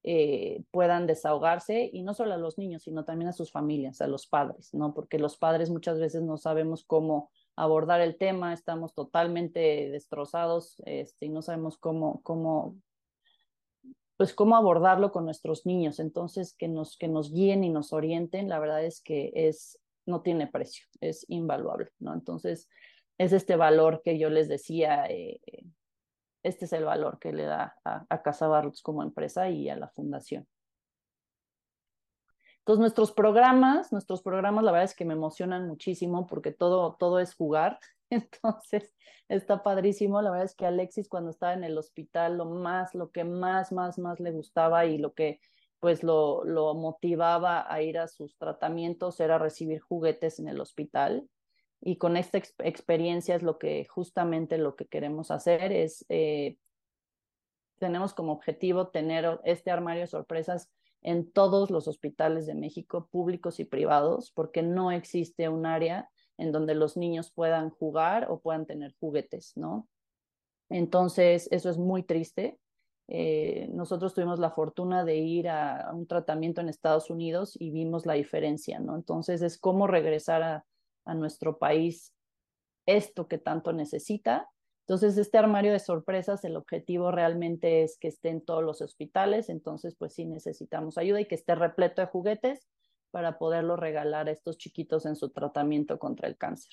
eh, 0.04 0.64
puedan 0.72 1.06
desahogarse 1.06 1.88
y 1.94 2.02
no 2.02 2.16
solo 2.16 2.34
a 2.34 2.38
los 2.38 2.58
niños, 2.58 2.82
sino 2.82 3.06
también 3.06 3.30
a 3.30 3.34
sus 3.34 3.52
familias, 3.52 4.02
a 4.02 4.08
los 4.08 4.26
padres, 4.26 4.74
¿no? 4.74 4.96
Porque 4.96 5.20
los 5.20 5.38
padres 5.38 5.70
muchas 5.70 6.00
veces 6.00 6.24
no 6.24 6.38
sabemos 6.38 6.84
cómo 6.84 7.30
abordar 7.62 8.02
el 8.02 8.18
tema, 8.18 8.54
estamos 8.54 8.96
totalmente 8.96 9.92
destrozados 9.92 10.82
este, 10.84 11.28
y 11.28 11.30
no 11.30 11.44
sabemos 11.44 11.78
cómo, 11.78 12.20
cómo, 12.24 12.76
pues 14.18 14.34
cómo 14.34 14.56
abordarlo 14.56 15.12
con 15.12 15.26
nuestros 15.26 15.68
niños. 15.68 16.00
Entonces, 16.00 16.56
que 16.58 16.68
nos, 16.68 16.98
que 16.98 17.08
nos 17.08 17.32
guíen 17.32 17.64
y 17.64 17.70
nos 17.70 17.94
orienten, 17.94 18.50
la 18.50 18.58
verdad 18.58 18.84
es 18.84 19.00
que 19.04 19.32
es, 19.36 19.80
no 20.08 20.24
tiene 20.24 20.48
precio, 20.48 20.88
es 21.02 21.24
invaluable, 21.30 21.92
¿no? 22.00 22.16
Entonces, 22.16 22.68
es 23.20 23.32
este 23.32 23.56
valor 23.56 24.02
que 24.04 24.18
yo 24.18 24.32
les 24.32 24.48
decía, 24.48 25.06
eh, 25.08 25.40
este 26.42 26.66
es 26.66 26.74
el 26.74 26.86
valor 26.86 27.20
que 27.20 27.32
le 27.32 27.44
da 27.44 27.76
a, 27.86 28.08
a 28.10 28.24
como 28.82 29.04
empresa 29.04 29.52
y 29.52 29.70
a 29.70 29.76
la 29.76 29.90
fundación. 29.90 30.48
Entonces, 32.62 32.80
nuestros 32.80 33.12
programas, 33.12 33.92
nuestros 33.92 34.22
programas, 34.22 34.64
la 34.64 34.72
verdad 34.72 34.86
es 34.86 34.96
que 34.96 35.06
me 35.06 35.14
emocionan 35.14 35.68
muchísimo 35.68 36.28
porque 36.28 36.52
todo, 36.52 36.96
todo 37.00 37.20
es 37.20 37.34
jugar. 37.34 37.80
Entonces, 38.10 38.94
está 39.30 39.64
padrísimo. 39.64 40.22
La 40.22 40.30
verdad 40.30 40.46
es 40.46 40.56
que 40.56 40.68
Alexis 40.68 41.10
cuando 41.10 41.32
estaba 41.32 41.54
en 41.54 41.64
el 41.64 41.78
hospital, 41.78 42.38
lo 42.38 42.46
más, 42.46 42.94
lo 42.94 43.12
que 43.12 43.24
más, 43.24 43.72
más, 43.72 43.98
más 43.98 44.20
le 44.20 44.32
gustaba 44.32 44.86
y 44.86 44.98
lo 45.00 45.14
que 45.14 45.40
pues 45.80 46.04
lo, 46.04 46.44
lo 46.44 46.76
motivaba 46.76 47.66
a 47.68 47.82
ir 47.82 47.98
a 47.98 48.08
sus 48.08 48.38
tratamientos 48.38 49.20
era 49.20 49.40
recibir 49.40 49.80
juguetes 49.80 50.38
en 50.38 50.48
el 50.48 50.62
hospital. 50.62 51.28
Y 51.82 51.98
con 51.98 52.16
esta 52.16 52.38
experiencia 52.38 53.34
es 53.36 53.42
lo 53.42 53.58
que 53.58 53.86
justamente 53.86 54.60
lo 54.60 54.76
que 54.76 54.86
queremos 54.86 55.32
hacer 55.32 55.72
es, 55.72 56.06
eh, 56.10 56.58
tenemos 57.80 58.14
como 58.14 58.34
objetivo 58.34 58.90
tener 58.90 59.40
este 59.44 59.72
armario 59.72 60.02
de 60.02 60.08
sorpresas 60.08 60.70
en 61.02 61.32
todos 61.32 61.72
los 61.72 61.88
hospitales 61.88 62.46
de 62.46 62.56
México, 62.56 63.08
públicos 63.12 63.60
y 63.60 63.66
privados, 63.66 64.32
porque 64.32 64.62
no 64.62 64.92
existe 64.92 65.50
un 65.50 65.66
área 65.66 66.10
en 66.38 66.52
donde 66.52 66.76
los 66.76 66.98
niños 66.98 67.32
puedan 67.32 67.70
jugar 67.70 68.28
o 68.30 68.40
puedan 68.40 68.66
tener 68.66 68.96
juguetes, 69.00 69.54
¿no? 69.56 69.88
Entonces, 70.70 71.48
eso 71.52 71.70
es 71.70 71.78
muy 71.78 72.04
triste. 72.04 72.60
Eh, 73.08 73.68
nosotros 73.74 74.14
tuvimos 74.14 74.40
la 74.40 74.52
fortuna 74.52 75.04
de 75.04 75.18
ir 75.18 75.50
a, 75.50 75.92
un 75.94 76.08
tratamiento 76.08 76.62
en 76.62 76.70
Estados 76.70 77.10
Unidos 77.10 77.58
y 77.60 77.72
vimos 77.72 78.06
la 78.06 78.14
diferencia, 78.14 78.80
¿no? 78.80 78.96
Entonces, 78.96 79.42
es 79.42 79.58
cómo 79.58 79.88
regresar 79.88 80.44
a, 80.44 80.66
a 81.06 81.14
nuestro 81.14 81.58
país 81.58 82.14
esto 82.86 83.28
que 83.28 83.38
tanto 83.38 83.74
necesita 83.74 84.51
entonces, 84.88 85.18
este 85.18 85.38
armario 85.38 85.72
de 85.72 85.80
sorpresas, 85.80 86.44
el 86.44 86.58
objetivo 86.58 87.12
realmente 87.12 87.84
es 87.84 87.98
que 87.98 88.08
esté 88.08 88.30
en 88.30 88.42
todos 88.42 88.64
los 88.64 88.82
hospitales, 88.82 89.50
entonces 89.50 89.96
pues 89.96 90.14
sí 90.14 90.26
necesitamos 90.26 90.98
ayuda 90.98 91.22
y 91.22 91.28
que 91.28 91.36
esté 91.36 91.56
repleto 91.56 92.02
de 92.02 92.08
juguetes 92.08 92.68
para 93.12 93.38
poderlo 93.38 93.76
regalar 93.76 94.28
a 94.28 94.32
estos 94.32 94.58
chiquitos 94.58 95.06
en 95.06 95.16
su 95.16 95.30
tratamiento 95.30 96.00
contra 96.00 96.28
el 96.28 96.38
cáncer. 96.38 96.72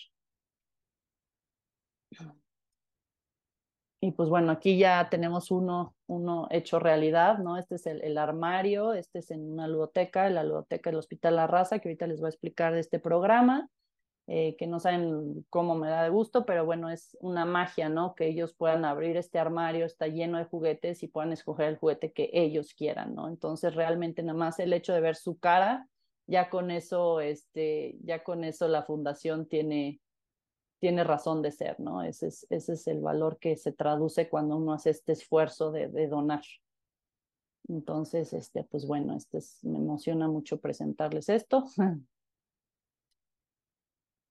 Y 4.01 4.13
pues 4.13 4.29
bueno, 4.29 4.53
aquí 4.53 4.79
ya 4.79 5.09
tenemos 5.11 5.51
uno, 5.51 5.95
uno 6.07 6.47
hecho 6.51 6.79
realidad, 6.79 7.39
¿no? 7.39 7.57
Este 7.59 7.75
es 7.75 7.87
el, 7.87 8.01
el 8.03 8.17
armario, 8.17 8.95
este 8.95 9.19
es 9.19 9.31
en 9.33 9.53
una 9.53 9.67
ludoteca, 9.67 10.31
la 10.31 10.45
ludoteca 10.45 10.91
del 10.91 10.99
Hospital 10.99 11.37
La 11.37 11.49
Raza, 11.49 11.81
que 11.81 11.89
ahorita 11.89 12.07
les 12.07 12.21
voy 12.21 12.29
a 12.29 12.31
explicar 12.31 12.73
de 12.75 12.81
este 12.81 13.01
programa. 13.01 13.69
Eh, 14.31 14.57
que 14.57 14.67
no 14.67 14.79
saben 14.79 15.47
cómo 15.49 15.75
me 15.75 15.89
da 15.89 16.03
de 16.03 16.11
gusto, 16.11 16.45
pero 16.45 16.67
bueno, 16.67 16.91
es 16.91 17.17
una 17.23 17.47
magia, 17.47 17.89
¿no? 17.89 18.15
Que 18.15 18.27
ellos 18.27 18.53
puedan 18.53 18.85
abrir 18.85 19.17
este 19.17 19.39
armario, 19.39 19.87
está 19.87 20.07
lleno 20.07 20.37
de 20.37 20.45
juguetes 20.45 21.03
y 21.03 21.09
puedan 21.09 21.33
escoger 21.33 21.69
el 21.69 21.79
juguete 21.79 22.13
que 22.13 22.29
ellos 22.35 22.75
quieran, 22.75 23.15
¿no? 23.15 23.29
Entonces 23.29 23.75
realmente 23.75 24.23
nada 24.23 24.39
más 24.39 24.59
el 24.59 24.75
hecho 24.75 24.93
de 24.93 25.01
ver 25.01 25.17
su 25.17 25.39
cara, 25.39 25.89
ya 26.27 26.51
con 26.51 26.71
eso, 26.71 27.23
este, 27.23 27.97
ya 28.03 28.23
con 28.23 28.45
eso 28.45 28.69
la 28.69 28.83
fundación 28.83 29.47
tiene, 29.47 29.99
tiene 30.79 31.05
razón 31.05 31.41
de 31.41 31.51
ser, 31.51 31.81
¿no? 31.81 32.03
Ese 32.03 32.27
es, 32.27 32.47
ese 32.51 32.75
es 32.75 32.87
el 32.87 33.01
valor 33.01 33.39
que 33.39 33.57
se 33.57 33.73
traduce 33.73 34.29
cuando 34.29 34.59
uno 34.59 34.75
hace 34.75 34.91
este 34.91 35.13
esfuerzo 35.13 35.73
de, 35.73 35.89
de 35.89 36.07
donar. 36.07 36.43
Entonces, 37.67 38.35
este, 38.35 38.63
pues 38.65 38.87
bueno, 38.87 39.17
este 39.17 39.39
es, 39.39 39.65
me 39.65 39.79
emociona 39.79 40.29
mucho 40.29 40.61
presentarles 40.61 41.31
esto. 41.31 41.65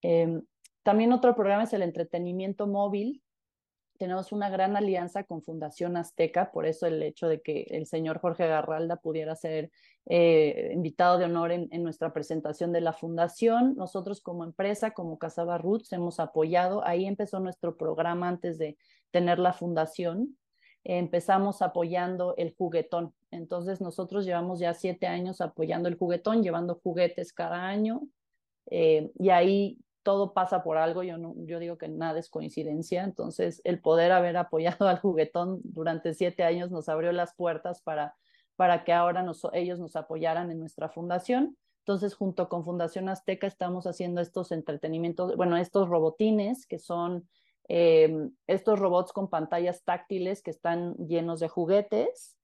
Em, 0.02 0.42
también 0.84 1.12
otro 1.12 1.36
programa 1.36 1.64
es 1.64 1.74
el 1.74 1.82
entretenimiento 1.82 2.68
móvil. 2.68 3.22
Tenemos 3.98 4.32
una 4.32 4.50
gran 4.50 4.78
alianza 4.78 5.24
con 5.24 5.42
Fundación 5.42 5.98
Azteca, 5.98 6.52
por 6.52 6.66
eso 6.68 6.86
el 6.86 7.02
hecho 7.02 7.28
de 7.28 7.42
que 7.42 7.64
el 7.72 7.88
señor 7.88 8.20
Jorge 8.20 8.48
Garralda 8.48 8.98
pudiera 8.98 9.36
ser 9.36 9.72
eh, 10.06 10.72
invitado 10.74 11.18
de 11.18 11.26
honor 11.26 11.52
en, 11.52 11.84
nuestra 11.84 12.14
presentación 12.14 12.72
de 12.72 12.82
la 12.82 12.94
fundación. 12.94 13.76
Nosotros 13.76 14.22
como 14.22 14.44
empresa, 14.44 14.92
como 14.92 15.18
Casaba 15.18 15.58
Roots, 15.58 15.92
hemos 15.94 16.20
apoyado. 16.20 16.86
Ahí 16.86 17.06
empezó 17.06 17.40
nuestro 17.40 17.76
programa 17.76 18.28
antes 18.28 18.58
de 18.58 18.78
tener 19.12 19.40
la 19.40 19.54
fundación. 19.54 20.38
empezamos 20.84 21.62
apoyando 21.62 22.34
el 22.38 22.56
juguetón. 22.56 23.14
Entonces 23.32 23.82
nosotros 23.82 24.26
llevamos 24.26 24.60
ya 24.60 24.74
siete 24.74 25.08
años 25.08 25.42
apoyando 25.42 25.90
el 25.90 25.98
juguetón, 25.98 26.44
llevando 26.44 26.80
juguetes 26.82 27.34
cada 27.34 27.68
año. 27.68 28.04
Eh, 28.70 29.12
y 29.18 29.30
ahí 29.30 29.80
todo 30.08 30.32
pasa 30.32 30.64
por 30.64 30.78
algo, 30.78 31.04
yo, 31.04 31.18
no, 31.18 31.36
yo 31.40 31.60
digo 31.60 31.78
que 31.78 31.90
nada 31.90 32.18
es 32.18 32.30
coincidencia, 32.30 33.04
entonces 33.04 33.60
el 33.66 33.82
poder 33.82 34.14
haber 34.14 34.38
apoyado 34.38 34.88
al 34.88 35.00
juguetón 35.00 35.60
durante 35.66 36.14
siete 36.14 36.46
años 36.46 36.72
nos 36.72 36.88
abrió 36.88 37.12
las 37.12 37.36
puertas 37.36 37.82
para, 37.82 38.16
para 38.56 38.86
que 38.86 38.94
ahora 38.94 39.26
ellos 39.52 39.80
nos 39.80 39.98
apoyaran 39.98 40.50
en 40.50 40.60
nuestra 40.60 40.88
fundación. 40.88 41.58
Entonces, 41.80 42.16
junto 42.16 42.48
con 42.48 42.64
Fundación 42.64 43.10
Azteca 43.10 43.48
estamos 43.48 43.86
haciendo 43.86 44.22
estos 44.22 44.54
entretenimientos, 44.54 45.36
bueno, 45.36 45.58
estos 45.58 45.90
robotines 45.90 46.66
que 46.66 46.80
son 46.80 47.28
eh, 47.68 48.30
estos 48.48 48.80
robots 48.80 49.12
con 49.12 49.30
pantallas 49.30 49.84
táctiles 49.84 50.42
que 50.42 50.52
están 50.52 50.96
llenos 50.96 51.42
de 51.42 51.50
juguetes 51.50 52.37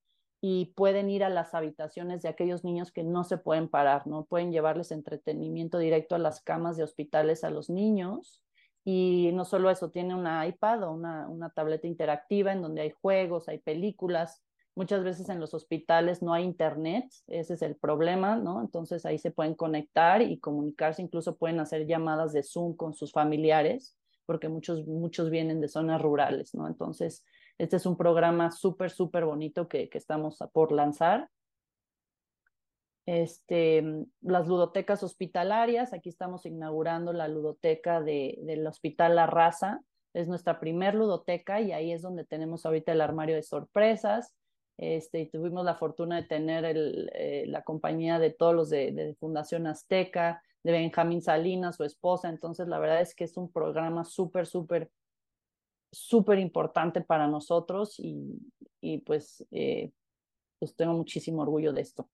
y 0.46 0.74
pueden 0.76 1.10
ir 1.10 1.24
a 1.24 1.30
las 1.30 1.54
habitaciones 1.54 2.22
de 2.22 2.28
aquellos 2.28 2.66
niños 2.66 2.92
que 2.92 3.02
no 3.02 3.24
se 3.24 3.38
pueden 3.38 3.70
parar, 3.70 4.06
¿no? 4.08 4.26
Pueden 4.26 4.52
llevarles 4.52 4.92
entretenimiento 4.92 5.78
directo 5.78 6.16
a 6.16 6.20
las 6.20 6.42
camas 6.42 6.76
de 6.76 6.84
hospitales 6.84 7.46
a 7.46 7.50
los 7.50 7.70
niños. 7.70 8.44
Y 8.84 9.32
no 9.34 9.46
solo 9.46 9.70
eso, 9.70 9.90
tiene 9.90 10.14
una 10.14 10.46
iPad 10.46 10.84
o 10.84 10.92
una, 10.92 11.30
una 11.30 11.50
tableta 11.52 11.88
interactiva 11.88 12.52
en 12.52 12.62
donde 12.62 12.82
hay 12.82 12.92
juegos, 12.92 13.48
hay 13.48 13.60
películas. 13.60 14.44
Muchas 14.76 15.06
veces 15.06 15.30
en 15.30 15.40
los 15.40 15.54
hospitales 15.54 16.22
no 16.22 16.34
hay 16.34 16.44
internet, 16.44 17.06
ese 17.28 17.54
es 17.54 17.62
el 17.62 17.78
problema, 17.78 18.36
¿no? 18.36 18.60
Entonces 18.60 19.06
ahí 19.06 19.20
se 19.20 19.32
pueden 19.32 19.56
conectar 19.56 20.22
y 20.22 20.40
comunicarse, 20.40 21.02
incluso 21.02 21.38
pueden 21.38 21.62
hacer 21.62 21.88
llamadas 21.88 22.34
de 22.34 22.44
Zoom 22.44 22.76
con 22.76 22.94
sus 22.94 23.14
familiares, 23.14 23.98
porque 24.26 24.50
muchos, 24.50 24.86
muchos 24.88 25.30
vienen 25.30 25.62
de 25.62 25.70
zonas 25.70 26.02
rurales, 26.02 26.54
¿no? 26.54 26.68
Entonces, 26.68 27.24
este 27.58 27.78
es 27.78 27.86
un 27.86 27.98
programa 27.98 28.52
súper, 28.52 28.92
súper 28.92 29.26
bonito 29.26 29.68
que, 29.68 29.90
que 29.90 29.98
estamos 29.98 30.40
por 30.52 30.72
lanzar. 30.72 31.30
Este, 33.06 33.84
las 34.22 34.48
ludotecas 34.48 35.04
hospitalarias, 35.04 35.94
aquí 35.94 36.10
estamos 36.10 36.46
inaugurando 36.46 37.12
la 37.12 37.28
ludoteca 37.28 38.02
de, 38.02 38.40
del 38.44 38.66
Hospital 38.66 39.16
La 39.18 39.28
Raza, 39.28 39.82
es 40.14 40.28
nuestra 40.28 40.60
primer 40.60 40.96
ludoteca 40.96 41.60
y 41.60 41.72
ahí 41.72 41.92
es 41.92 42.02
donde 42.02 42.24
tenemos 42.24 42.66
ahorita 42.66 42.92
el 42.92 43.02
armario 43.02 43.36
de 43.36 43.44
sorpresas. 43.44 44.34
Este, 44.78 45.22
y 45.22 45.30
tuvimos 45.30 45.66
la 45.66 45.76
fortuna 45.76 46.16
de 46.16 46.28
tener 46.28 46.66
el, 46.66 47.12
eh, 47.14 47.46
la 47.48 47.62
compañía 47.64 48.20
de 48.20 48.32
todos 48.32 48.56
los 48.56 48.70
de, 48.70 48.92
de, 48.92 49.16
Fundación 49.16 49.68
Azteca, 49.68 50.42
de 50.64 50.72
Benjamín 50.72 51.22
Salinas, 51.22 51.76
su 51.76 51.84
esposa. 51.84 52.30
Entonces, 52.30 52.68
la 52.68 52.80
verdad 52.80 53.02
es 53.02 53.14
que 53.16 53.24
es 53.26 53.38
un 53.38 53.52
programa 53.52 54.04
súper, 54.04 54.48
súper 54.48 54.90
súper 55.94 56.40
importante 56.40 57.02
para 57.02 57.28
nosotros 57.28 58.00
y, 58.00 58.40
y 58.82 59.00
pues, 59.00 59.46
eh, 59.52 59.92
pues 60.60 60.76
tengo 60.76 60.94
muchísimo 60.94 61.42
orgullo 61.42 61.74
de 61.74 61.82
esto. 61.82 62.10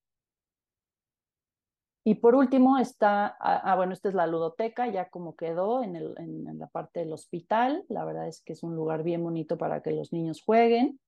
Y 2.03 2.15
por 2.15 2.34
último 2.34 2.77
está, 2.80 3.38
ah, 3.39 3.61
ah, 3.63 3.75
bueno, 3.75 3.93
esta 3.93 4.09
es 4.09 4.15
la 4.15 4.25
ludoteca, 4.25 4.88
ya 4.88 5.09
como 5.09 5.36
quedó 5.36 5.84
en, 5.84 5.95
el, 5.95 6.15
en, 6.17 6.57
la 6.57 6.67
parte 6.67 7.01
del 7.01 7.13
hospital. 7.13 7.86
La 7.89 8.05
verdad 8.05 8.27
es 8.27 8.41
que 8.41 8.53
es 8.53 8.63
un 8.63 8.75
lugar 8.75 9.03
bien 9.03 9.23
bonito 9.23 9.57
para 9.57 9.82
que 9.82 9.91
los 9.91 10.11
niños 10.11 10.41
jueguen. 10.41 10.99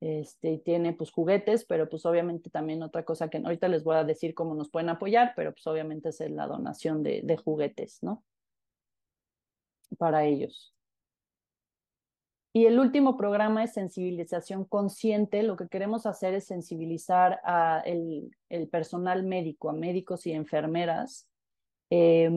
Este, 0.00 0.58
tiene 0.58 0.92
pues 0.92 1.10
juguetes, 1.10 1.64
pero 1.64 1.88
pues 1.88 2.04
obviamente 2.06 2.50
también 2.50 2.82
otra 2.82 3.04
cosa 3.04 3.30
que 3.30 3.38
ahorita 3.38 3.68
les 3.68 3.82
voy 3.84 3.96
a 3.96 4.04
decir 4.04 4.34
cómo 4.34 4.54
nos 4.54 4.70
pueden 4.70 4.90
apoyar, 4.90 5.32
pero 5.34 5.52
pues 5.52 5.66
obviamente 5.66 6.10
es 6.10 6.20
la 6.30 6.46
donación 6.46 7.02
de, 7.02 7.22
de 7.24 7.36
juguetes, 7.36 8.02
¿no? 8.02 8.24
Para 9.98 10.24
ellos. 10.24 10.77
Y 12.52 12.64
el 12.66 12.78
último 12.78 13.16
programa 13.16 13.62
es 13.64 13.74
sensibilización 13.74 14.64
consciente. 14.64 15.42
Lo 15.42 15.56
que 15.56 15.68
queremos 15.68 16.06
hacer 16.06 16.34
es 16.34 16.46
sensibilizar 16.46 17.40
a 17.44 17.80
el, 17.84 18.30
el 18.48 18.68
personal 18.68 19.22
médico, 19.22 19.70
a 19.70 19.74
médicos 19.74 20.26
y 20.26 20.32
enfermeras, 20.32 21.28
eh, 21.90 22.30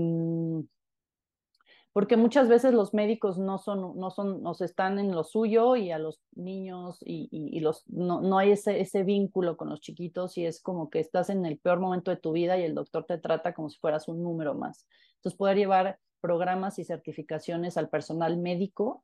porque 1.94 2.16
muchas 2.16 2.48
veces 2.48 2.74
los 2.74 2.94
médicos 2.94 3.38
no 3.38 3.58
son, 3.58 3.98
no 3.98 4.12
son, 4.12 4.42
nos 4.42 4.62
están 4.62 4.98
en 4.98 5.12
lo 5.12 5.26
suyo 5.26 5.76
y 5.76 5.92
a 5.92 6.00
los 6.00 6.22
niños 6.34 7.00
y, 7.02 7.28
y 7.32 7.60
los, 7.60 7.84
no, 7.88 8.22
no 8.22 8.38
hay 8.38 8.52
ese, 8.52 8.80
ese 8.80 9.04
vínculo 9.04 9.58
con 9.58 9.70
los 9.70 9.82
chiquitos 9.82 10.38
y 10.38 10.46
es 10.46 10.62
como 10.62 10.90
que 10.90 11.00
estás 11.00 11.30
en 11.30 11.46
el 11.46 11.60
peor 11.60 11.82
momento 11.82 12.10
de 12.10 12.18
tu 12.18 12.32
vida 12.32 12.58
y 12.58 12.64
el 12.64 12.76
doctor 12.76 13.06
te 13.06 13.18
trata 13.18 13.54
como 13.54 13.70
si 13.70 13.78
fueras 13.78 14.08
un 14.08 14.24
número 14.24 14.54
más. 14.54 14.88
Entonces, 15.16 15.38
poder 15.38 15.58
llevar 15.58 16.00
programas 16.22 16.80
y 16.80 16.86
certificaciones 16.86 17.76
al 17.76 17.90
personal 17.90 18.38
médico. 18.38 19.04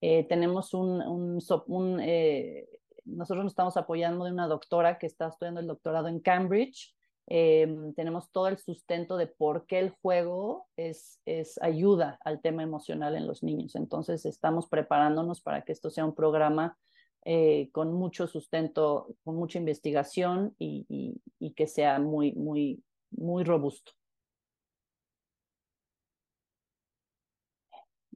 Eh, 0.00 0.24
tenemos 0.28 0.74
un, 0.74 2.00
eh, 2.00 2.68
nosotros 3.04 3.44
nos 3.44 3.52
estamos 3.52 3.76
apoyando 3.76 4.24
de 4.24 4.32
una 4.32 4.46
doctora 4.46 4.98
que 4.98 5.06
está 5.06 5.28
estudiando 5.28 5.60
el 5.60 5.66
doctorado 5.66 6.08
en 6.08 6.20
Cambridge 6.20 6.94
eh, 7.30 7.68
tenemos 7.94 8.30
todo 8.32 8.48
el 8.48 8.56
sustento 8.56 9.18
de 9.18 9.26
por 9.26 9.66
qué 9.66 9.78
el 9.80 9.90
juego 9.90 10.66
es, 10.76 11.20
es 11.26 11.60
ayuda 11.60 12.18
al 12.24 12.40
tema 12.40 12.62
emocional 12.62 13.16
en 13.16 13.26
los 13.26 13.42
niños. 13.42 13.74
Entonces 13.74 14.24
estamos 14.24 14.66
preparándonos 14.66 15.42
para 15.42 15.62
que 15.62 15.72
esto 15.72 15.90
sea 15.90 16.06
un 16.06 16.14
programa 16.14 16.78
eh, 17.26 17.68
con 17.72 17.92
mucho 17.92 18.26
sustento, 18.26 19.14
con 19.24 19.36
mucha 19.36 19.58
investigación 19.58 20.54
y, 20.58 20.86
y, 20.88 21.20
y 21.38 21.52
que 21.52 21.66
sea 21.66 21.98
muy, 21.98 22.32
muy, 22.32 22.82
muy 23.10 23.44
robusto. 23.44 23.92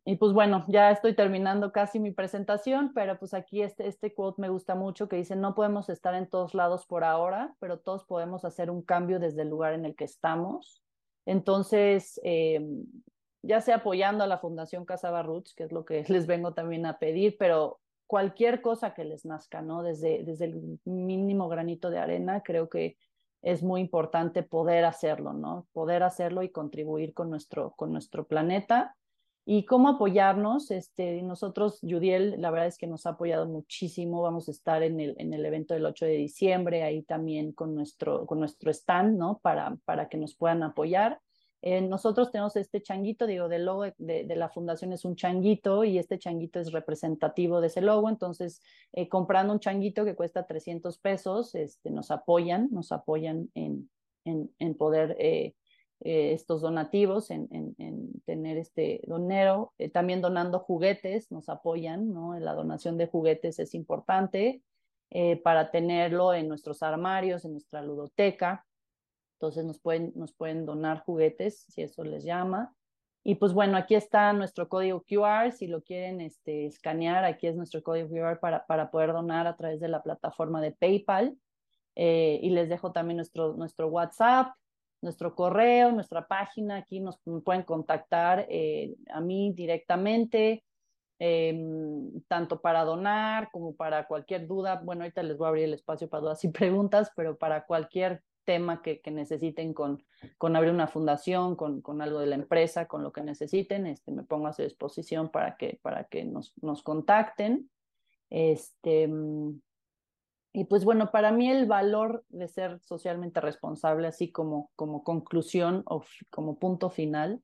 Y 0.04 0.16
pues 0.16 0.32
bueno, 0.32 0.64
ya 0.66 0.90
estoy 0.90 1.14
terminando 1.14 1.70
casi 1.70 2.00
mi 2.00 2.10
presentación, 2.10 2.92
pero 2.92 3.18
pues 3.18 3.34
aquí 3.34 3.62
este, 3.62 3.86
este 3.86 4.12
quote 4.12 4.40
me 4.40 4.48
gusta 4.48 4.74
mucho 4.74 5.08
que 5.08 5.16
dice, 5.16 5.36
no 5.36 5.54
podemos 5.54 5.88
estar 5.88 6.14
en 6.14 6.28
todos 6.28 6.54
lados 6.54 6.86
por 6.86 7.04
ahora, 7.04 7.54
pero 7.60 7.78
todos 7.78 8.04
podemos 8.04 8.44
hacer 8.44 8.68
un 8.68 8.82
cambio 8.82 9.20
desde 9.20 9.42
el 9.42 9.48
lugar 9.48 9.74
en 9.74 9.84
el 9.84 9.94
que 9.94 10.04
estamos. 10.04 10.82
Entonces, 11.24 12.20
eh, 12.24 12.60
ya 13.42 13.60
sea 13.60 13.76
apoyando 13.76 14.24
a 14.24 14.26
la 14.26 14.38
Fundación 14.38 14.84
Casaba 14.84 15.22
Roots, 15.22 15.54
que 15.54 15.64
es 15.64 15.72
lo 15.72 15.84
que 15.84 16.04
les 16.08 16.26
vengo 16.26 16.52
también 16.52 16.84
a 16.84 16.98
pedir, 16.98 17.36
pero 17.38 17.78
cualquier 18.08 18.60
cosa 18.60 18.94
que 18.94 19.04
les 19.04 19.24
nazca, 19.24 19.62
¿no? 19.62 19.84
Desde, 19.84 20.24
desde 20.24 20.46
el 20.46 20.80
mínimo 20.84 21.48
granito 21.48 21.90
de 21.90 21.98
arena, 21.98 22.42
creo 22.42 22.68
que 22.68 22.96
es 23.40 23.62
muy 23.62 23.80
importante 23.80 24.42
poder 24.42 24.84
hacerlo, 24.84 25.32
¿no? 25.32 25.68
Poder 25.72 26.02
hacerlo 26.02 26.42
y 26.42 26.50
contribuir 26.50 27.14
con 27.14 27.30
nuestro, 27.30 27.72
con 27.76 27.92
nuestro 27.92 28.26
planeta 28.26 28.96
y 29.44 29.64
cómo 29.64 29.88
apoyarnos. 29.88 30.70
Este, 30.70 31.22
nosotros, 31.22 31.78
Judiel, 31.82 32.36
la 32.40 32.50
verdad 32.50 32.68
es 32.68 32.78
que 32.78 32.86
nos 32.86 33.06
ha 33.06 33.10
apoyado 33.10 33.46
muchísimo. 33.46 34.22
Vamos 34.22 34.48
a 34.48 34.52
estar 34.52 34.82
en 34.82 35.00
el, 35.00 35.14
en 35.18 35.32
el 35.32 35.44
evento 35.44 35.74
del 35.74 35.86
8 35.86 36.04
de 36.06 36.16
diciembre, 36.16 36.82
ahí 36.82 37.02
también 37.02 37.52
con 37.52 37.74
nuestro, 37.74 38.26
con 38.26 38.38
nuestro 38.38 38.70
stand, 38.70 39.18
¿no? 39.18 39.40
Para, 39.42 39.76
para 39.84 40.08
que 40.08 40.16
nos 40.16 40.34
puedan 40.36 40.62
apoyar. 40.62 41.20
Eh, 41.64 41.80
nosotros 41.80 42.32
tenemos 42.32 42.56
este 42.56 42.82
changuito, 42.82 43.24
digo, 43.24 43.48
del 43.48 43.64
logo 43.64 43.84
de, 43.84 44.24
de, 44.24 44.36
la 44.36 44.48
fundación 44.48 44.92
es 44.92 45.04
un 45.04 45.14
changuito 45.14 45.84
y 45.84 45.96
este 45.96 46.18
changuito 46.18 46.58
es 46.58 46.72
representativo 46.72 47.60
de 47.60 47.68
ese 47.68 47.80
logo. 47.80 48.08
Entonces, 48.08 48.60
eh, 48.92 49.08
comprando 49.08 49.52
un 49.52 49.60
changuito 49.60 50.04
que 50.04 50.16
cuesta 50.16 50.44
300 50.44 50.98
pesos, 50.98 51.54
este, 51.54 51.90
nos 51.90 52.10
apoyan, 52.10 52.68
nos 52.72 52.90
apoyan 52.90 53.48
en, 53.54 53.88
en, 54.24 54.50
en 54.58 54.74
poder 54.74 55.16
eh, 55.20 55.54
eh, 56.04 56.32
estos 56.32 56.62
donativos, 56.62 57.30
en, 57.30 57.46
en, 57.52 57.76
en, 57.78 58.20
tener 58.22 58.56
este 58.56 59.02
donero, 59.06 59.72
eh, 59.78 59.88
también 59.88 60.20
donando 60.20 60.58
juguetes, 60.58 61.30
nos 61.30 61.48
apoyan, 61.48 62.12
¿no? 62.12 62.36
La 62.40 62.54
donación 62.54 62.98
de 62.98 63.06
juguetes 63.06 63.60
es 63.60 63.72
importante 63.72 64.64
eh, 65.10 65.36
para 65.36 65.70
tenerlo 65.70 66.34
en 66.34 66.48
nuestros 66.48 66.82
armarios, 66.82 67.44
en 67.44 67.52
nuestra 67.52 67.82
ludoteca. 67.82 68.66
Entonces 69.34 69.64
nos 69.64 69.78
pueden, 69.78 70.12
nos 70.16 70.32
pueden 70.32 70.66
donar 70.66 71.04
juguetes, 71.04 71.66
si 71.68 71.82
eso 71.82 72.02
les 72.02 72.24
llama. 72.24 72.74
Y 73.22 73.36
pues 73.36 73.52
bueno, 73.52 73.76
aquí 73.76 73.94
está 73.94 74.32
nuestro 74.32 74.68
código 74.68 75.04
QR, 75.04 75.52
si 75.52 75.68
lo 75.68 75.82
quieren 75.82 76.20
este, 76.20 76.66
escanear, 76.66 77.24
aquí 77.24 77.46
es 77.46 77.54
nuestro 77.54 77.80
código 77.80 78.08
QR 78.08 78.40
para, 78.40 78.66
para 78.66 78.90
poder 78.90 79.12
donar 79.12 79.46
a 79.46 79.56
través 79.56 79.78
de 79.78 79.86
la 79.86 80.02
plataforma 80.02 80.60
de 80.60 80.72
PayPal. 80.72 81.38
Y 81.94 82.50
les 82.50 82.68
dejo 82.70 82.90
también 82.90 83.18
nuestro, 83.18 83.52
nuestro 83.52 83.86
WhatsApp, 83.86 84.54
nuestro 85.02 85.34
correo, 85.34 85.92
nuestra 85.92 86.26
página, 86.26 86.76
aquí 86.76 87.00
nos 87.00 87.20
pueden 87.44 87.64
contactar 87.64 88.46
eh, 88.48 88.94
a 89.10 89.20
mí 89.20 89.52
directamente, 89.52 90.64
eh, 91.18 91.54
tanto 92.28 92.60
para 92.60 92.84
donar 92.84 93.50
como 93.52 93.74
para 93.74 94.06
cualquier 94.06 94.46
duda. 94.46 94.80
Bueno, 94.82 95.02
ahorita 95.02 95.22
les 95.22 95.36
voy 95.36 95.46
a 95.46 95.48
abrir 95.48 95.64
el 95.64 95.74
espacio 95.74 96.08
para 96.08 96.22
dudas 96.22 96.44
y 96.44 96.48
preguntas, 96.50 97.10
pero 97.14 97.36
para 97.36 97.66
cualquier 97.66 98.22
tema 98.44 98.82
que, 98.82 99.00
que 99.00 99.10
necesiten 99.10 99.72
con, 99.74 100.02
con 100.38 100.56
abrir 100.56 100.72
una 100.72 100.86
fundación, 100.86 101.56
con, 101.56 101.80
con, 101.80 102.00
algo 102.00 102.18
de 102.18 102.26
la 102.26 102.34
empresa, 102.34 102.86
con 102.86 103.02
lo 103.02 103.12
que 103.12 103.22
necesiten, 103.22 103.86
este, 103.86 104.12
me 104.12 104.24
pongo 104.24 104.48
a 104.48 104.52
su 104.52 104.62
disposición 104.62 105.30
para 105.30 105.56
que, 105.56 105.78
para 105.82 106.04
que 106.04 106.24
nos, 106.24 106.52
nos 106.60 106.82
contacten. 106.82 107.70
Este, 108.30 109.08
y 110.52 110.64
pues 110.64 110.84
bueno, 110.84 111.10
para 111.10 111.32
mí 111.32 111.50
el 111.50 111.66
valor 111.66 112.24
de 112.28 112.46
ser 112.46 112.78
socialmente 112.80 113.40
responsable, 113.40 114.06
así 114.08 114.30
como, 114.30 114.70
como 114.76 115.02
conclusión 115.02 115.82
o 115.86 116.04
como 116.30 116.58
punto 116.58 116.90
final, 116.90 117.42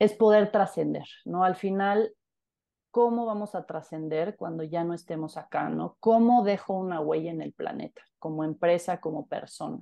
es 0.00 0.14
poder 0.14 0.50
trascender, 0.50 1.06
¿no? 1.24 1.44
Al 1.44 1.54
final, 1.54 2.12
¿cómo 2.90 3.26
vamos 3.26 3.54
a 3.54 3.64
trascender 3.64 4.34
cuando 4.36 4.64
ya 4.64 4.82
no 4.82 4.94
estemos 4.94 5.36
acá, 5.36 5.68
¿no? 5.68 5.96
¿Cómo 6.00 6.42
dejo 6.42 6.74
una 6.74 7.00
huella 7.00 7.30
en 7.30 7.42
el 7.42 7.52
planeta, 7.52 8.02
como 8.18 8.42
empresa, 8.42 9.00
como 9.00 9.28
persona? 9.28 9.78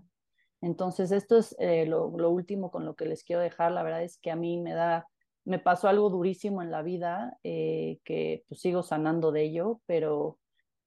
Entonces, 0.60 1.12
esto 1.12 1.38
es 1.38 1.56
eh, 1.60 1.86
lo, 1.86 2.08
último 2.08 2.70
con 2.70 2.84
lo 2.84 2.94
que 2.94 3.06
les 3.06 3.24
quiero 3.24 3.40
dejar. 3.40 3.72
La 3.72 3.82
verdad 3.84 4.02
es 4.02 4.18
que 4.18 4.30
a 4.30 4.36
mí 4.36 4.60
me 4.60 4.74
da, 4.74 5.06
me 5.44 5.60
pasó 5.60 5.88
algo 5.88 6.10
durísimo 6.10 6.60
en 6.60 6.72
la 6.72 6.82
vida, 6.82 7.38
eh, 7.44 8.00
que 8.04 8.44
pues 8.48 8.60
sigo 8.60 8.82
sanando 8.82 9.32
de 9.32 9.44
ello, 9.44 9.80
pero 9.86 10.38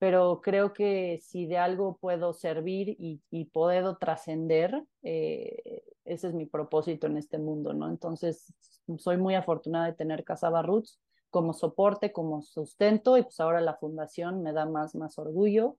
pero 0.01 0.41
creo 0.41 0.73
que 0.73 1.19
si 1.21 1.45
de 1.45 1.59
algo 1.59 1.95
puedo 1.97 2.33
servir 2.33 2.95
y, 2.97 3.45
puedo 3.53 3.97
trascender, 3.97 4.83
eh, 5.03 5.83
ese 6.05 6.29
es 6.29 6.33
mi 6.33 6.47
propósito 6.47 7.05
en 7.05 7.17
este 7.17 7.37
mundo, 7.37 7.71
¿no? 7.75 7.87
Entonces, 7.87 8.51
soy 8.97 9.17
muy 9.17 9.35
afortunada 9.35 9.85
de 9.85 9.93
tener 9.93 10.23
Casaba 10.23 10.63
Roots 10.63 10.99
como 11.29 11.53
soporte, 11.53 12.11
como 12.11 12.41
sustento, 12.41 13.15
y 13.15 13.21
pues 13.21 13.39
ahora 13.39 13.61
la 13.61 13.75
fundación 13.75 14.41
me 14.41 14.53
da 14.53 14.65
más, 14.65 14.95
más 14.95 15.19
orgullo. 15.19 15.77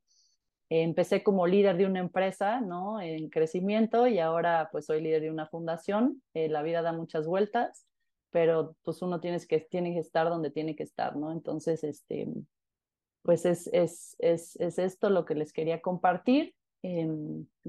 Empecé 0.68 1.24
como 1.24 1.48
líder 1.48 1.76
de 1.76 1.86
una 1.86 1.98
empresa, 1.98 2.60
¿no? 2.60 3.00
En 3.00 3.28
crecimiento, 3.28 4.06
y 4.06 4.20
ahora 4.20 4.68
pues 4.70 4.86
soy 4.86 5.00
líder 5.02 5.22
de 5.22 5.32
una 5.32 5.48
fundación. 5.48 6.22
Eh, 6.32 6.48
la 6.48 6.62
vida 6.62 6.80
da 6.80 6.92
muchas 6.92 7.26
vueltas, 7.26 7.88
pero 8.30 8.76
pues 8.84 9.02
uno 9.02 9.18
tiene 9.18 9.40
que, 9.48 9.58
tiene 9.68 9.94
que 9.94 9.98
estar 9.98 10.28
donde 10.28 10.52
tiene 10.52 10.76
que 10.76 10.84
estar, 10.84 11.16
¿no? 11.16 11.32
Entonces, 11.32 11.82
este, 11.82 12.28
pues 13.22 13.46
es, 13.46 13.68
es, 13.68 14.16
es, 14.18 14.56
es 14.56 14.78
esto 14.78 15.10
lo 15.10 15.24
que 15.24 15.34
les 15.34 15.52
quería 15.52 15.80
compartir. 15.80 16.54
Eh, 16.82 17.08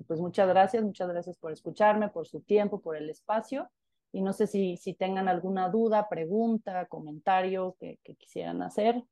pues 0.07 0.19
muchas 0.19 0.47
gracias, 0.47 0.83
muchas 0.83 1.07
gracias 1.07 1.37
por 1.37 1.51
escucharme, 1.51 2.09
por 2.09 2.27
su 2.27 2.41
tiempo, 2.41 2.81
por 2.81 2.97
el 2.97 3.09
espacio. 3.09 3.69
Y 4.11 4.21
no 4.21 4.33
sé 4.33 4.47
si, 4.47 4.77
si 4.77 4.93
tengan 4.93 5.27
alguna 5.27 5.69
duda, 5.69 6.07
pregunta, 6.09 6.85
comentario 6.87 7.75
que, 7.79 7.99
que 8.03 8.15
quisieran 8.15 8.61
hacer. 8.61 9.03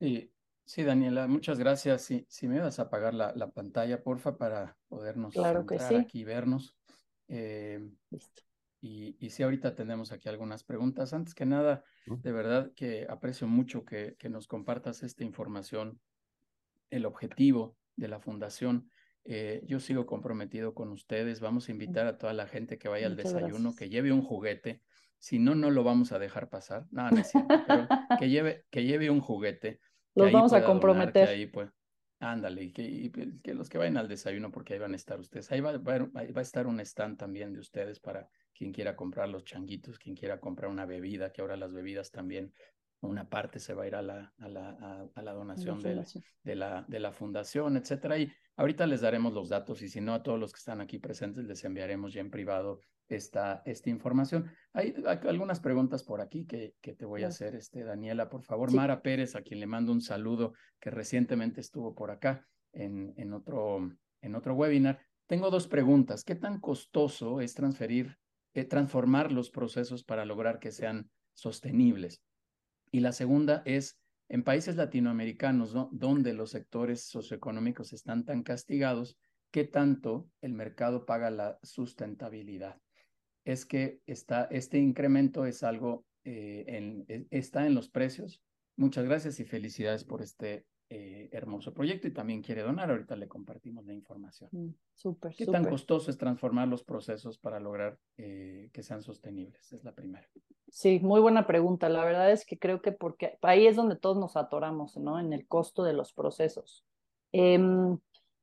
Sí, 0.00 0.32
sí, 0.64 0.82
Daniela, 0.82 1.28
muchas 1.28 1.58
gracias. 1.58 2.02
Si, 2.02 2.26
si 2.28 2.48
me 2.48 2.60
vas 2.60 2.78
a 2.78 2.82
apagar 2.82 3.14
la, 3.14 3.32
la 3.34 3.50
pantalla, 3.50 4.02
porfa, 4.02 4.36
para 4.36 4.76
podernos 4.88 5.32
claro 5.32 5.64
que 5.64 5.78
sí. 5.78 5.94
aquí 5.94 6.20
y 6.20 6.24
vernos. 6.24 6.76
Eh, 7.28 7.80
Listo. 8.10 8.45
Y, 8.80 9.16
y 9.18 9.30
sí, 9.30 9.42
ahorita 9.42 9.74
tenemos 9.74 10.12
aquí 10.12 10.28
algunas 10.28 10.64
preguntas. 10.64 11.12
Antes 11.12 11.34
que 11.34 11.46
nada, 11.46 11.84
de 12.06 12.32
verdad 12.32 12.72
que 12.76 13.06
aprecio 13.08 13.46
mucho 13.46 13.84
que, 13.84 14.16
que 14.18 14.28
nos 14.28 14.46
compartas 14.46 15.02
esta 15.02 15.24
información, 15.24 16.00
el 16.90 17.06
objetivo 17.06 17.76
de 17.96 18.08
la 18.08 18.20
fundación. 18.20 18.90
Eh, 19.24 19.62
yo 19.66 19.80
sigo 19.80 20.06
comprometido 20.06 20.74
con 20.74 20.92
ustedes. 20.92 21.40
Vamos 21.40 21.68
a 21.68 21.72
invitar 21.72 22.06
a 22.06 22.18
toda 22.18 22.32
la 22.32 22.46
gente 22.46 22.78
que 22.78 22.88
vaya 22.88 23.08
Muchas 23.08 23.26
al 23.26 23.32
desayuno, 23.32 23.70
gracias. 23.70 23.76
que 23.76 23.88
lleve 23.88 24.12
un 24.12 24.22
juguete. 24.22 24.82
Si 25.18 25.38
no, 25.38 25.54
no 25.54 25.70
lo 25.70 25.82
vamos 25.82 26.12
a 26.12 26.18
dejar 26.18 26.48
pasar. 26.48 26.86
No, 26.90 27.10
no 27.10 27.18
es 27.18 27.30
cierto, 27.30 27.54
pero 27.66 27.88
que 28.20 28.28
lleve, 28.28 28.64
que 28.70 28.84
lleve 28.84 29.10
un 29.10 29.20
juguete. 29.20 29.80
Los 30.14 30.30
vamos 30.30 30.52
a 30.52 30.64
comprometer. 30.64 31.12
Donar, 31.12 31.28
que 31.28 31.34
ahí, 31.34 31.46
pues, 31.46 31.70
Ándale, 32.18 32.72
que, 32.72 33.12
que, 33.42 33.54
los 33.54 33.68
que 33.68 33.76
vayan 33.76 33.98
al 33.98 34.08
desayuno, 34.08 34.50
porque 34.50 34.72
ahí 34.72 34.78
van 34.78 34.94
a 34.94 34.96
estar 34.96 35.20
ustedes. 35.20 35.52
Ahí 35.52 35.60
va, 35.60 35.76
va, 35.76 35.98
va, 35.98 36.22
a 36.22 36.40
estar 36.40 36.66
un 36.66 36.80
stand 36.80 37.18
también 37.18 37.52
de 37.52 37.60
ustedes 37.60 38.00
para 38.00 38.28
quien 38.54 38.72
quiera 38.72 38.96
comprar 38.96 39.28
los 39.28 39.44
changuitos, 39.44 39.98
quien 39.98 40.16
quiera 40.16 40.40
comprar 40.40 40.70
una 40.70 40.86
bebida, 40.86 41.30
que 41.30 41.42
ahora 41.42 41.58
las 41.58 41.74
bebidas 41.74 42.10
también 42.10 42.54
una 43.00 43.28
parte 43.28 43.58
se 43.58 43.74
va 43.74 43.84
a 43.84 43.86
ir 43.86 43.94
a 43.94 44.02
la, 44.02 44.32
a 44.38 44.48
la, 44.48 45.08
a, 45.14 45.22
la 45.22 45.32
donación, 45.32 45.80
de, 45.82 46.04
de, 46.42 46.56
la, 46.56 46.84
de 46.88 47.00
la 47.00 47.12
fundación, 47.12 47.76
etcétera. 47.76 48.18
Y 48.18 48.32
ahorita 48.56 48.86
les 48.86 49.00
daremos 49.00 49.32
los 49.32 49.48
datos 49.48 49.82
y 49.82 49.88
si 49.88 50.00
no, 50.00 50.14
a 50.14 50.22
todos 50.22 50.38
los 50.38 50.52
que 50.52 50.58
están 50.58 50.80
aquí 50.80 50.98
presentes 50.98 51.44
les 51.44 51.62
enviaremos 51.64 52.12
ya 52.12 52.20
en 52.20 52.30
privado 52.30 52.80
esta, 53.08 53.62
esta 53.64 53.90
información. 53.90 54.50
Hay, 54.72 54.94
algunas 55.28 55.60
preguntas 55.60 56.02
por 56.02 56.20
aquí 56.20 56.46
que, 56.46 56.74
que 56.80 56.94
te 56.94 57.04
voy 57.04 57.22
a 57.22 57.28
hacer, 57.28 57.54
este, 57.54 57.84
Daniela, 57.84 58.28
por 58.28 58.42
favor. 58.42 58.72
Mara 58.72 59.02
Pérez, 59.02 59.36
a 59.36 59.42
quien 59.42 59.60
le 59.60 59.66
mando 59.66 59.92
un 59.92 60.00
saludo, 60.00 60.54
que 60.80 60.90
recientemente 60.90 61.60
estuvo 61.60 61.94
por 61.94 62.10
acá 62.10 62.46
en, 62.72 63.14
en, 63.16 63.32
otro, 63.32 63.90
en 64.22 64.34
otro 64.34 64.54
webinar. 64.54 65.00
Tengo 65.26 65.50
dos 65.50 65.68
preguntas. 65.68 66.24
¿Qué 66.24 66.34
tan 66.34 66.60
costoso 66.60 67.40
es 67.40 67.54
transferir, 67.54 68.16
eh, 68.54 68.64
transformar 68.64 69.32
los 69.32 69.50
procesos 69.50 70.04
para 70.04 70.24
lograr 70.24 70.58
que 70.58 70.72
sean 70.72 71.10
sostenibles? 71.34 72.22
Y 72.90 73.00
la 73.00 73.12
segunda 73.12 73.62
es, 73.64 73.98
en 74.28 74.42
países 74.42 74.76
latinoamericanos, 74.76 75.74
donde 75.92 76.34
los 76.34 76.50
sectores 76.50 77.02
socioeconómicos 77.02 77.92
están 77.92 78.24
tan 78.24 78.42
castigados, 78.42 79.18
¿qué 79.50 79.64
tanto 79.64 80.28
el 80.40 80.52
mercado 80.52 81.06
paga 81.06 81.30
la 81.30 81.58
sustentabilidad? 81.62 82.80
Es 83.44 83.64
que 83.64 84.00
está, 84.06 84.44
este 84.50 84.78
incremento 84.78 85.46
es 85.46 85.62
algo, 85.62 86.04
eh, 86.24 87.04
e, 87.08 87.26
está 87.30 87.66
en 87.66 87.74
los 87.74 87.88
precios. 87.88 88.42
Muchas 88.76 89.04
gracias 89.04 89.40
y 89.40 89.44
felicidades 89.44 90.04
por 90.04 90.22
este 90.22 90.66
eh, 90.88 91.28
hermoso 91.32 91.74
proyecto 91.74 92.06
y 92.06 92.12
también 92.12 92.42
quiere 92.42 92.62
donar. 92.62 92.88
Ahorita 92.90 93.16
le 93.16 93.26
compartimos 93.26 93.84
la 93.86 93.92
información. 93.92 94.48
Mm, 94.52 94.68
súper. 94.94 95.34
¿Qué 95.34 95.44
tan 95.44 95.64
costoso 95.64 96.12
es 96.12 96.16
transformar 96.16 96.68
los 96.68 96.84
procesos 96.84 97.38
para 97.38 97.58
lograr 97.58 97.98
eh, 98.16 98.70
que 98.72 98.84
sean 98.84 99.02
sostenibles? 99.02 99.72
Es 99.72 99.82
la 99.82 99.92
primera. 99.92 100.28
Sí, 100.68 101.00
muy 101.00 101.20
buena 101.20 101.44
pregunta. 101.44 101.88
La 101.88 102.04
verdad 102.04 102.30
es 102.30 102.46
que 102.46 102.56
creo 102.56 102.82
que 102.82 102.92
porque 102.92 103.36
ahí 103.42 103.66
es 103.66 103.74
donde 103.74 103.96
todos 103.96 104.16
nos 104.16 104.36
atoramos, 104.36 104.96
¿no? 104.96 105.18
En 105.18 105.32
el 105.32 105.48
costo 105.48 105.82
de 105.82 105.92
los 105.92 106.12
procesos. 106.12 106.84
Em, 107.32 107.98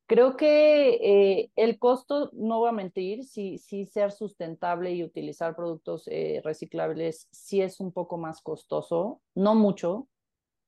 creo 0.06 0.36
que 0.36 0.98
eh, 1.00 1.50
el 1.56 1.78
costo, 1.78 2.28
no 2.34 2.60
va 2.60 2.68
a 2.68 2.72
mentir, 2.72 3.24
sí, 3.24 3.56
sí 3.56 3.86
ser 3.86 4.12
sustentable 4.12 4.92
y 4.92 5.02
utilizar 5.02 5.56
productos 5.56 6.10
reciclables 6.42 7.26
sí 7.32 7.62
es 7.62 7.80
un 7.80 7.90
poco 7.90 8.18
más 8.18 8.42
costoso, 8.42 9.22
no 9.34 9.54
mucho. 9.54 10.08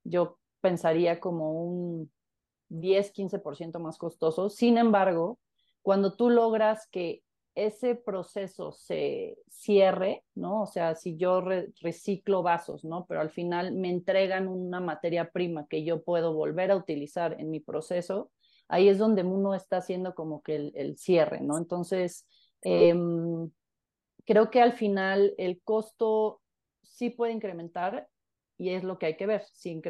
Yo 0.04 0.38
pensaría 0.66 1.20
como 1.20 1.52
un 1.52 2.10
10, 2.70 3.12
15% 3.12 3.78
más 3.78 3.98
costoso. 3.98 4.50
Sin 4.50 4.78
embargo, 4.78 5.38
cuando 5.80 6.16
tú 6.16 6.28
logras 6.28 6.88
que 6.88 7.22
ese 7.54 7.94
proceso 7.94 8.72
se 8.72 9.38
cierre, 9.48 10.24
¿no? 10.34 10.62
O 10.62 10.66
sea, 10.66 10.96
si 10.96 11.16
yo 11.16 11.40
reciclo 11.80 12.42
vasos, 12.42 12.84
¿no? 12.84 13.06
Pero 13.06 13.20
al 13.20 13.30
final 13.30 13.72
me 13.74 13.90
entregan 13.90 14.48
una 14.48 14.80
materia 14.80 15.30
prima 15.30 15.68
que 15.68 15.84
yo 15.84 16.02
puedo 16.02 16.34
volver 16.34 16.72
a 16.72 16.76
utilizar 16.76 17.36
en 17.40 17.50
mi 17.52 17.60
proceso, 17.60 18.32
ahí 18.66 18.88
es 18.88 18.98
donde 18.98 19.22
uno 19.22 19.54
está 19.54 19.76
haciendo 19.76 20.16
como 20.16 20.42
que 20.42 20.72
el, 20.74 20.98
cierre, 20.98 21.40
¿no? 21.42 21.58
Entonces, 21.58 22.26
em, 22.62 23.48
creo 24.24 24.50
que 24.50 24.60
al 24.60 24.72
final 24.72 25.32
el 25.38 25.62
costo 25.62 26.40
sí 26.82 27.10
puede 27.10 27.34
incrementar, 27.34 28.08
y 28.58 28.70
es 28.70 28.84
lo 28.84 28.98
que 28.98 29.06
hay 29.06 29.16
que 29.16 29.26
ver. 29.26 29.44
Si, 29.52 29.80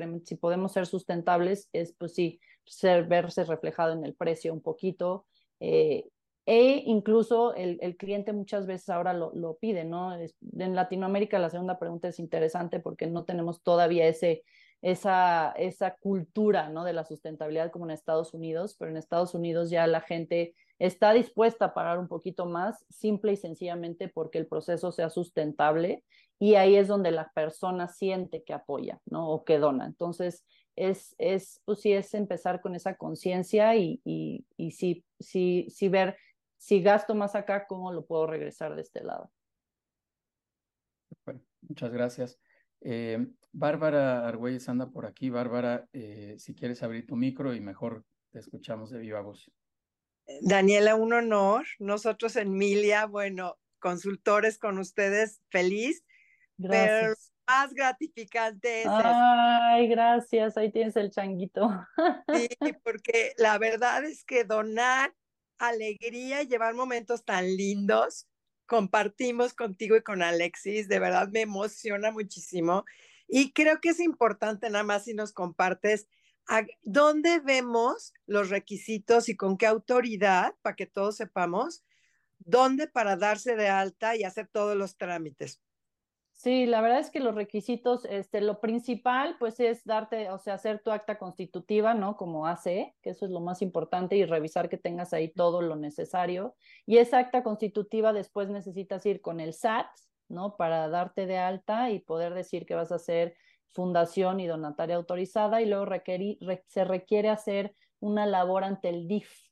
podemos 0.40 0.72
ser 0.72 0.86
sustentables, 0.86 1.68
es 1.72 1.94
pues 1.98 2.14
sí, 2.14 2.40
ser, 2.64 3.06
verse 3.06 3.44
reflejado 3.44 3.92
en 3.92 4.04
el 4.04 4.14
precio 4.14 4.52
un 4.52 4.60
poquito. 4.60 5.26
Eh, 5.60 6.08
e 6.46 6.82
incluso 6.86 7.54
el, 7.54 7.78
el, 7.80 7.96
cliente 7.96 8.32
muchas 8.32 8.66
veces 8.66 8.88
ahora 8.88 9.12
lo, 9.12 9.32
lo 9.34 9.56
pide, 9.56 9.84
¿no? 9.84 10.14
en 10.14 10.74
Latinoamérica 10.76 11.40
la 11.40 11.50
segunda 11.50 11.76
pregunta 11.76 12.06
es 12.06 12.20
interesante 12.20 12.78
porque 12.78 13.08
no 13.08 13.24
tenemos 13.24 13.62
todavía 13.64 14.06
ese, 14.06 14.44
esa, 14.82 15.52
esa 15.56 15.96
cultura, 15.96 16.68
¿no? 16.68 16.84
De 16.84 16.92
la 16.92 17.04
sustentabilidad 17.04 17.72
como 17.72 17.86
en 17.86 17.90
Estados 17.92 18.34
Unidos, 18.34 18.76
pero 18.78 18.90
en 18.90 18.96
Estados 18.96 19.34
Unidos 19.34 19.70
ya 19.70 19.86
la 19.86 20.00
gente 20.00 20.54
está 20.78 21.12
dispuesta 21.12 21.66
a 21.66 21.74
pagar 21.74 21.98
un 21.98 22.08
poquito 22.08 22.46
más, 22.46 22.84
simple 22.90 23.32
y 23.32 23.36
sencillamente 23.36 24.08
porque 24.08 24.38
el 24.38 24.46
proceso 24.46 24.92
sea 24.92 25.10
sustentable 25.10 26.04
y 26.38 26.56
ahí 26.56 26.76
es 26.76 26.88
donde 26.88 27.10
la 27.10 27.30
persona 27.32 27.88
siente 27.88 28.42
que 28.42 28.52
apoya, 28.52 29.00
¿no? 29.06 29.30
O 29.30 29.44
que 29.44 29.58
dona. 29.58 29.86
Entonces, 29.86 30.44
es, 30.76 31.14
es 31.18 31.62
pues 31.64 31.80
sí, 31.80 31.92
es 31.92 32.12
empezar 32.14 32.60
con 32.60 32.74
esa 32.74 32.96
conciencia 32.96 33.74
y, 33.76 34.00
y, 34.04 34.44
y 34.56 34.72
sí, 34.72 35.04
sí, 35.18 35.66
sí 35.70 35.88
ver 35.88 36.16
si 36.58 36.82
gasto 36.82 37.14
más 37.14 37.34
acá, 37.34 37.66
¿cómo 37.66 37.92
lo 37.92 38.06
puedo 38.06 38.26
regresar 38.26 38.74
de 38.74 38.82
este 38.82 39.02
lado? 39.02 39.30
Muchas 41.68 41.92
gracias. 41.92 42.38
Eh, 42.80 43.26
Bárbara 43.52 44.26
Argüelles 44.26 44.68
anda 44.68 44.88
por 44.90 45.06
aquí. 45.06 45.30
Bárbara, 45.30 45.88
eh, 45.92 46.36
si 46.38 46.54
quieres 46.54 46.82
abrir 46.82 47.06
tu 47.06 47.16
micro 47.16 47.54
y 47.54 47.60
mejor 47.60 48.04
te 48.30 48.38
escuchamos 48.38 48.90
de 48.90 49.00
viva 49.00 49.20
voz. 49.20 49.50
Daniela, 50.42 50.94
un 50.94 51.12
honor. 51.12 51.66
Nosotros 51.78 52.36
en 52.36 52.52
Milia, 52.52 53.06
bueno, 53.06 53.58
consultores 53.78 54.58
con 54.58 54.78
ustedes, 54.78 55.40
feliz. 55.50 56.04
Gracias. 56.58 57.00
Pero 57.00 57.14
más 57.46 57.74
gratificante 57.74 58.82
es. 58.82 58.88
Ay, 58.88 59.88
gracias. 59.88 60.56
Ahí 60.56 60.72
tienes 60.72 60.96
el 60.96 61.10
changuito. 61.10 61.68
Sí, 62.34 62.48
porque 62.82 63.32
la 63.38 63.58
verdad 63.58 64.04
es 64.04 64.24
que 64.24 64.44
donar 64.44 65.14
alegría 65.58 66.42
y 66.42 66.48
llevar 66.48 66.74
momentos 66.74 67.24
tan 67.24 67.56
lindos, 67.56 68.28
compartimos 68.66 69.54
contigo 69.54 69.96
y 69.96 70.02
con 70.02 70.22
Alexis, 70.22 70.88
de 70.88 70.98
verdad 70.98 71.28
me 71.28 71.42
emociona 71.42 72.10
muchísimo. 72.10 72.84
Y 73.28 73.52
creo 73.52 73.80
que 73.80 73.90
es 73.90 74.00
importante 74.00 74.68
nada 74.70 74.84
más 74.84 75.04
si 75.04 75.14
nos 75.14 75.32
compartes 75.32 76.08
dónde 76.82 77.40
vemos 77.40 78.12
los 78.26 78.50
requisitos 78.50 79.28
y 79.28 79.36
con 79.36 79.56
qué 79.56 79.66
autoridad, 79.66 80.54
para 80.62 80.76
que 80.76 80.86
todos 80.86 81.16
sepamos, 81.16 81.84
dónde 82.38 82.86
para 82.86 83.16
darse 83.16 83.56
de 83.56 83.68
alta 83.68 84.16
y 84.16 84.24
hacer 84.24 84.48
todos 84.48 84.76
los 84.76 84.96
trámites. 84.96 85.60
Sí, 86.32 86.66
la 86.66 86.82
verdad 86.82 87.00
es 87.00 87.10
que 87.10 87.18
los 87.18 87.34
requisitos, 87.34 88.04
este, 88.04 88.42
lo 88.42 88.60
principal, 88.60 89.36
pues 89.38 89.58
es 89.58 89.84
darte, 89.84 90.30
o 90.30 90.38
sea, 90.38 90.54
hacer 90.54 90.80
tu 90.82 90.90
acta 90.90 91.18
constitutiva, 91.18 91.94
¿no? 91.94 92.18
Como 92.18 92.46
hace, 92.46 92.94
que 93.00 93.10
eso 93.10 93.24
es 93.24 93.30
lo 93.30 93.40
más 93.40 93.62
importante, 93.62 94.16
y 94.16 94.26
revisar 94.26 94.68
que 94.68 94.76
tengas 94.76 95.14
ahí 95.14 95.32
todo 95.32 95.62
lo 95.62 95.76
necesario. 95.76 96.54
Y 96.84 96.98
esa 96.98 97.20
acta 97.20 97.42
constitutiva 97.42 98.12
después 98.12 98.50
necesitas 98.50 99.06
ir 99.06 99.22
con 99.22 99.40
el 99.40 99.54
SAT, 99.54 99.86
¿no? 100.28 100.56
Para 100.56 100.88
darte 100.88 101.24
de 101.24 101.38
alta 101.38 101.90
y 101.90 102.00
poder 102.00 102.34
decir 102.34 102.66
que 102.66 102.74
vas 102.74 102.92
a 102.92 102.98
ser 102.98 103.34
fundación 103.72 104.40
y 104.40 104.46
donataria 104.46 104.96
autorizada, 104.96 105.60
y 105.62 105.66
luego 105.66 105.86
se 106.66 106.84
requiere 106.84 107.28
hacer 107.28 107.74
una 108.00 108.26
labor 108.26 108.64
ante 108.64 108.88
el 108.88 109.06
DIF, 109.06 109.46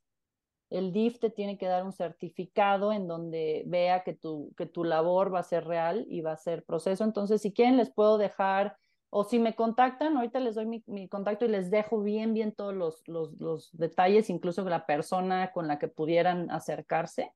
el 0.70 0.92
DIF 0.92 1.20
te 1.20 1.30
tiene 1.30 1.56
que 1.56 1.66
dar 1.66 1.84
un 1.84 1.92
certificado 1.92 2.92
en 2.92 3.06
donde 3.06 3.62
vea 3.66 4.02
que 4.02 4.12
tu, 4.12 4.52
que 4.56 4.66
tu 4.66 4.82
labor 4.82 5.32
va 5.32 5.38
a 5.38 5.44
ser 5.44 5.64
real 5.64 6.04
y 6.08 6.20
va 6.20 6.32
a 6.32 6.36
ser 6.36 6.64
proceso. 6.64 7.04
Entonces, 7.04 7.42
si 7.42 7.52
quieren, 7.52 7.76
les 7.76 7.92
puedo 7.92 8.18
dejar, 8.18 8.76
o 9.10 9.22
si 9.22 9.38
me 9.38 9.54
contactan, 9.54 10.16
ahorita 10.16 10.40
les 10.40 10.56
doy 10.56 10.82
mi, 10.86 11.08
contacto 11.08 11.44
y 11.44 11.48
les 11.48 11.70
dejo 11.70 12.00
bien, 12.02 12.34
bien 12.34 12.52
todos 12.52 12.74
los, 12.74 13.06
los, 13.06 13.38
los 13.40 13.70
detalles, 13.72 14.30
incluso 14.30 14.68
la 14.68 14.84
persona 14.84 15.52
con 15.52 15.68
la 15.68 15.78
que 15.78 15.86
pudieran 15.86 16.50
acercarse 16.50 17.32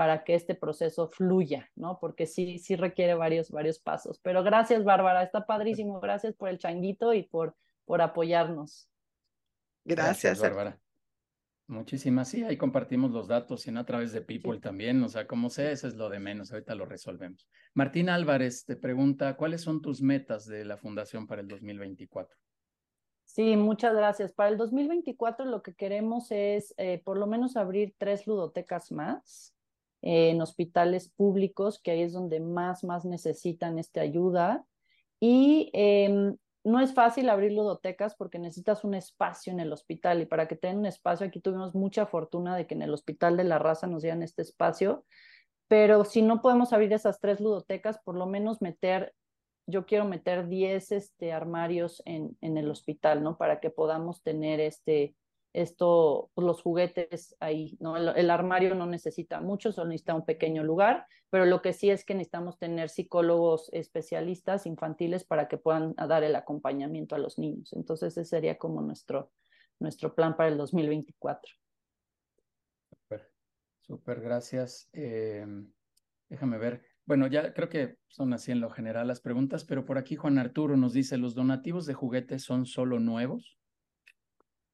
para 0.00 0.24
que 0.24 0.34
este 0.34 0.54
proceso 0.54 1.08
fluya, 1.08 1.70
¿no? 1.76 1.98
Porque 2.00 2.24
sí, 2.24 2.58
sí 2.58 2.74
requiere 2.74 3.12
varios, 3.12 3.50
varios 3.50 3.78
pasos. 3.78 4.18
Pero 4.20 4.42
gracias, 4.42 4.82
Bárbara, 4.82 5.22
está 5.22 5.44
padrísimo. 5.44 6.00
Gracias 6.00 6.34
por 6.34 6.48
el 6.48 6.56
changuito 6.56 7.12
y 7.12 7.24
por, 7.24 7.54
por 7.84 8.00
apoyarnos. 8.00 8.88
Gracias, 9.84 10.22
gracias 10.22 10.40
Bárbara. 10.40 10.80
Muchísimas, 11.66 12.28
sí, 12.28 12.42
ahí 12.44 12.56
compartimos 12.56 13.10
los 13.10 13.28
datos, 13.28 13.66
y 13.66 13.76
a 13.76 13.84
través 13.84 14.12
de 14.12 14.22
People 14.22 14.58
también, 14.58 15.02
o 15.02 15.08
sea, 15.10 15.26
como 15.26 15.50
sea, 15.50 15.70
eso 15.70 15.86
es 15.86 15.96
lo 15.96 16.08
de 16.08 16.18
menos, 16.18 16.50
ahorita 16.50 16.74
lo 16.74 16.86
resolvemos. 16.86 17.46
Martín 17.74 18.08
Álvarez 18.08 18.64
te 18.64 18.76
pregunta, 18.76 19.36
¿cuáles 19.36 19.60
son 19.60 19.82
tus 19.82 20.00
metas 20.00 20.46
de 20.46 20.64
la 20.64 20.78
Fundación 20.78 21.26
para 21.26 21.42
el 21.42 21.48
2024? 21.48 22.38
Sí, 23.24 23.54
muchas 23.54 23.94
gracias. 23.94 24.32
Para 24.32 24.48
el 24.48 24.56
2024 24.56 25.44
lo 25.44 25.62
que 25.62 25.74
queremos 25.74 26.30
es 26.30 26.72
eh, 26.78 27.02
por 27.04 27.18
lo 27.18 27.26
menos 27.26 27.58
abrir 27.58 27.94
tres 27.98 28.26
ludotecas 28.26 28.90
más 28.92 29.54
en 30.02 30.40
hospitales 30.40 31.10
públicos, 31.10 31.80
que 31.82 31.90
ahí 31.92 32.02
es 32.02 32.12
donde 32.12 32.40
más, 32.40 32.84
más 32.84 33.04
necesitan 33.04 33.78
esta 33.78 34.00
ayuda. 34.00 34.64
Y 35.20 35.70
em, 35.74 36.36
no 36.64 36.80
es 36.80 36.92
fácil 36.92 37.28
abrir 37.28 37.52
ludotecas 37.52 38.14
porque 38.14 38.38
necesitas 38.38 38.84
un 38.84 38.94
espacio 38.94 39.52
en 39.52 39.60
el 39.60 39.72
hospital 39.72 40.20
y 40.20 40.26
para 40.26 40.46
que 40.46 40.56
tengan 40.56 40.78
un 40.78 40.86
espacio, 40.86 41.26
aquí 41.26 41.40
tuvimos 41.40 41.74
mucha 41.74 42.06
fortuna 42.06 42.56
de 42.56 42.66
que 42.66 42.74
en 42.74 42.82
el 42.82 42.92
Hospital 42.92 43.36
de 43.36 43.44
la 43.44 43.58
Raza 43.58 43.86
nos 43.86 44.02
dieran 44.02 44.22
este 44.22 44.42
espacio, 44.42 45.04
pero 45.68 46.04
si 46.04 46.22
no 46.22 46.42
podemos 46.42 46.72
abrir 46.72 46.92
esas 46.92 47.20
tres 47.20 47.40
ludotecas, 47.40 47.98
por 47.98 48.16
lo 48.16 48.26
menos 48.26 48.60
meter, 48.60 49.14
yo 49.66 49.86
quiero 49.86 50.04
meter 50.04 50.48
10 50.48 50.92
este, 50.92 51.32
armarios 51.32 52.02
en, 52.04 52.36
en 52.40 52.58
el 52.58 52.70
hospital, 52.70 53.22
¿no? 53.22 53.38
Para 53.38 53.60
que 53.60 53.70
podamos 53.70 54.22
tener 54.22 54.60
este, 54.60 55.14
esto, 55.52 56.30
pues, 56.34 56.46
los 56.46 56.62
juguetes 56.62 57.36
ahí, 57.40 57.76
¿no? 57.80 57.96
El, 57.96 58.30
armario 58.30 58.74
no 58.74 58.86
necesita 58.86 59.40
mucho, 59.40 59.72
solo 59.72 59.88
necesita 59.88 60.14
un 60.14 60.24
pequeño 60.24 60.62
lugar, 60.62 61.06
pero 61.28 61.44
lo 61.44 61.60
que 61.62 61.72
sí 61.72 61.90
es 61.90 62.04
que 62.04 62.14
necesitamos 62.14 62.58
tener 62.58 62.88
psicólogos 62.88 63.68
especialistas 63.72 64.66
infantiles 64.66 65.24
para 65.24 65.48
que 65.48 65.58
puedan 65.58 65.94
dar 65.94 66.22
el 66.22 66.36
acompañamiento 66.36 67.14
a 67.14 67.18
los 67.18 67.38
niños. 67.38 67.72
Entonces, 67.72 68.16
ese 68.16 68.24
sería 68.24 68.58
como 68.58 68.80
nuestro, 68.82 69.32
nuestro 69.78 70.14
plan 70.14 70.36
para 70.36 70.50
el 70.50 70.56
2024. 70.56 71.52
Súper, 72.88 73.30
súper, 73.80 74.20
gracias. 74.20 74.88
Em, 74.92 75.72
déjame 76.28 76.58
ver. 76.58 76.82
Bueno, 77.06 77.26
ya 77.26 77.52
creo 77.54 77.68
que 77.68 77.96
son 78.06 78.32
así 78.32 78.52
en 78.52 78.60
lo 78.60 78.70
general 78.70 79.08
las 79.08 79.20
preguntas, 79.20 79.64
pero 79.64 79.84
por 79.84 79.98
aquí 79.98 80.14
Juan 80.14 80.38
Arturo 80.38 80.76
nos 80.76 80.92
dice, 80.92 81.18
¿los 81.18 81.34
donativos 81.34 81.86
de 81.86 81.94
juguetes 81.94 82.44
son 82.44 82.66
solo 82.66 83.00
nuevos? 83.00 83.59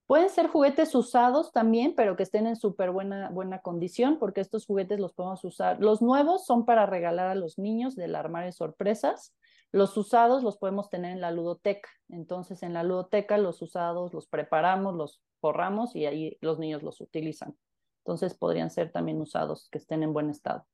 Pueden 0.06 0.30
ser 0.30 0.46
juguetes 0.46 0.94
usados 0.94 1.50
también, 1.50 1.94
pero 1.96 2.16
que 2.16 2.22
estén 2.22 2.46
en 2.46 2.54
súper 2.54 2.92
buena, 2.92 3.28
buena 3.30 3.60
condición, 3.60 4.18
porque 4.20 4.40
estos 4.40 4.64
juguetes 4.64 5.00
los 5.00 5.12
podemos 5.14 5.44
usar. 5.44 5.80
Los 5.80 6.00
nuevos 6.00 6.46
son 6.46 6.64
para 6.64 6.86
regalar 6.86 7.26
a 7.26 7.34
los 7.34 7.58
niños 7.58 7.96
del 7.96 8.14
armario 8.14 8.46
de 8.46 8.52
sorpresas. 8.52 9.34
Los 9.72 9.96
usados 9.96 10.44
los 10.44 10.58
podemos 10.58 10.90
tener 10.90 11.10
en 11.10 11.20
la 11.20 11.32
ludoteca. 11.32 11.88
Entonces, 12.08 12.62
en 12.62 12.72
la 12.72 12.84
ludoteca, 12.84 13.36
los 13.36 13.60
usados 13.62 14.14
los 14.14 14.28
preparamos, 14.28 14.94
los 14.94 15.20
forramos 15.40 15.96
y 15.96 16.06
ahí 16.06 16.38
los 16.40 16.60
niños 16.60 16.84
los 16.84 17.00
utilizan. 17.00 17.56
Entonces, 18.04 18.34
podrían 18.34 18.70
ser 18.70 18.92
también 18.92 19.20
usados 19.20 19.68
que 19.72 19.78
estén 19.78 20.04
en 20.04 20.12
buen 20.12 20.30
estado. 20.30 20.64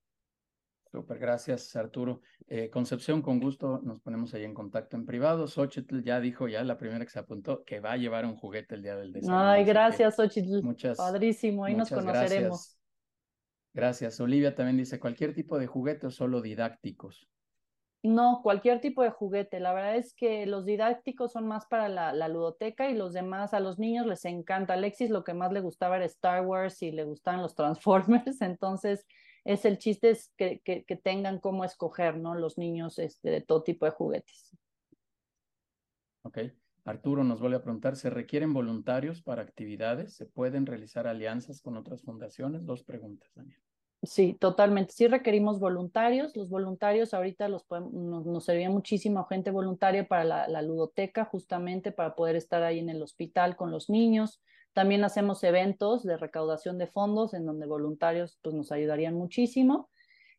Súper, 0.92 1.18
gracias 1.18 1.74
Arturo. 1.74 2.20
Eh, 2.46 2.68
Concepción, 2.68 3.22
con 3.22 3.40
gusto 3.40 3.80
nos 3.82 4.02
ponemos 4.02 4.34
ahí 4.34 4.44
en 4.44 4.52
contacto 4.52 4.94
en 4.94 5.06
privado. 5.06 5.48
Xochitl 5.48 6.02
ya 6.02 6.20
dijo, 6.20 6.48
ya 6.48 6.62
la 6.64 6.76
primera 6.76 7.02
que 7.02 7.10
se 7.10 7.18
apuntó, 7.18 7.64
que 7.64 7.80
va 7.80 7.92
a 7.92 7.96
llevar 7.96 8.26
un 8.26 8.36
juguete 8.36 8.74
el 8.74 8.82
día 8.82 8.94
del 8.96 9.10
desayuno. 9.10 9.40
Ay, 9.40 9.64
gracias 9.64 10.16
Xochitl. 10.16 10.62
Muchas, 10.62 10.98
Padrísimo, 10.98 11.64
ahí 11.64 11.74
nos 11.74 11.88
conoceremos. 11.88 12.76
Gracias. 13.72 14.10
gracias. 14.10 14.20
Olivia 14.20 14.54
también 14.54 14.76
dice, 14.76 15.00
cualquier 15.00 15.34
tipo 15.34 15.58
de 15.58 15.66
juguete 15.66 16.08
o 16.08 16.10
solo 16.10 16.42
didácticos. 16.42 17.26
No, 18.02 18.40
cualquier 18.42 18.82
tipo 18.82 19.02
de 19.02 19.10
juguete. 19.10 19.60
La 19.60 19.72
verdad 19.72 19.96
es 19.96 20.12
que 20.12 20.44
los 20.44 20.66
didácticos 20.66 21.32
son 21.32 21.46
más 21.46 21.64
para 21.64 21.88
la, 21.88 22.12
la, 22.12 22.28
ludoteca 22.28 22.90
y 22.90 22.94
los 22.94 23.14
demás 23.14 23.54
a 23.54 23.60
los 23.60 23.78
niños 23.78 24.06
les 24.06 24.26
encanta. 24.26 24.74
Alexis 24.74 25.08
lo 25.08 25.24
que 25.24 25.32
más 25.32 25.52
le 25.52 25.60
gustaba 25.60 25.96
era 25.96 26.04
Star 26.04 26.44
Wars 26.44 26.82
y 26.82 26.90
le 26.90 27.04
gustaban 27.04 27.40
los 27.40 27.54
Transformers, 27.54 28.42
entonces 28.42 29.06
es 29.44 29.64
el 29.64 29.78
chiste 29.78 30.10
es 30.10 30.32
que, 30.36 30.60
que, 30.60 30.96
tengan 30.96 31.38
cómo 31.38 31.64
escoger, 31.64 32.16
¿no? 32.16 32.34
Los 32.34 32.58
niños 32.58 32.98
este, 32.98 33.30
de 33.30 33.40
todo 33.40 33.62
tipo 33.62 33.86
de 33.86 33.92
juguetes. 33.92 34.56
Ok. 36.22 36.38
Arturo 36.84 37.22
nos 37.22 37.40
vuelve 37.40 37.56
a 37.56 37.62
preguntar, 37.62 37.96
¿se 37.96 38.10
requieren 38.10 38.52
voluntarios 38.52 39.22
para 39.22 39.42
actividades? 39.42 40.14
¿Se 40.14 40.26
pueden 40.26 40.66
realizar 40.66 41.06
alianzas 41.06 41.60
con 41.60 41.76
otras 41.76 42.02
fundaciones? 42.02 42.66
Dos 42.66 42.82
preguntas, 42.82 43.30
Daniel. 43.34 43.60
Sí, 44.02 44.36
totalmente. 44.40 44.92
Sí 44.92 45.06
requerimos 45.06 45.60
voluntarios. 45.60 46.36
Los 46.36 46.48
voluntarios 46.48 47.14
ahorita 47.14 47.48
los 47.48 47.64
nos, 47.70 48.26
nos 48.26 48.44
servía 48.44 48.68
muchísimo 48.68 49.24
gente 49.26 49.52
voluntaria 49.52 50.08
para 50.08 50.24
la, 50.24 50.48
la, 50.48 50.60
ludoteca, 50.60 51.24
justamente 51.24 51.92
para 51.92 52.16
poder 52.16 52.34
estar 52.34 52.64
ahí 52.64 52.80
en 52.80 52.88
el 52.88 53.00
hospital 53.00 53.54
con 53.54 53.70
los 53.70 53.88
niños. 53.88 54.42
También 54.72 55.04
hacemos 55.04 55.44
eventos 55.44 56.02
de 56.02 56.16
recaudación 56.16 56.78
de 56.78 56.86
fondos 56.86 57.34
en 57.34 57.44
donde 57.44 57.66
voluntarios 57.66 58.38
pues, 58.42 58.54
nos 58.54 58.72
ayudarían 58.72 59.14
muchísimo. 59.14 59.90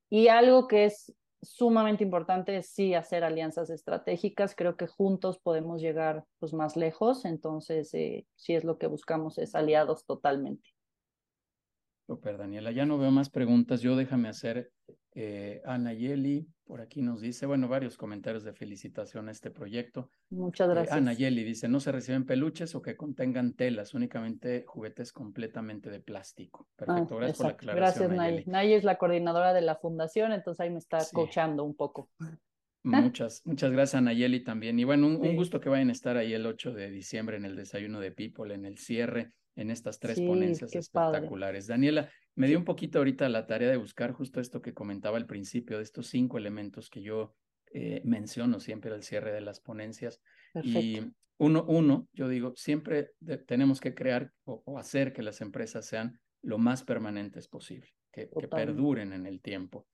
Y 0.09 0.27
algo 0.27 0.67
que 0.67 0.85
es 0.85 1.13
sumamente 1.41 2.03
importante 2.03 2.55
es 2.57 2.69
sí 2.69 2.93
hacer 2.93 3.23
alianzas 3.23 3.69
estratégicas. 3.69 4.55
Creo 4.55 4.77
que 4.77 4.87
juntos 4.87 5.39
podemos 5.39 5.81
llegar 5.81 6.25
pues, 6.39 6.53
más 6.53 6.75
lejos. 6.75 7.25
Entonces, 7.25 7.93
eh, 7.93 8.25
sí 8.35 8.55
es 8.55 8.63
lo 8.63 8.77
que 8.77 8.87
buscamos, 8.87 9.37
es 9.37 9.55
aliados 9.55 10.05
totalmente. 10.05 10.69
Super, 12.07 12.37
Daniela. 12.37 12.71
Ya 12.71 12.85
no 12.85 12.97
veo 12.97 13.11
más 13.11 13.29
preguntas. 13.29 13.81
Yo 13.81 13.95
déjame 13.95 14.29
hacer 14.29 14.71
eh, 15.15 15.61
Ana 15.65 15.93
Yeli, 15.93 16.47
por 16.65 16.81
aquí 16.81 17.01
nos 17.01 17.21
dice, 17.21 17.45
bueno, 17.45 17.67
varios 17.67 17.97
comentarios 17.97 18.43
de 18.43 18.53
felicitación 18.53 19.29
a 19.29 19.31
este 19.31 19.51
proyecto. 19.51 20.09
Muchas 20.29 20.67
eh, 20.67 20.71
gracias. 20.71 20.97
Ana 20.97 21.13
Yeli 21.13 21.43
dice, 21.43 21.67
no 21.67 21.79
se 21.79 21.91
reciben 21.91 22.25
peluches 22.25 22.73
o 22.73 22.81
que 22.81 22.95
contengan 22.95 23.53
telas, 23.53 23.93
únicamente 23.93 24.63
juguetes 24.65 25.11
completamente 25.11 25.89
de 25.89 25.99
plástico. 25.99 26.67
Perfecto, 26.75 27.17
gracias 27.17 27.37
por 27.37 27.45
la 27.45 27.51
aclaración. 27.51 28.15
Gracias, 28.15 28.17
Nay. 28.17 28.43
Nay 28.47 28.73
es 28.73 28.83
la 28.83 28.97
coordinadora 28.97 29.53
de 29.53 29.61
la 29.61 29.75
fundación, 29.75 30.31
entonces 30.31 30.61
ahí 30.61 30.69
me 30.69 30.79
está 30.79 30.99
coachando 31.11 31.63
un 31.63 31.75
poco. 31.75 32.09
Muchas, 32.83 33.41
muchas 33.45 33.71
gracias, 33.71 34.01
Nayeli, 34.01 34.43
también. 34.43 34.77
Y 34.79 34.83
bueno, 34.83 35.07
un, 35.07 35.35
gusto 35.35 35.59
que 35.59 35.69
vayan 35.69 35.89
a 35.89 35.93
estar 35.93 36.17
ahí 36.17 36.33
el 36.33 36.45
8 36.45 36.73
de 36.73 36.89
diciembre 36.89 37.37
en 37.37 37.45
el 37.45 37.55
desayuno 37.55 37.99
de 37.99 38.11
People, 38.11 38.53
en 38.53 38.65
el 38.65 38.77
cierre 38.77 39.31
en 39.55 39.69
estas 39.69 39.99
tres 39.99 40.19
ponencias 40.19 40.75
espectaculares. 40.75 41.67
Daniela, 41.67 42.09
me 42.35 42.47
dio 42.47 42.57
un 42.57 42.65
poquito 42.65 42.99
ahorita 42.99 43.29
la 43.29 43.45
tarea 43.45 43.69
de 43.69 43.77
buscar 43.77 44.11
justo 44.11 44.39
esto 44.39 44.61
que 44.61 44.73
comentaba 44.73 45.17
al 45.17 45.27
principio, 45.27 45.77
de 45.77 45.83
estos 45.83 46.07
cinco 46.07 46.37
elementos 46.37 46.89
que 46.89 47.01
yo 47.01 47.35
eh, 47.73 48.01
menciono 48.05 48.59
siempre 48.59 48.91
al 48.91 49.03
cierre 49.03 49.31
de 49.31 49.41
las 49.41 49.59
ponencias. 49.59 50.21
Y 50.63 50.99
uno, 51.37 51.65
uno, 51.67 52.07
yo 52.13 52.27
digo, 52.27 52.53
siempre 52.55 53.11
tenemos 53.47 53.81
que 53.81 53.93
crear 53.93 54.31
o, 54.45 54.77
hacer 54.77 55.13
que 55.13 55.23
las 55.23 55.41
empresas 55.41 55.85
sean 55.85 56.19
lo 56.41 56.57
más 56.57 56.83
permanentes 56.83 57.47
posible, 57.47 57.89
que, 58.11 58.29
que 58.29 58.47
perduren 58.47 59.13
en 59.13 59.25
el 59.25 59.41
tiempo, 59.41 59.87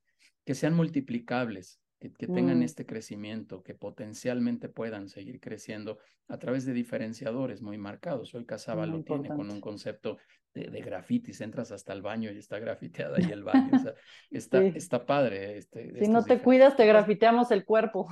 que 0.45 0.55
sean 0.55 0.75
multiplicables, 0.75 1.79
que, 1.99 2.27
tengan 2.27 2.59
mm. 2.59 2.63
este 2.63 2.85
crecimiento, 2.85 3.61
que 3.61 3.73
potencialmente 3.73 4.69
puedan 4.69 5.09
seguir 5.09 5.39
creciendo 5.39 5.99
a 6.27 6.39
través 6.39 6.65
de 6.65 6.73
diferenciadores 6.73 7.61
muy 7.61 7.77
marcados. 7.77 8.33
Hoy 8.33 8.45
Casaba 8.45 8.85
lo 8.85 9.03
tiene 9.03 9.27
con 9.29 9.51
un 9.51 9.59
concepto 9.59 10.17
de, 10.53 10.69
de, 10.69 10.81
grafitis, 10.81 11.41
entras 11.41 11.71
hasta 11.71 11.91
el 11.93 12.01
baño 12.01 12.31
y 12.31 12.37
está 12.37 12.57
grafiteada 12.59 13.17
ahí 13.17 13.29
el 13.31 13.43
baño. 13.43 13.71
está, 14.31 14.63
está 14.63 15.05
padre. 15.05 15.57
Este, 15.57 15.93
si 15.99 16.09
no 16.09 16.23
te 16.23 16.39
cuidas, 16.39 16.75
te 16.77 16.85
grafiteamos 16.85 17.51
el 17.51 17.65
cuerpo. 17.65 18.07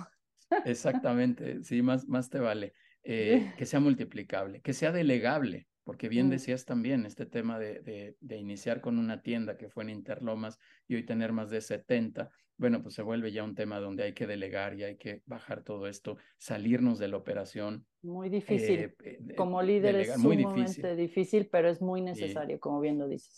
Exactamente, 0.66 1.64
sí, 1.64 1.82
más, 1.82 2.08
más 2.08 2.30
te 2.30 2.40
vale. 2.40 2.74
Eh, 3.04 3.54
que 3.58 3.66
sea 3.66 3.80
multiplicable, 3.80 4.60
que 4.60 4.74
sea 4.74 4.92
delegable, 4.92 5.68
porque 5.86 6.10
bien 6.10 6.28
mm. 6.28 6.32
decías 6.32 6.66
también 6.66 7.06
este 7.06 7.26
tema 7.26 7.58
de, 7.58 7.80
de, 7.80 8.18
de, 8.20 8.38
iniciar 8.38 8.82
con 8.82 9.00
una 9.00 9.22
tienda 9.22 9.56
que 9.56 9.70
fue 9.70 9.84
en 9.86 9.92
Interlomas 9.92 10.60
y 10.90 10.96
hoy 10.96 11.06
tener 11.06 11.32
más 11.32 11.50
de 11.50 11.62
70, 11.62 12.30
bueno, 12.58 12.82
pues 12.82 12.96
se 12.96 13.04
vuelve 13.04 13.32
ya 13.32 13.44
un 13.44 13.56
tema 13.56 13.80
donde 13.80 14.04
hay 14.04 14.14
que 14.14 14.28
delegar 14.28 14.74
y 14.76 14.84
hay 14.84 14.98
que 14.98 15.22
bajar 15.26 15.64
todo 15.64 15.88
esto, 15.88 16.18
salirnos 16.38 16.98
de 17.00 17.08
la 17.08 17.18
operación. 17.18 17.86
Muy 18.02 18.30
difícil. 18.30 18.80
Eh, 18.80 18.96
eh, 19.04 19.36
como 19.36 19.62
líder 19.62 19.96
es 19.96 20.18
muy 20.18 20.38
difícil. 20.38 20.96
difícil. 20.96 21.48
pero 21.52 21.70
es 21.70 21.82
muy 21.82 22.02
necesario, 22.02 22.60
como 22.60 22.82
bien 22.82 22.98
lo 22.98 23.08
dices. 23.08 23.36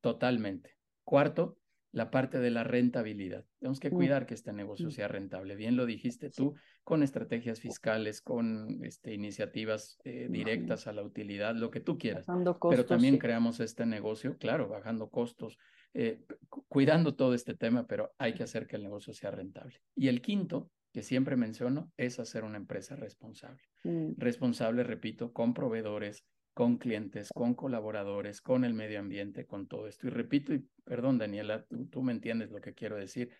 totalmente. 0.00 0.76
Cuarto, 1.02 1.58
la 1.92 2.10
parte 2.10 2.38
de 2.38 2.50
la 2.50 2.62
rentabilidad. 2.62 3.44
Tenemos 3.58 3.80
que 3.80 3.90
mm. 3.90 3.94
cuidar 3.94 4.26
que 4.26 4.34
este 4.34 4.52
negocio 4.52 4.88
mm. 4.88 4.90
sea 4.92 5.08
rentable. 5.08 5.56
Bien 5.56 5.76
lo 5.76 5.86
dijiste 5.86 6.30
tú, 6.30 6.54
con 6.84 7.02
estrategias 7.02 7.60
fiscales, 7.60 8.20
con 8.22 8.84
este, 8.84 9.12
iniciativas 9.12 9.98
eh, 10.04 10.28
directas 10.30 10.86
a 10.86 10.92
la 10.92 11.02
utilidad, 11.02 11.56
lo 11.56 11.70
que 11.70 11.80
tú 11.80 11.98
quieras. 11.98 12.26
pero 12.70 12.86
también 12.86 13.18
creamos 13.18 13.58
este 13.60 13.86
negocio, 13.86 14.36
claro, 14.38 14.68
bajando 14.68 15.10
costos, 15.10 15.58
eh, 15.92 16.24
cuidando 16.68 17.14
todo 17.14 17.34
este 17.34 17.54
tema, 17.54 17.86
pero 17.86 18.12
hay 18.18 18.34
que 18.34 18.44
hacer 18.44 18.66
que 18.66 18.76
el 18.76 18.84
negocio 18.84 19.12
sea 19.12 19.30
rentable. 19.30 19.80
Y 19.96 20.08
el 20.08 20.22
quinto, 20.22 20.70
que 20.92 21.02
siempre 21.02 21.36
menciono, 21.36 21.92
es 21.96 22.18
hacer 22.20 22.44
una 22.44 22.58
empresa 22.58 22.96
responsable. 22.96 23.62
Mm. 23.84 24.12
Responsable, 24.16 24.84
repito, 24.84 25.32
con 25.32 25.52
proveedores, 25.52 26.24
con 26.54 26.78
clientes, 26.78 27.30
con 27.34 27.54
colaboradores, 27.54 28.40
con 28.40 28.64
el 28.64 28.74
medio 28.74 29.00
ambiente, 29.00 29.46
con 29.46 29.66
todo 29.66 29.88
esto. 29.88 30.06
Y 30.06 30.10
repito, 30.10 30.54
y 30.54 30.68
perdón, 30.84 31.18
Daniela, 31.18 31.64
tú, 31.64 31.86
tú, 31.86 32.02
me 32.02 32.12
entiendes 32.12 32.50
lo 32.50 32.60
que 32.60 32.74
quiero 32.74 32.96
decir. 32.96 33.30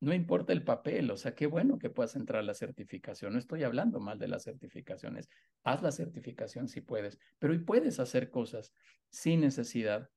No 0.00 0.14
importa 0.14 0.52
el 0.52 0.62
papel, 0.62 1.10
o 1.10 1.16
sea, 1.16 1.34
qué 1.34 1.46
bueno 1.46 1.78
que 1.78 1.90
puedas 1.90 2.14
entrar 2.16 2.40
a 2.40 2.44
la 2.44 2.54
certificación. 2.54 3.32
No 3.32 3.38
estoy 3.38 3.64
hablando 3.64 3.98
mal 3.98 4.18
de 4.18 4.28
las 4.28 4.44
certificaciones. 4.44 5.28
Haz 5.64 5.82
la 5.82 5.90
certificación 5.90 6.68
si 6.68 6.80
puedes, 6.80 7.18
pero 7.38 7.52
hoy 7.52 7.58
puedes 7.58 7.98
hacer 7.98 8.30
cosas 8.30 8.72
sin 9.10 9.40
necesidad 9.40 10.08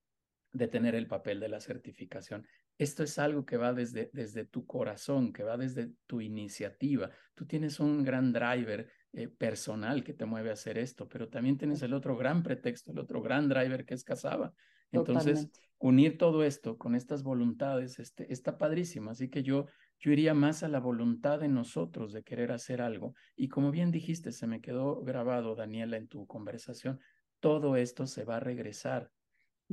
de 0.54 0.68
tener 0.68 0.96
el 0.96 1.08
papel 1.08 1.40
de 1.40 1.50
la 1.50 1.60
certificación. 1.60 2.46
Esto 2.78 3.04
es 3.04 3.20
algo 3.20 3.46
que 3.46 3.58
va 3.58 3.74
desde, 3.74 4.10
desde 4.14 4.46
tu 4.46 4.66
corazón, 4.66 5.32
que 5.32 5.44
va 5.44 5.58
desde 5.58 5.92
tu 6.08 6.20
iniciativa. 6.20 7.10
Tú 7.36 7.46
tienes 7.46 7.80
un 7.80 8.04
gran 8.04 8.34
driver 8.34 8.90
eh, 9.14 9.28
personal 9.28 10.04
que 10.04 10.14
te 10.14 10.26
mueve 10.26 10.50
a 10.50 10.54
hacer 10.54 10.78
esto, 10.78 11.08
pero 11.08 11.30
también 11.30 11.58
tienes 11.58 11.82
el 11.84 11.94
otro 11.94 12.18
gran 12.18 12.44
pretexto, 12.44 12.92
el 12.92 13.00
otro 13.00 13.22
gran 13.22 13.48
driver 13.48 13.86
que 13.86 13.94
es 13.94 14.04
Casaba. 14.04 14.54
Entonces, 14.92 15.50
unir 15.78 16.18
todo 16.18 16.44
esto 16.44 16.78
con 16.78 16.96
estas 16.96 17.24
voluntades 17.24 18.00
este, 18.00 18.32
está 18.32 18.58
padrísimo. 18.58 19.12
Así 19.12 19.30
que 19.30 19.44
yo, 19.44 19.68
yo 20.00 20.12
iría 20.12 20.34
más 20.34 20.64
a 20.64 20.68
la 20.68 20.80
voluntad 20.80 21.40
de 21.40 21.48
nosotros 21.48 22.12
de 22.12 22.24
querer 22.24 22.52
hacer 22.52 22.82
algo. 22.82 23.14
Y 23.36 23.48
como 23.48 23.72
bien 23.72 23.92
dijiste, 23.92 24.32
se 24.32 24.48
me 24.48 24.60
quedó 24.60 25.02
grabado, 25.02 25.56
Daniela, 25.56 25.98
en 25.98 26.08
tu 26.08 26.26
conversación, 26.28 27.00
todo 27.40 27.76
esto 27.76 28.06
se 28.06 28.26
va 28.26 28.38
a 28.38 28.42
regresar 28.42 29.12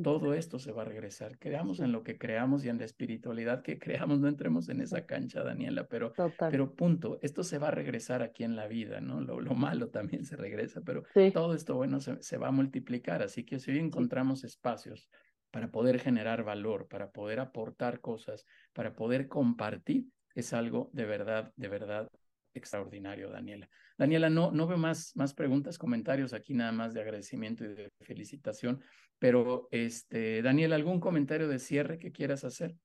todo 0.03 0.35
esto 0.35 0.59
se 0.59 0.73
va 0.73 0.83
a 0.83 0.85
regresar. 0.85 1.39
Creamos 1.39 1.81
en 1.81 1.93
lo 1.93 2.03
que 2.03 2.19
creamos 2.19 2.65
y 2.65 2.69
en 2.69 2.79
la 2.79 2.85
espiritualidad 2.85 3.63
que 3.63 3.79
creamos, 3.79 4.21
no 4.21 4.29
entremos 4.29 4.69
en 4.69 4.81
esa 4.81 5.07
cancha, 5.07 5.43
Daniela, 5.43 5.89
pero, 5.89 6.13
pero 6.39 6.75
punto, 6.75 7.19
esto 7.23 7.43
se 7.43 7.59
va 7.59 7.69
a 7.69 7.73
regresar 7.73 8.23
aquí 8.23 8.45
en 8.45 8.57
la 8.57 8.67
vida, 8.67 9.01
¿no? 9.01 9.21
Lo, 9.21 9.41
lo 9.41 9.55
malo 9.55 9.89
también 9.89 10.25
se 10.25 10.37
regresa, 10.37 10.81
pero 10.85 11.05
todo 11.33 11.55
esto 11.55 11.75
bueno 11.75 12.01
se, 12.01 12.23
se, 12.23 12.39
va 12.39 12.49
a 12.49 12.53
multiplicar, 12.53 13.23
así 13.23 13.45
que 13.45 13.59
si 13.59 13.71
hoy 13.71 13.79
encontramos 13.79 14.45
espacios 14.45 15.09
para 15.51 15.71
poder 15.71 15.99
generar 15.99 16.45
valor, 16.45 16.89
para 16.89 17.11
poder 17.11 17.41
aportar 17.41 18.01
cosas, 18.01 18.47
para 18.73 18.95
poder 18.95 19.29
compartir, 19.29 20.07
es 20.35 20.53
algo 20.53 20.91
de 20.93 21.05
verdad, 21.05 21.53
de 21.57 21.69
verdad 21.69 22.11
extraordinario, 22.55 23.31
Daniela. 23.31 23.69
Daniela, 23.99 24.31
no, 24.31 24.53
no 24.53 24.69
veo 24.69 24.79
más, 24.79 25.13
más 25.17 25.35
preguntas, 25.35 25.77
comentarios 25.77 26.33
aquí, 26.33 26.55
nada 26.55 26.71
más 26.71 26.95
de 26.95 27.01
agradecimiento 27.03 27.65
y 27.65 27.75
de 27.75 27.91
felicitación, 28.01 28.81
pero 29.19 29.69
este, 29.73 30.41
Daniela, 30.41 30.77
¿algún 30.77 31.01
comentario 31.01 31.49
de 31.49 31.59
cierre 31.59 31.99
que 31.99 32.13
quieras 32.13 32.45
hacer? 32.45 32.77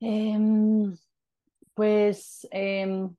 Em, 0.00 0.92
pues 1.74 2.46
em, 2.50 3.14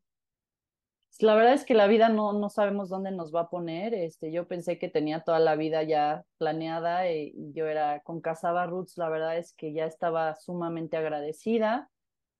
la 1.20 1.36
verdad 1.36 1.54
es 1.54 1.64
que 1.64 1.74
la 1.76 1.88
vida 1.88 2.10
no, 2.10 2.34
no 2.34 2.50
sabemos 2.50 2.90
dónde 2.90 3.12
nos 3.12 3.34
va 3.34 3.42
a 3.42 3.50
poner. 3.50 3.94
Este, 3.94 4.32
yo 4.32 4.46
pensé 4.46 4.78
que 4.78 4.90
tenía 4.90 5.22
toda 5.22 5.40
la 5.40 5.56
vida 5.56 5.84
ya 5.84 6.24
planeada 6.38 7.10
y, 7.10 7.32
y 7.34 7.54
yo 7.54 7.68
era 7.68 8.02
con 8.02 8.20
Casaba 8.20 8.66
Roots, 8.66 8.98
la 8.98 9.08
verdad 9.08 9.38
es 9.38 9.54
que 9.54 9.72
ya 9.72 9.86
estaba 9.86 10.36
sumamente 10.36 10.98
agradecida 10.98 11.90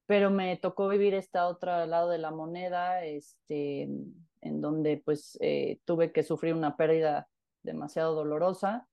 pero 0.10 0.32
me 0.32 0.58
tocó 0.58 0.88
vivir 0.88 1.14
esta 1.14 1.48
otra 1.48 1.86
lado 1.86 2.10
de 2.10 2.18
la 2.18 2.32
moneda, 2.32 3.06
este, 3.06 3.84
en 4.42 4.60
donde 4.60 4.98
pues 5.06 5.38
eh, 5.40 5.82
tuve 5.86 6.12
que 6.12 6.24
sufrir 6.24 6.56
una 6.56 6.78
pérdida 6.78 7.30
demasiado 7.62 8.16
dolorosa. 8.16 8.90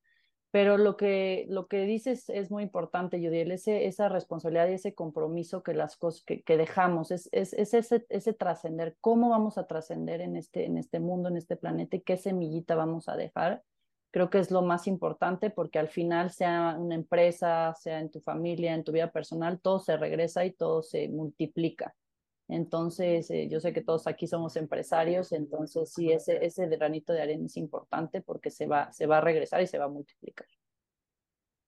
Pero 0.51 0.77
lo 0.77 0.95
que, 0.95 1.47
lo 1.49 1.67
que 1.67 1.85
dices 1.85 2.29
es 2.29 2.51
muy 2.51 2.61
importante, 2.61 3.17
Judiel, 3.17 3.51
ese, 3.51 3.87
esa 3.87 4.09
responsabilidad 4.09 4.67
y 4.67 4.73
ese 4.73 4.93
compromiso 4.93 5.63
que 5.63 5.73
las 5.73 5.97
cosas 5.97 6.21
que, 6.23 6.43
que 6.43 6.55
dejamos, 6.55 7.09
es, 7.09 7.29
es, 7.31 7.51
es 7.53 7.73
ese, 7.73 8.05
ese 8.09 8.33
trascender, 8.33 8.95
cómo 9.01 9.29
vamos 9.29 9.57
a 9.57 9.65
trascender 9.65 10.21
en 10.21 10.35
este, 10.35 10.65
en 10.65 10.77
este 10.77 10.99
mundo, 10.99 11.29
en 11.29 11.37
este 11.37 11.55
planeta 11.55 11.97
qué 11.97 12.17
semillita 12.17 12.75
vamos 12.75 13.09
a 13.09 13.15
dejar 13.15 13.63
creo 14.11 14.29
que 14.29 14.39
es 14.39 14.51
lo 14.51 14.61
más 14.61 14.87
importante 14.87 15.49
porque 15.49 15.79
al 15.79 15.89
final, 15.89 16.31
sea 16.31 16.75
una 16.77 16.95
empresa, 16.95 17.73
sea 17.75 17.99
en 17.99 18.09
tu 18.09 18.19
familia, 18.21 18.73
en 18.73 18.83
tu 18.83 18.91
vida 18.91 19.11
personal, 19.11 19.59
todo 19.59 19.79
se 19.79 19.97
regresa 19.97 20.45
y 20.45 20.51
todo 20.51 20.81
se 20.81 21.07
multiplica. 21.09 21.95
Entonces, 22.49 23.29
eh, 23.29 23.49
yo 23.49 23.59
sé 23.59 23.73
que 23.73 23.81
todos 23.81 24.07
aquí 24.07 24.25
somos 24.25 24.55
empresarios, 24.55 25.33
entonces 25.33 25.91
sí, 25.91 26.11
ese, 26.11 26.45
ese 26.45 26.67
granito 26.67 27.11
de 27.11 27.21
arena 27.21 27.45
es 27.45 27.57
importante 27.57 28.21
porque 28.21 28.49
se 28.51 28.67
va, 28.67 28.91
se 28.93 29.05
va 29.05 29.17
a 29.17 29.21
regresar 29.21 29.61
y 29.61 29.67
se 29.67 29.77
va 29.77 29.85
a 29.85 29.89
multiplicar. 29.89 30.47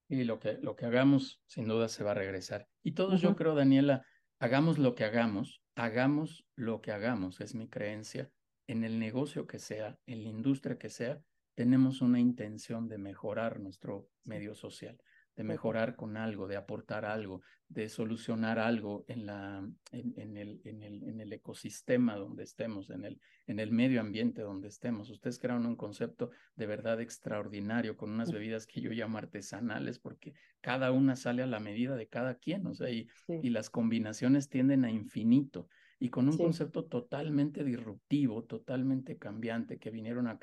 Y 0.08 0.24
lo 0.24 0.40
que, 0.40 0.54
lo 0.54 0.76
que 0.76 0.86
hagamos, 0.86 1.42
sin 1.46 1.68
duda, 1.68 1.90
se 1.90 2.04
va 2.04 2.12
a 2.12 2.16
regresar. 2.16 2.68
Y 2.82 2.94
todos, 2.94 3.22
yo 3.22 3.36
creo, 3.36 3.56
Daniela, 3.56 4.06
hagamos 4.40 4.80
lo 4.80 4.96
que 4.96 5.04
hagamos, 5.04 5.62
hagamos 5.76 6.48
lo 6.56 6.82
que 6.82 6.92
hagamos, 6.92 7.42
es 7.42 7.54
mi 7.54 7.68
creencia, 7.68 8.32
en 8.68 8.84
el 8.84 9.00
negocio 9.00 9.46
que 9.48 9.60
sea, 9.60 10.00
en 10.08 10.24
la 10.24 10.30
industria 10.30 10.78
que 10.78 10.90
sea, 10.90 11.22
tenemos 11.60 11.99
una 11.99 12.22
intención 12.22 12.88
de 12.88 12.97
mejorar 12.97 13.60
nuestro 13.60 14.07
medio 14.24 14.55
social, 14.55 14.97
de 15.36 15.43
mejorar 15.43 15.97
con 15.97 16.16
algo, 16.16 16.47
de 16.47 16.55
aportar 16.55 17.03
algo, 17.03 17.41
de 17.68 17.89
solucionar 17.89 18.60
algo 18.60 19.03
en, 19.10 19.26
la, 19.26 19.70
en, 19.91 20.38
el, 20.38 20.62
en, 20.64 20.84
el, 20.84 21.03
en 21.03 21.20
el 21.20 21.34
ecosistema 21.34 22.16
donde 22.16 22.43
estemos, 22.43 22.89
en 22.91 23.03
el, 23.03 23.20
en 23.45 23.60
el 23.60 23.74
medio 23.74 23.99
ambiente 23.99 24.41
donde 24.41 24.70
estemos. 24.70 25.10
Ustedes 25.10 25.38
crearon 25.38 25.66
un 25.66 25.76
concepto 25.76 26.32
de 26.55 26.66
verdad 26.66 27.01
extraordinario 27.01 27.97
con 27.97 28.10
unas 28.10 28.32
bebidas 28.32 28.66
que 28.66 28.80
yo 28.80 28.91
llamo 28.91 29.18
artesanales 29.18 29.99
porque 29.99 30.36
cada 30.62 30.93
una 30.93 31.18
sale 31.18 31.43
a 31.43 31.47
la 31.47 31.60
medida 31.60 31.97
de 31.97 32.07
cada 32.07 32.36
quien, 32.36 32.68
o 32.68 32.74
sea, 32.74 32.89
y, 32.89 33.10
y 33.28 33.49
las 33.49 33.70
combinaciones 33.70 34.47
tienden 34.47 34.86
a 34.86 34.91
infinito 34.91 35.68
y 36.02 36.10
con 36.10 36.30
un 36.30 36.38
concepto 36.38 36.86
totalmente 36.86 37.64
disruptivo, 37.66 38.43
totalmente 38.45 39.18
cambiante, 39.18 39.78
que 39.78 39.91
vinieron 39.91 40.28
a, 40.28 40.39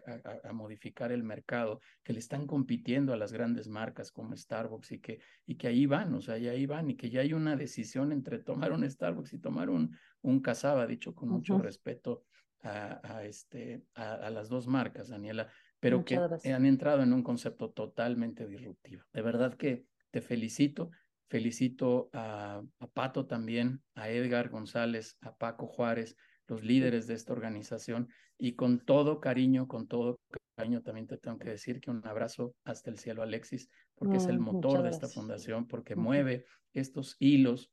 modificar 0.52 1.12
el 1.12 1.22
mercado, 1.22 1.80
que 2.02 2.12
le 2.12 2.18
están 2.18 2.46
compitiendo 2.46 3.14
a 3.14 3.16
las 3.16 3.32
grandes 3.32 3.66
marcas 3.66 4.12
como 4.12 4.36
Starbucks 4.36 4.92
y 4.92 4.98
que, 4.98 5.20
y 5.46 5.56
que 5.56 5.68
ahí 5.68 5.86
van, 5.86 6.12
o 6.12 6.20
sea, 6.20 6.36
y 6.36 6.48
ahí 6.48 6.66
van, 6.66 6.90
y 6.90 6.96
que 6.96 7.08
ya 7.08 7.22
hay 7.22 7.32
una 7.32 7.56
decisión 7.56 8.12
entre 8.12 8.38
tomar 8.70 8.72
un 8.72 8.88
Starbucks 8.88 9.32
y 9.32 9.38
tomar 9.38 9.70
un, 9.70 9.96
un 10.20 10.40
Casaba, 10.40 10.86
dicho 10.86 11.14
con 11.14 11.30
mucho 11.30 11.58
respeto 11.58 12.24
a, 12.62 13.24
este, 13.24 13.82
a, 13.94 14.28
las 14.28 14.48
dos 14.48 14.66
marcas, 14.66 15.08
Daniela, 15.08 15.48
pero 15.80 16.04
que 16.04 16.16
han 16.16 16.66
entrado 16.66 17.02
en 17.02 17.12
un 17.12 17.22
concepto 17.22 17.70
totalmente 17.70 18.46
disruptivo. 18.46 19.04
De 19.12 19.22
verdad 19.22 19.54
que 19.54 19.86
te 20.10 20.20
felicito 20.20 20.90
Felicito 21.28 22.08
a, 22.12 22.62
Pato 22.94 23.26
también, 23.26 23.82
a 23.94 24.10
Edgar 24.10 24.48
González, 24.48 25.16
a 25.20 25.36
Paco 25.36 25.66
Juárez, 25.66 26.16
los 26.46 26.62
líderes 26.62 27.06
de 27.06 27.14
esta 27.14 27.32
organización. 27.32 28.08
Y 28.38 28.52
con 28.52 28.80
todo 28.80 29.20
cariño, 29.20 29.66
con 29.66 29.88
todo 29.88 30.20
cariño, 30.56 30.82
también 30.82 31.06
te 31.06 31.18
tengo 31.18 31.38
que 31.38 31.50
decir 31.50 31.80
que 31.80 31.90
un 31.90 32.06
abrazo 32.06 32.54
hasta 32.64 32.90
el 32.90 32.98
cielo, 32.98 33.22
Alexis, 33.22 33.68
porque 33.94 34.18
es 34.18 34.26
el 34.26 34.38
motor 34.38 34.82
de 34.82 34.90
esta 34.90 35.08
fundación, 35.08 35.66
porque 35.66 35.96
mueve 35.96 36.44
estos 36.72 37.16
hilos 37.18 37.70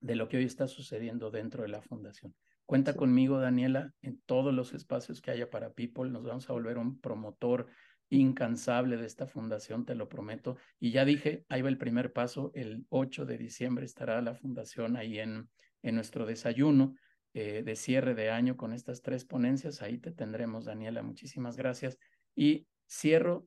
de 0.00 0.16
lo 0.16 0.28
que 0.28 0.38
hoy 0.38 0.44
está 0.44 0.68
sucediendo 0.68 1.30
dentro 1.30 1.62
de 1.62 1.68
la 1.68 1.82
fundación. 1.82 2.34
Cuenta 2.68 2.94
conmigo, 2.94 3.38
Daniela, 3.38 3.94
en 4.02 4.20
todos 4.26 4.52
los 4.52 4.74
espacios 4.74 5.22
que 5.22 5.30
haya 5.30 5.48
para 5.48 5.72
People. 5.72 6.10
Nos 6.10 6.24
vamos 6.24 6.48
a 6.50 6.52
volver 6.52 6.76
un 6.76 7.00
promotor 7.00 7.66
incansable 8.10 8.96
de 8.96 9.06
esta 9.06 9.26
fundación, 9.26 9.84
te 9.84 9.94
lo 9.94 10.08
prometo. 10.08 10.56
Y 10.80 10.90
ya 10.92 11.04
dije, 11.04 11.44
ahí 11.48 11.62
va 11.62 11.68
el 11.68 11.78
primer 11.78 12.12
paso, 12.12 12.50
el 12.54 12.86
8 12.88 13.26
de 13.26 13.38
diciembre 13.38 13.84
estará 13.84 14.20
la 14.22 14.34
fundación 14.34 14.96
ahí 14.96 15.18
en, 15.18 15.48
en 15.82 15.94
nuestro 15.94 16.26
desayuno 16.26 16.94
eh, 17.34 17.62
de 17.62 17.76
cierre 17.76 18.14
de 18.14 18.30
año 18.30 18.56
con 18.56 18.72
estas 18.72 19.02
tres 19.02 19.24
ponencias. 19.24 19.82
Ahí 19.82 19.98
te 19.98 20.10
tendremos, 20.10 20.64
Daniela, 20.64 21.02
muchísimas 21.02 21.56
gracias. 21.56 21.98
Y 22.34 22.66
cierro, 22.86 23.46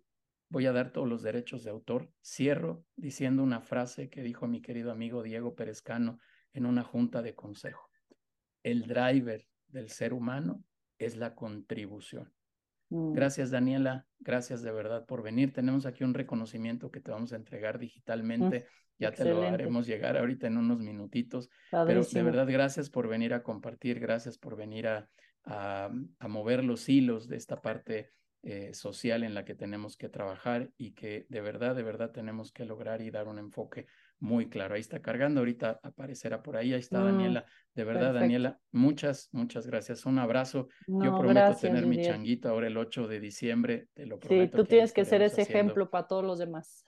voy 0.50 0.66
a 0.66 0.72
dar 0.72 0.92
todos 0.92 1.08
los 1.08 1.24
derechos 1.24 1.64
de 1.64 1.72
autor, 1.72 2.12
cierro 2.24 2.86
diciendo 2.96 3.42
una 3.42 3.62
frase 3.62 4.10
que 4.10 4.22
dijo 4.22 4.48
mi 4.48 4.62
querido 4.62 4.92
amigo 4.92 5.24
Diego 5.24 5.56
Perezcano 5.56 6.20
en 6.54 6.66
una 6.66 6.84
junta 6.84 7.22
de 7.22 7.36
consejo. 7.36 7.90
El 8.64 8.86
driver 8.86 9.48
del 9.68 9.90
ser 9.90 10.14
humano 10.14 10.64
es 11.00 11.16
la 11.16 11.34
contribución. 11.34 12.32
Mm. 12.92 13.14
Gracias, 13.14 13.50
Daniela. 13.50 14.06
Gracias 14.20 14.62
de 14.62 14.72
verdad 14.72 15.06
por 15.06 15.24
venir. 15.24 15.54
Tenemos 15.54 15.86
aquí 15.86 16.04
un 16.04 16.14
reconocimiento 16.14 16.92
que 16.92 17.00
te 17.00 17.10
vamos 17.10 17.34
a 17.34 17.38
entregar 17.38 17.80
digitalmente. 17.80 18.68
Ya 19.00 19.12
te 19.12 19.26
lo 19.26 19.42
haremos 19.42 19.88
llegar 19.88 20.16
ahorita 20.16 20.46
en 20.46 20.58
unos 20.58 20.80
minutitos. 20.80 21.50
Pero 21.72 22.04
de 22.04 22.24
verdad, 22.24 22.48
gracias 22.48 22.90
por 22.92 23.08
venir 23.08 23.34
a 23.34 23.42
compartir. 23.42 24.00
Gracias 24.00 24.38
por 24.38 24.56
venir 24.56 24.88
a, 24.88 25.10
a, 25.46 25.90
a 26.20 26.28
mover 26.28 26.64
los 26.64 26.88
hilos 26.88 27.28
de 27.28 27.38
esta 27.38 27.62
parte 27.62 28.12
eh, 28.44 28.74
social 28.74 29.24
en 29.24 29.36
la 29.36 29.46
que 29.46 29.54
tenemos 29.54 29.98
que 29.98 30.10
trabajar 30.10 30.72
y 30.76 30.94
que 30.94 31.28
de 31.30 31.42
verdad, 31.42 31.76
de 31.76 31.84
verdad 31.84 32.12
tenemos 32.12 32.52
que 32.52 32.66
lograr 32.66 33.02
y 33.02 33.12
dar 33.12 33.28
un 33.28 33.38
enfoque 33.38 33.86
muy 34.22 34.48
claro. 34.48 34.76
Ahí 34.76 34.82
está 34.82 35.02
cargando, 35.02 35.42
ahorita 35.42 35.80
aparecerá 35.84 36.42
por 36.42 36.56
ahí. 36.56 36.74
Ahí 36.74 36.80
está 36.80 37.00
mm, 37.00 37.06
Daniela. 37.06 37.46
De 37.74 37.84
verdad, 37.84 38.14
Daniela, 38.14 38.60
muchas, 38.72 39.30
muchas 39.32 39.66
gracias. 39.66 40.06
Un 40.06 40.20
abrazo. 40.20 40.70
Yo 40.88 41.18
prometo 41.18 41.56
tener 41.60 41.86
mi 41.88 42.02
changuito 42.02 42.50
ahora 42.50 42.68
el 42.68 42.78
8 42.78 43.08
de 43.08 43.20
diciembre. 43.20 43.88
Te 43.94 44.06
lo 44.06 44.20
prometo. 44.20 44.58
Sí, 44.58 44.64
tú 44.64 44.66
tienes 44.66 44.94
que 44.94 45.06
ser 45.06 45.22
ese 45.24 45.42
ejemplo 45.42 45.90
para 45.90 46.08
todos 46.08 46.24
los 46.24 46.38
demás. 46.38 46.86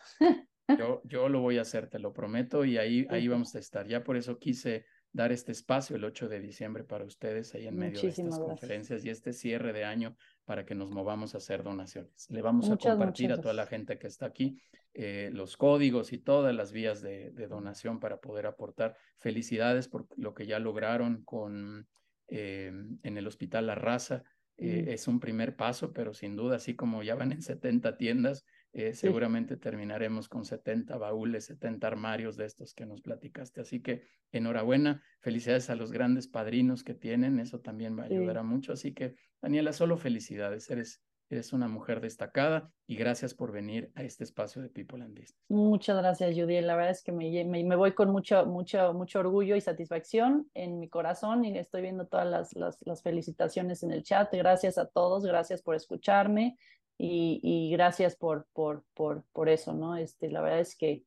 yo, 0.78 1.02
yo 1.06 1.28
lo 1.28 1.42
voy 1.42 1.58
a 1.58 1.62
hacer, 1.62 1.88
te 1.90 2.00
lo 2.00 2.14
prometo, 2.14 2.64
y 2.64 2.78
ahí, 2.78 3.08
ahí 3.10 3.28
vamos 3.28 3.56
a 3.56 3.60
estar. 3.60 3.88
Ya 3.88 4.04
por 4.04 4.16
eso 4.16 4.38
quise 4.38 4.86
dar 5.12 5.32
este 5.32 5.52
espacio 5.52 5.96
el 5.96 6.04
8 6.04 6.28
de 6.28 6.40
diciembre 6.40 6.84
para 6.84 7.06
ustedes 7.06 7.54
ahí 7.56 7.68
en 7.68 7.78
medio 7.78 8.02
de 8.02 8.08
estas 8.08 8.40
conferencias 8.40 9.06
y 9.06 9.10
este 9.10 9.32
cierre 9.32 9.72
de 9.72 9.86
año 9.86 10.16
para 10.46 10.66
que 10.66 10.76
nos 10.76 10.92
movamos 10.92 11.36
a 11.36 11.38
hacer 11.38 11.64
donaciones. 11.64 12.30
Le 12.30 12.42
vamos 12.42 12.70
a 12.70 12.78
compartir 12.78 13.32
a 13.32 13.40
toda 13.40 13.54
la 13.54 13.66
gente 13.66 13.98
que 13.98 14.08
está 14.08 14.26
aquí 14.26 14.58
eh, 14.96 15.32
los 15.34 15.58
códigos 15.58 16.14
y 16.14 16.20
todas 16.20 16.54
las 16.54 16.72
vías 16.72 17.02
de, 17.02 17.32
donación 17.48 18.00
para 18.00 18.18
poder 18.18 18.46
aportar. 18.46 18.96
Felicidades 19.18 19.88
por 19.88 20.08
lo 20.18 20.36
que 20.36 20.46
ya 20.46 20.60
lograron 20.60 21.24
con 21.24 21.88
eh, 22.28 22.72
en 23.02 23.18
el 23.18 23.26
Hospital 23.26 23.68
La 23.68 23.76
Raza. 23.76 24.24
Eh, 24.58 24.86
es 24.90 25.08
un 25.08 25.20
primer 25.20 25.56
paso, 25.56 25.94
pero 25.94 26.14
sin 26.14 26.36
duda, 26.36 26.58
así 26.58 26.76
como 26.76 27.02
ya 27.02 27.16
van 27.16 27.32
en 27.32 27.42
70 27.42 27.98
tiendas, 27.98 28.46
eh, 28.76 28.94
seguramente 28.94 29.56
terminaremos 29.56 30.28
con 30.28 30.46
70 30.46 30.98
baúles, 30.98 31.46
70 31.46 31.86
armarios 31.86 32.38
de 32.38 32.46
estos 32.46 32.74
que 32.74 32.88
nos 32.88 33.02
platicaste. 33.02 33.62
Así 33.62 33.82
que 33.82 34.02
enhorabuena, 34.32 35.04
felicidades 35.20 35.70
a 35.70 35.76
los 35.76 35.92
grandes 35.92 36.28
padrinos 36.28 36.84
que 36.84 36.96
tienen, 36.96 37.40
eso 37.40 37.60
también 37.60 37.98
va 37.98 38.04
a 38.04 38.06
ayudar 38.08 38.40
a 38.40 38.44
mucho. 38.44 38.74
Así 38.74 38.92
que, 38.92 39.14
Daniela, 39.44 39.74
solo 39.74 39.96
felicidades, 39.96 40.72
eres, 40.72 41.04
eres 41.30 41.54
una 41.54 41.68
mujer 41.68 42.02
destacada 42.02 42.72
y 42.88 42.96
gracias 42.96 43.36
por 43.36 43.52
venir 43.52 43.92
a 43.94 44.02
este 44.02 44.24
espacio 44.24 44.60
de 44.64 44.70
People 44.70 45.04
and 45.04 45.12
Business. 45.14 45.46
Muchas 45.50 45.96
gracias, 46.00 46.36
Judy. 46.36 46.60
La 46.62 46.76
verdad 46.76 46.94
es 46.94 47.04
que 47.04 47.12
me, 47.12 47.46
me, 47.46 47.76
voy 47.76 47.94
con 47.94 48.10
mucho, 48.10 48.48
mucho, 48.48 48.92
mucho 48.96 49.20
orgullo 49.20 49.56
y 49.56 49.62
satisfacción 49.62 50.50
en 50.56 50.80
mi 50.80 50.90
corazón 50.90 51.46
y 51.46 51.56
estoy 51.60 51.84
viendo 51.84 52.08
todas 52.08 52.26
las, 52.26 52.56
las, 52.56 52.80
las 52.82 53.04
felicitaciones 53.04 53.84
en 53.84 53.92
el 53.92 54.02
chat. 54.02 54.34
Gracias 54.34 54.80
a 54.80 54.88
todos, 54.88 55.24
gracias 55.24 55.62
por 55.62 55.76
escucharme 55.76 56.58
y, 56.98 57.40
y 57.42 57.72
gracias 57.72 58.16
por, 58.16 58.48
por, 58.54 58.84
por, 58.94 59.24
por 59.34 59.50
eso, 59.50 59.74
¿no? 59.74 59.96
Este, 59.96 60.30
la 60.32 60.42
verdad 60.42 60.60
es 60.60 60.76
que 60.76 61.04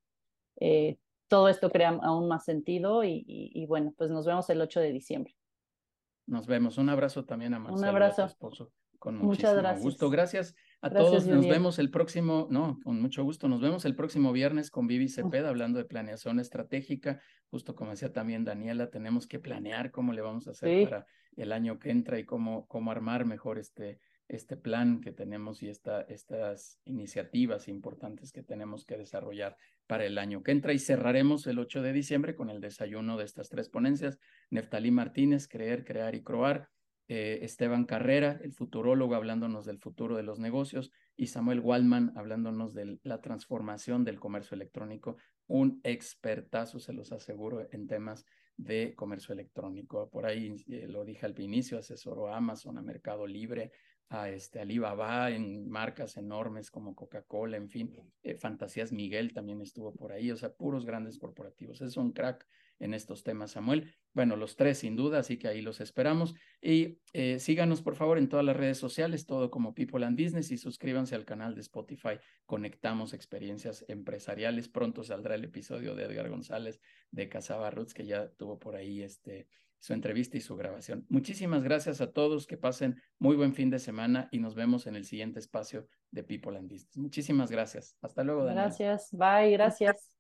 eh, 0.61 0.99
todo 1.29 1.49
esto 1.49 1.71
crea 1.71 1.91
aún 2.03 2.29
más 2.29 2.45
sentido 2.45 3.05
y, 3.05 3.25
y, 3.27 3.67
bueno, 3.67 3.93
pues 3.97 4.11
nos 4.11 4.27
vemos 4.27 4.49
el 4.51 4.61
8 4.61 4.81
de 4.81 4.93
diciembre. 4.93 5.35
Nos 6.27 6.47
vemos. 6.47 6.79
Un 6.79 6.89
abrazo 6.89 7.25
también 7.25 7.55
a 7.55 7.59
Marcelo, 7.59 7.79
Un 7.81 7.85
abrazo. 7.89 8.23
a 8.23 8.27
tu 8.27 8.33
esposo. 8.33 8.73
Con 8.99 9.17
muchísimo 9.19 9.31
Muchas 9.51 9.57
gracias. 9.57 9.83
gusto. 9.85 10.11
Gracias 10.11 10.55
a 10.81 10.89
Gracias, 10.89 11.25
todos. 11.25 11.27
Nos 11.27 11.47
vemos 11.49 11.79
el 11.79 11.91
próximo, 11.91 12.49
no, 12.51 12.79
con 12.83 13.01
mucho 13.01 13.23
gusto. 13.25 13.47
Nos 13.49 13.61
vemos 13.61 13.85
el 13.85 13.95
próximo 13.95 14.33
viernes 14.33 14.71
con 14.71 14.87
Vivi 14.87 15.09
Cepeda 15.09 15.49
hablando 15.51 15.79
de 15.79 15.85
planeación 15.85 16.41
estratégica. 16.41 17.21
Justo 17.51 17.75
como 17.77 17.91
decía 17.93 18.13
también 18.13 18.45
Daniela, 18.45 18.91
tenemos 18.91 19.27
que 19.27 19.39
planear 19.39 19.91
cómo 19.91 20.13
le 20.13 20.23
vamos 20.23 20.49
a 20.49 20.53
hacer 20.53 20.69
Sí. 20.79 20.85
para 20.87 21.07
el 21.37 21.53
año 21.53 21.79
que 21.79 21.91
entra 21.91 22.19
y 22.19 22.25
cómo, 22.25 22.67
cómo 22.67 22.91
armar 22.91 23.27
mejor 23.27 23.59
este, 23.59 24.01
este 24.29 24.57
plan 24.57 25.01
que 25.01 25.13
tenemos 25.13 25.63
y 25.63 25.69
esta, 25.69 26.03
estas 26.03 26.81
iniciativas 26.85 27.69
importantes 27.69 28.33
que 28.33 28.43
tenemos 28.43 28.85
que 28.85 28.97
desarrollar 28.97 29.57
para 29.87 30.05
el 30.05 30.19
año 30.19 30.43
que 30.43 30.53
entra. 30.53 30.73
Y 30.73 30.79
cerraremos 30.79 31.47
el 31.47 31.59
8 31.59 31.83
de 31.83 31.93
diciembre 31.93 32.35
con 32.35 32.51
el 32.51 32.61
desayuno 32.61 33.17
de 33.17 33.25
estas 33.25 33.49
tres 33.49 33.69
ponencias. 33.69 34.19
Neftalí 34.51 34.91
Martínez, 34.91 35.49
Creer, 35.49 35.85
Crear 35.85 36.15
y 36.15 36.23
Croar. 36.23 36.69
eh, 37.09 37.39
Esteban 37.43 37.85
Carrera, 37.85 38.41
el 38.43 38.53
futurólogo, 38.53 39.15
hablándonos 39.15 39.65
del 39.65 39.79
futuro 39.79 40.17
de 40.17 40.25
los 40.25 40.41
negocios, 40.41 40.91
y 41.17 41.29
Samuel 41.29 41.61
Waldman, 41.61 42.13
hablándonos 42.17 42.75
de 42.75 42.99
la 43.05 43.21
transformación 43.21 44.05
del 44.05 44.19
comercio 44.19 44.57
electrónico. 44.57 45.17
Un 45.47 45.81
expertazo, 45.85 46.81
se 46.81 46.93
los 46.93 47.13
aseguro, 47.13 47.69
en 47.71 47.87
temas 47.87 48.27
de 48.57 48.95
comercio 48.97 49.33
electrónico. 49.33 50.11
Por 50.11 50.27
ahí 50.27 50.55
eh, 50.69 50.87
lo 50.89 51.05
dije 51.05 51.27
al 51.27 51.39
inicio, 51.41 51.79
asesoró 51.79 52.29
a 52.29 52.37
Amazon, 52.39 52.79
a 52.79 52.83
Mercado 52.83 53.27
Libre, 53.27 53.71
a 54.09 54.29
este 54.29 54.61
Alibaba 54.61 55.31
en 55.31 55.69
marcas 55.69 56.17
enormes 56.17 56.71
como 56.71 56.95
Coca-Cola, 56.95 57.57
en 57.57 57.69
fin, 57.69 57.93
eh, 58.23 58.37
Fantasías 58.37 58.93
Miguel 58.93 59.33
también 59.33 59.61
estuvo 59.61 59.93
por 59.95 60.13
ahí, 60.13 60.31
o 60.31 60.37
sea, 60.37 60.53
puros 60.55 60.85
grandes 60.85 61.19
corporativos. 61.19 61.81
Es 61.81 61.97
un 61.97 62.13
crack 62.13 62.47
en 62.79 62.95
estos 62.95 63.23
temas, 63.23 63.53
Samuel. 63.53 63.95
Bueno, 64.13 64.37
los 64.37 64.57
tres 64.57 64.79
sin 64.79 64.97
duda, 64.97 65.19
así 65.19 65.39
que 65.39 65.49
ahí 65.49 65.61
los 65.61 65.81
esperamos. 65.81 66.35
Y 66.61 66.99
eh, 67.13 67.39
síganos, 67.39 67.83
por 67.83 67.97
favor, 67.97 68.19
en 68.19 68.29
todas 68.29 68.45
las 68.45 68.57
redes 68.57 68.79
sociales, 68.79 69.27
todo 69.27 69.51
como 69.51 69.75
People 69.75 70.05
and 70.05 70.21
Business 70.21 70.51
y 70.51 70.59
suscríbanse 70.59 71.15
al 71.15 71.25
canal 71.25 71.55
de 71.55 71.63
Spotify. 71.63 72.19
Conectamos 72.45 73.13
experiencias 73.13 73.85
empresariales. 73.89 74.69
Pronto 74.69 75.03
saldrá 75.05 75.35
el 75.35 75.45
episodio 75.45 75.95
de 75.95 76.05
Edgar 76.05 76.29
González 76.29 76.81
de 77.11 77.29
Casaba 77.29 77.71
Roots, 77.71 77.95
que 77.95 78.07
ya 78.07 78.29
tuvo 78.33 78.59
por 78.59 78.77
ahí 78.77 79.03
este, 79.03 79.49
su 79.79 79.93
entrevista 79.93 80.37
y 80.37 80.41
su 80.41 80.57
grabación. 80.57 81.07
Muchísimas 81.09 81.63
gracias 81.63 82.01
a 82.01 82.13
todos, 82.13 82.47
que 82.47 82.57
pasen 82.57 83.01
muy 83.19 83.37
buen 83.37 83.55
fin 83.55 83.71
de 83.71 83.79
semana 83.79 84.29
y 84.31 84.39
nos 84.39 84.55
vemos 84.55 84.87
en 84.87 84.97
el 84.97 85.05
siguiente 85.05 85.39
espacio 85.39 85.87
de 86.11 86.25
People 86.25 86.57
and 86.57 86.71
Business. 86.71 86.97
Muchísimas 86.97 87.51
gracias. 87.51 87.97
Hasta 88.01 88.25
luego, 88.25 88.45
Daniel. 88.45 88.65
Gracias, 88.65 89.11
bye, 89.13 89.51
gracias. 89.53 90.13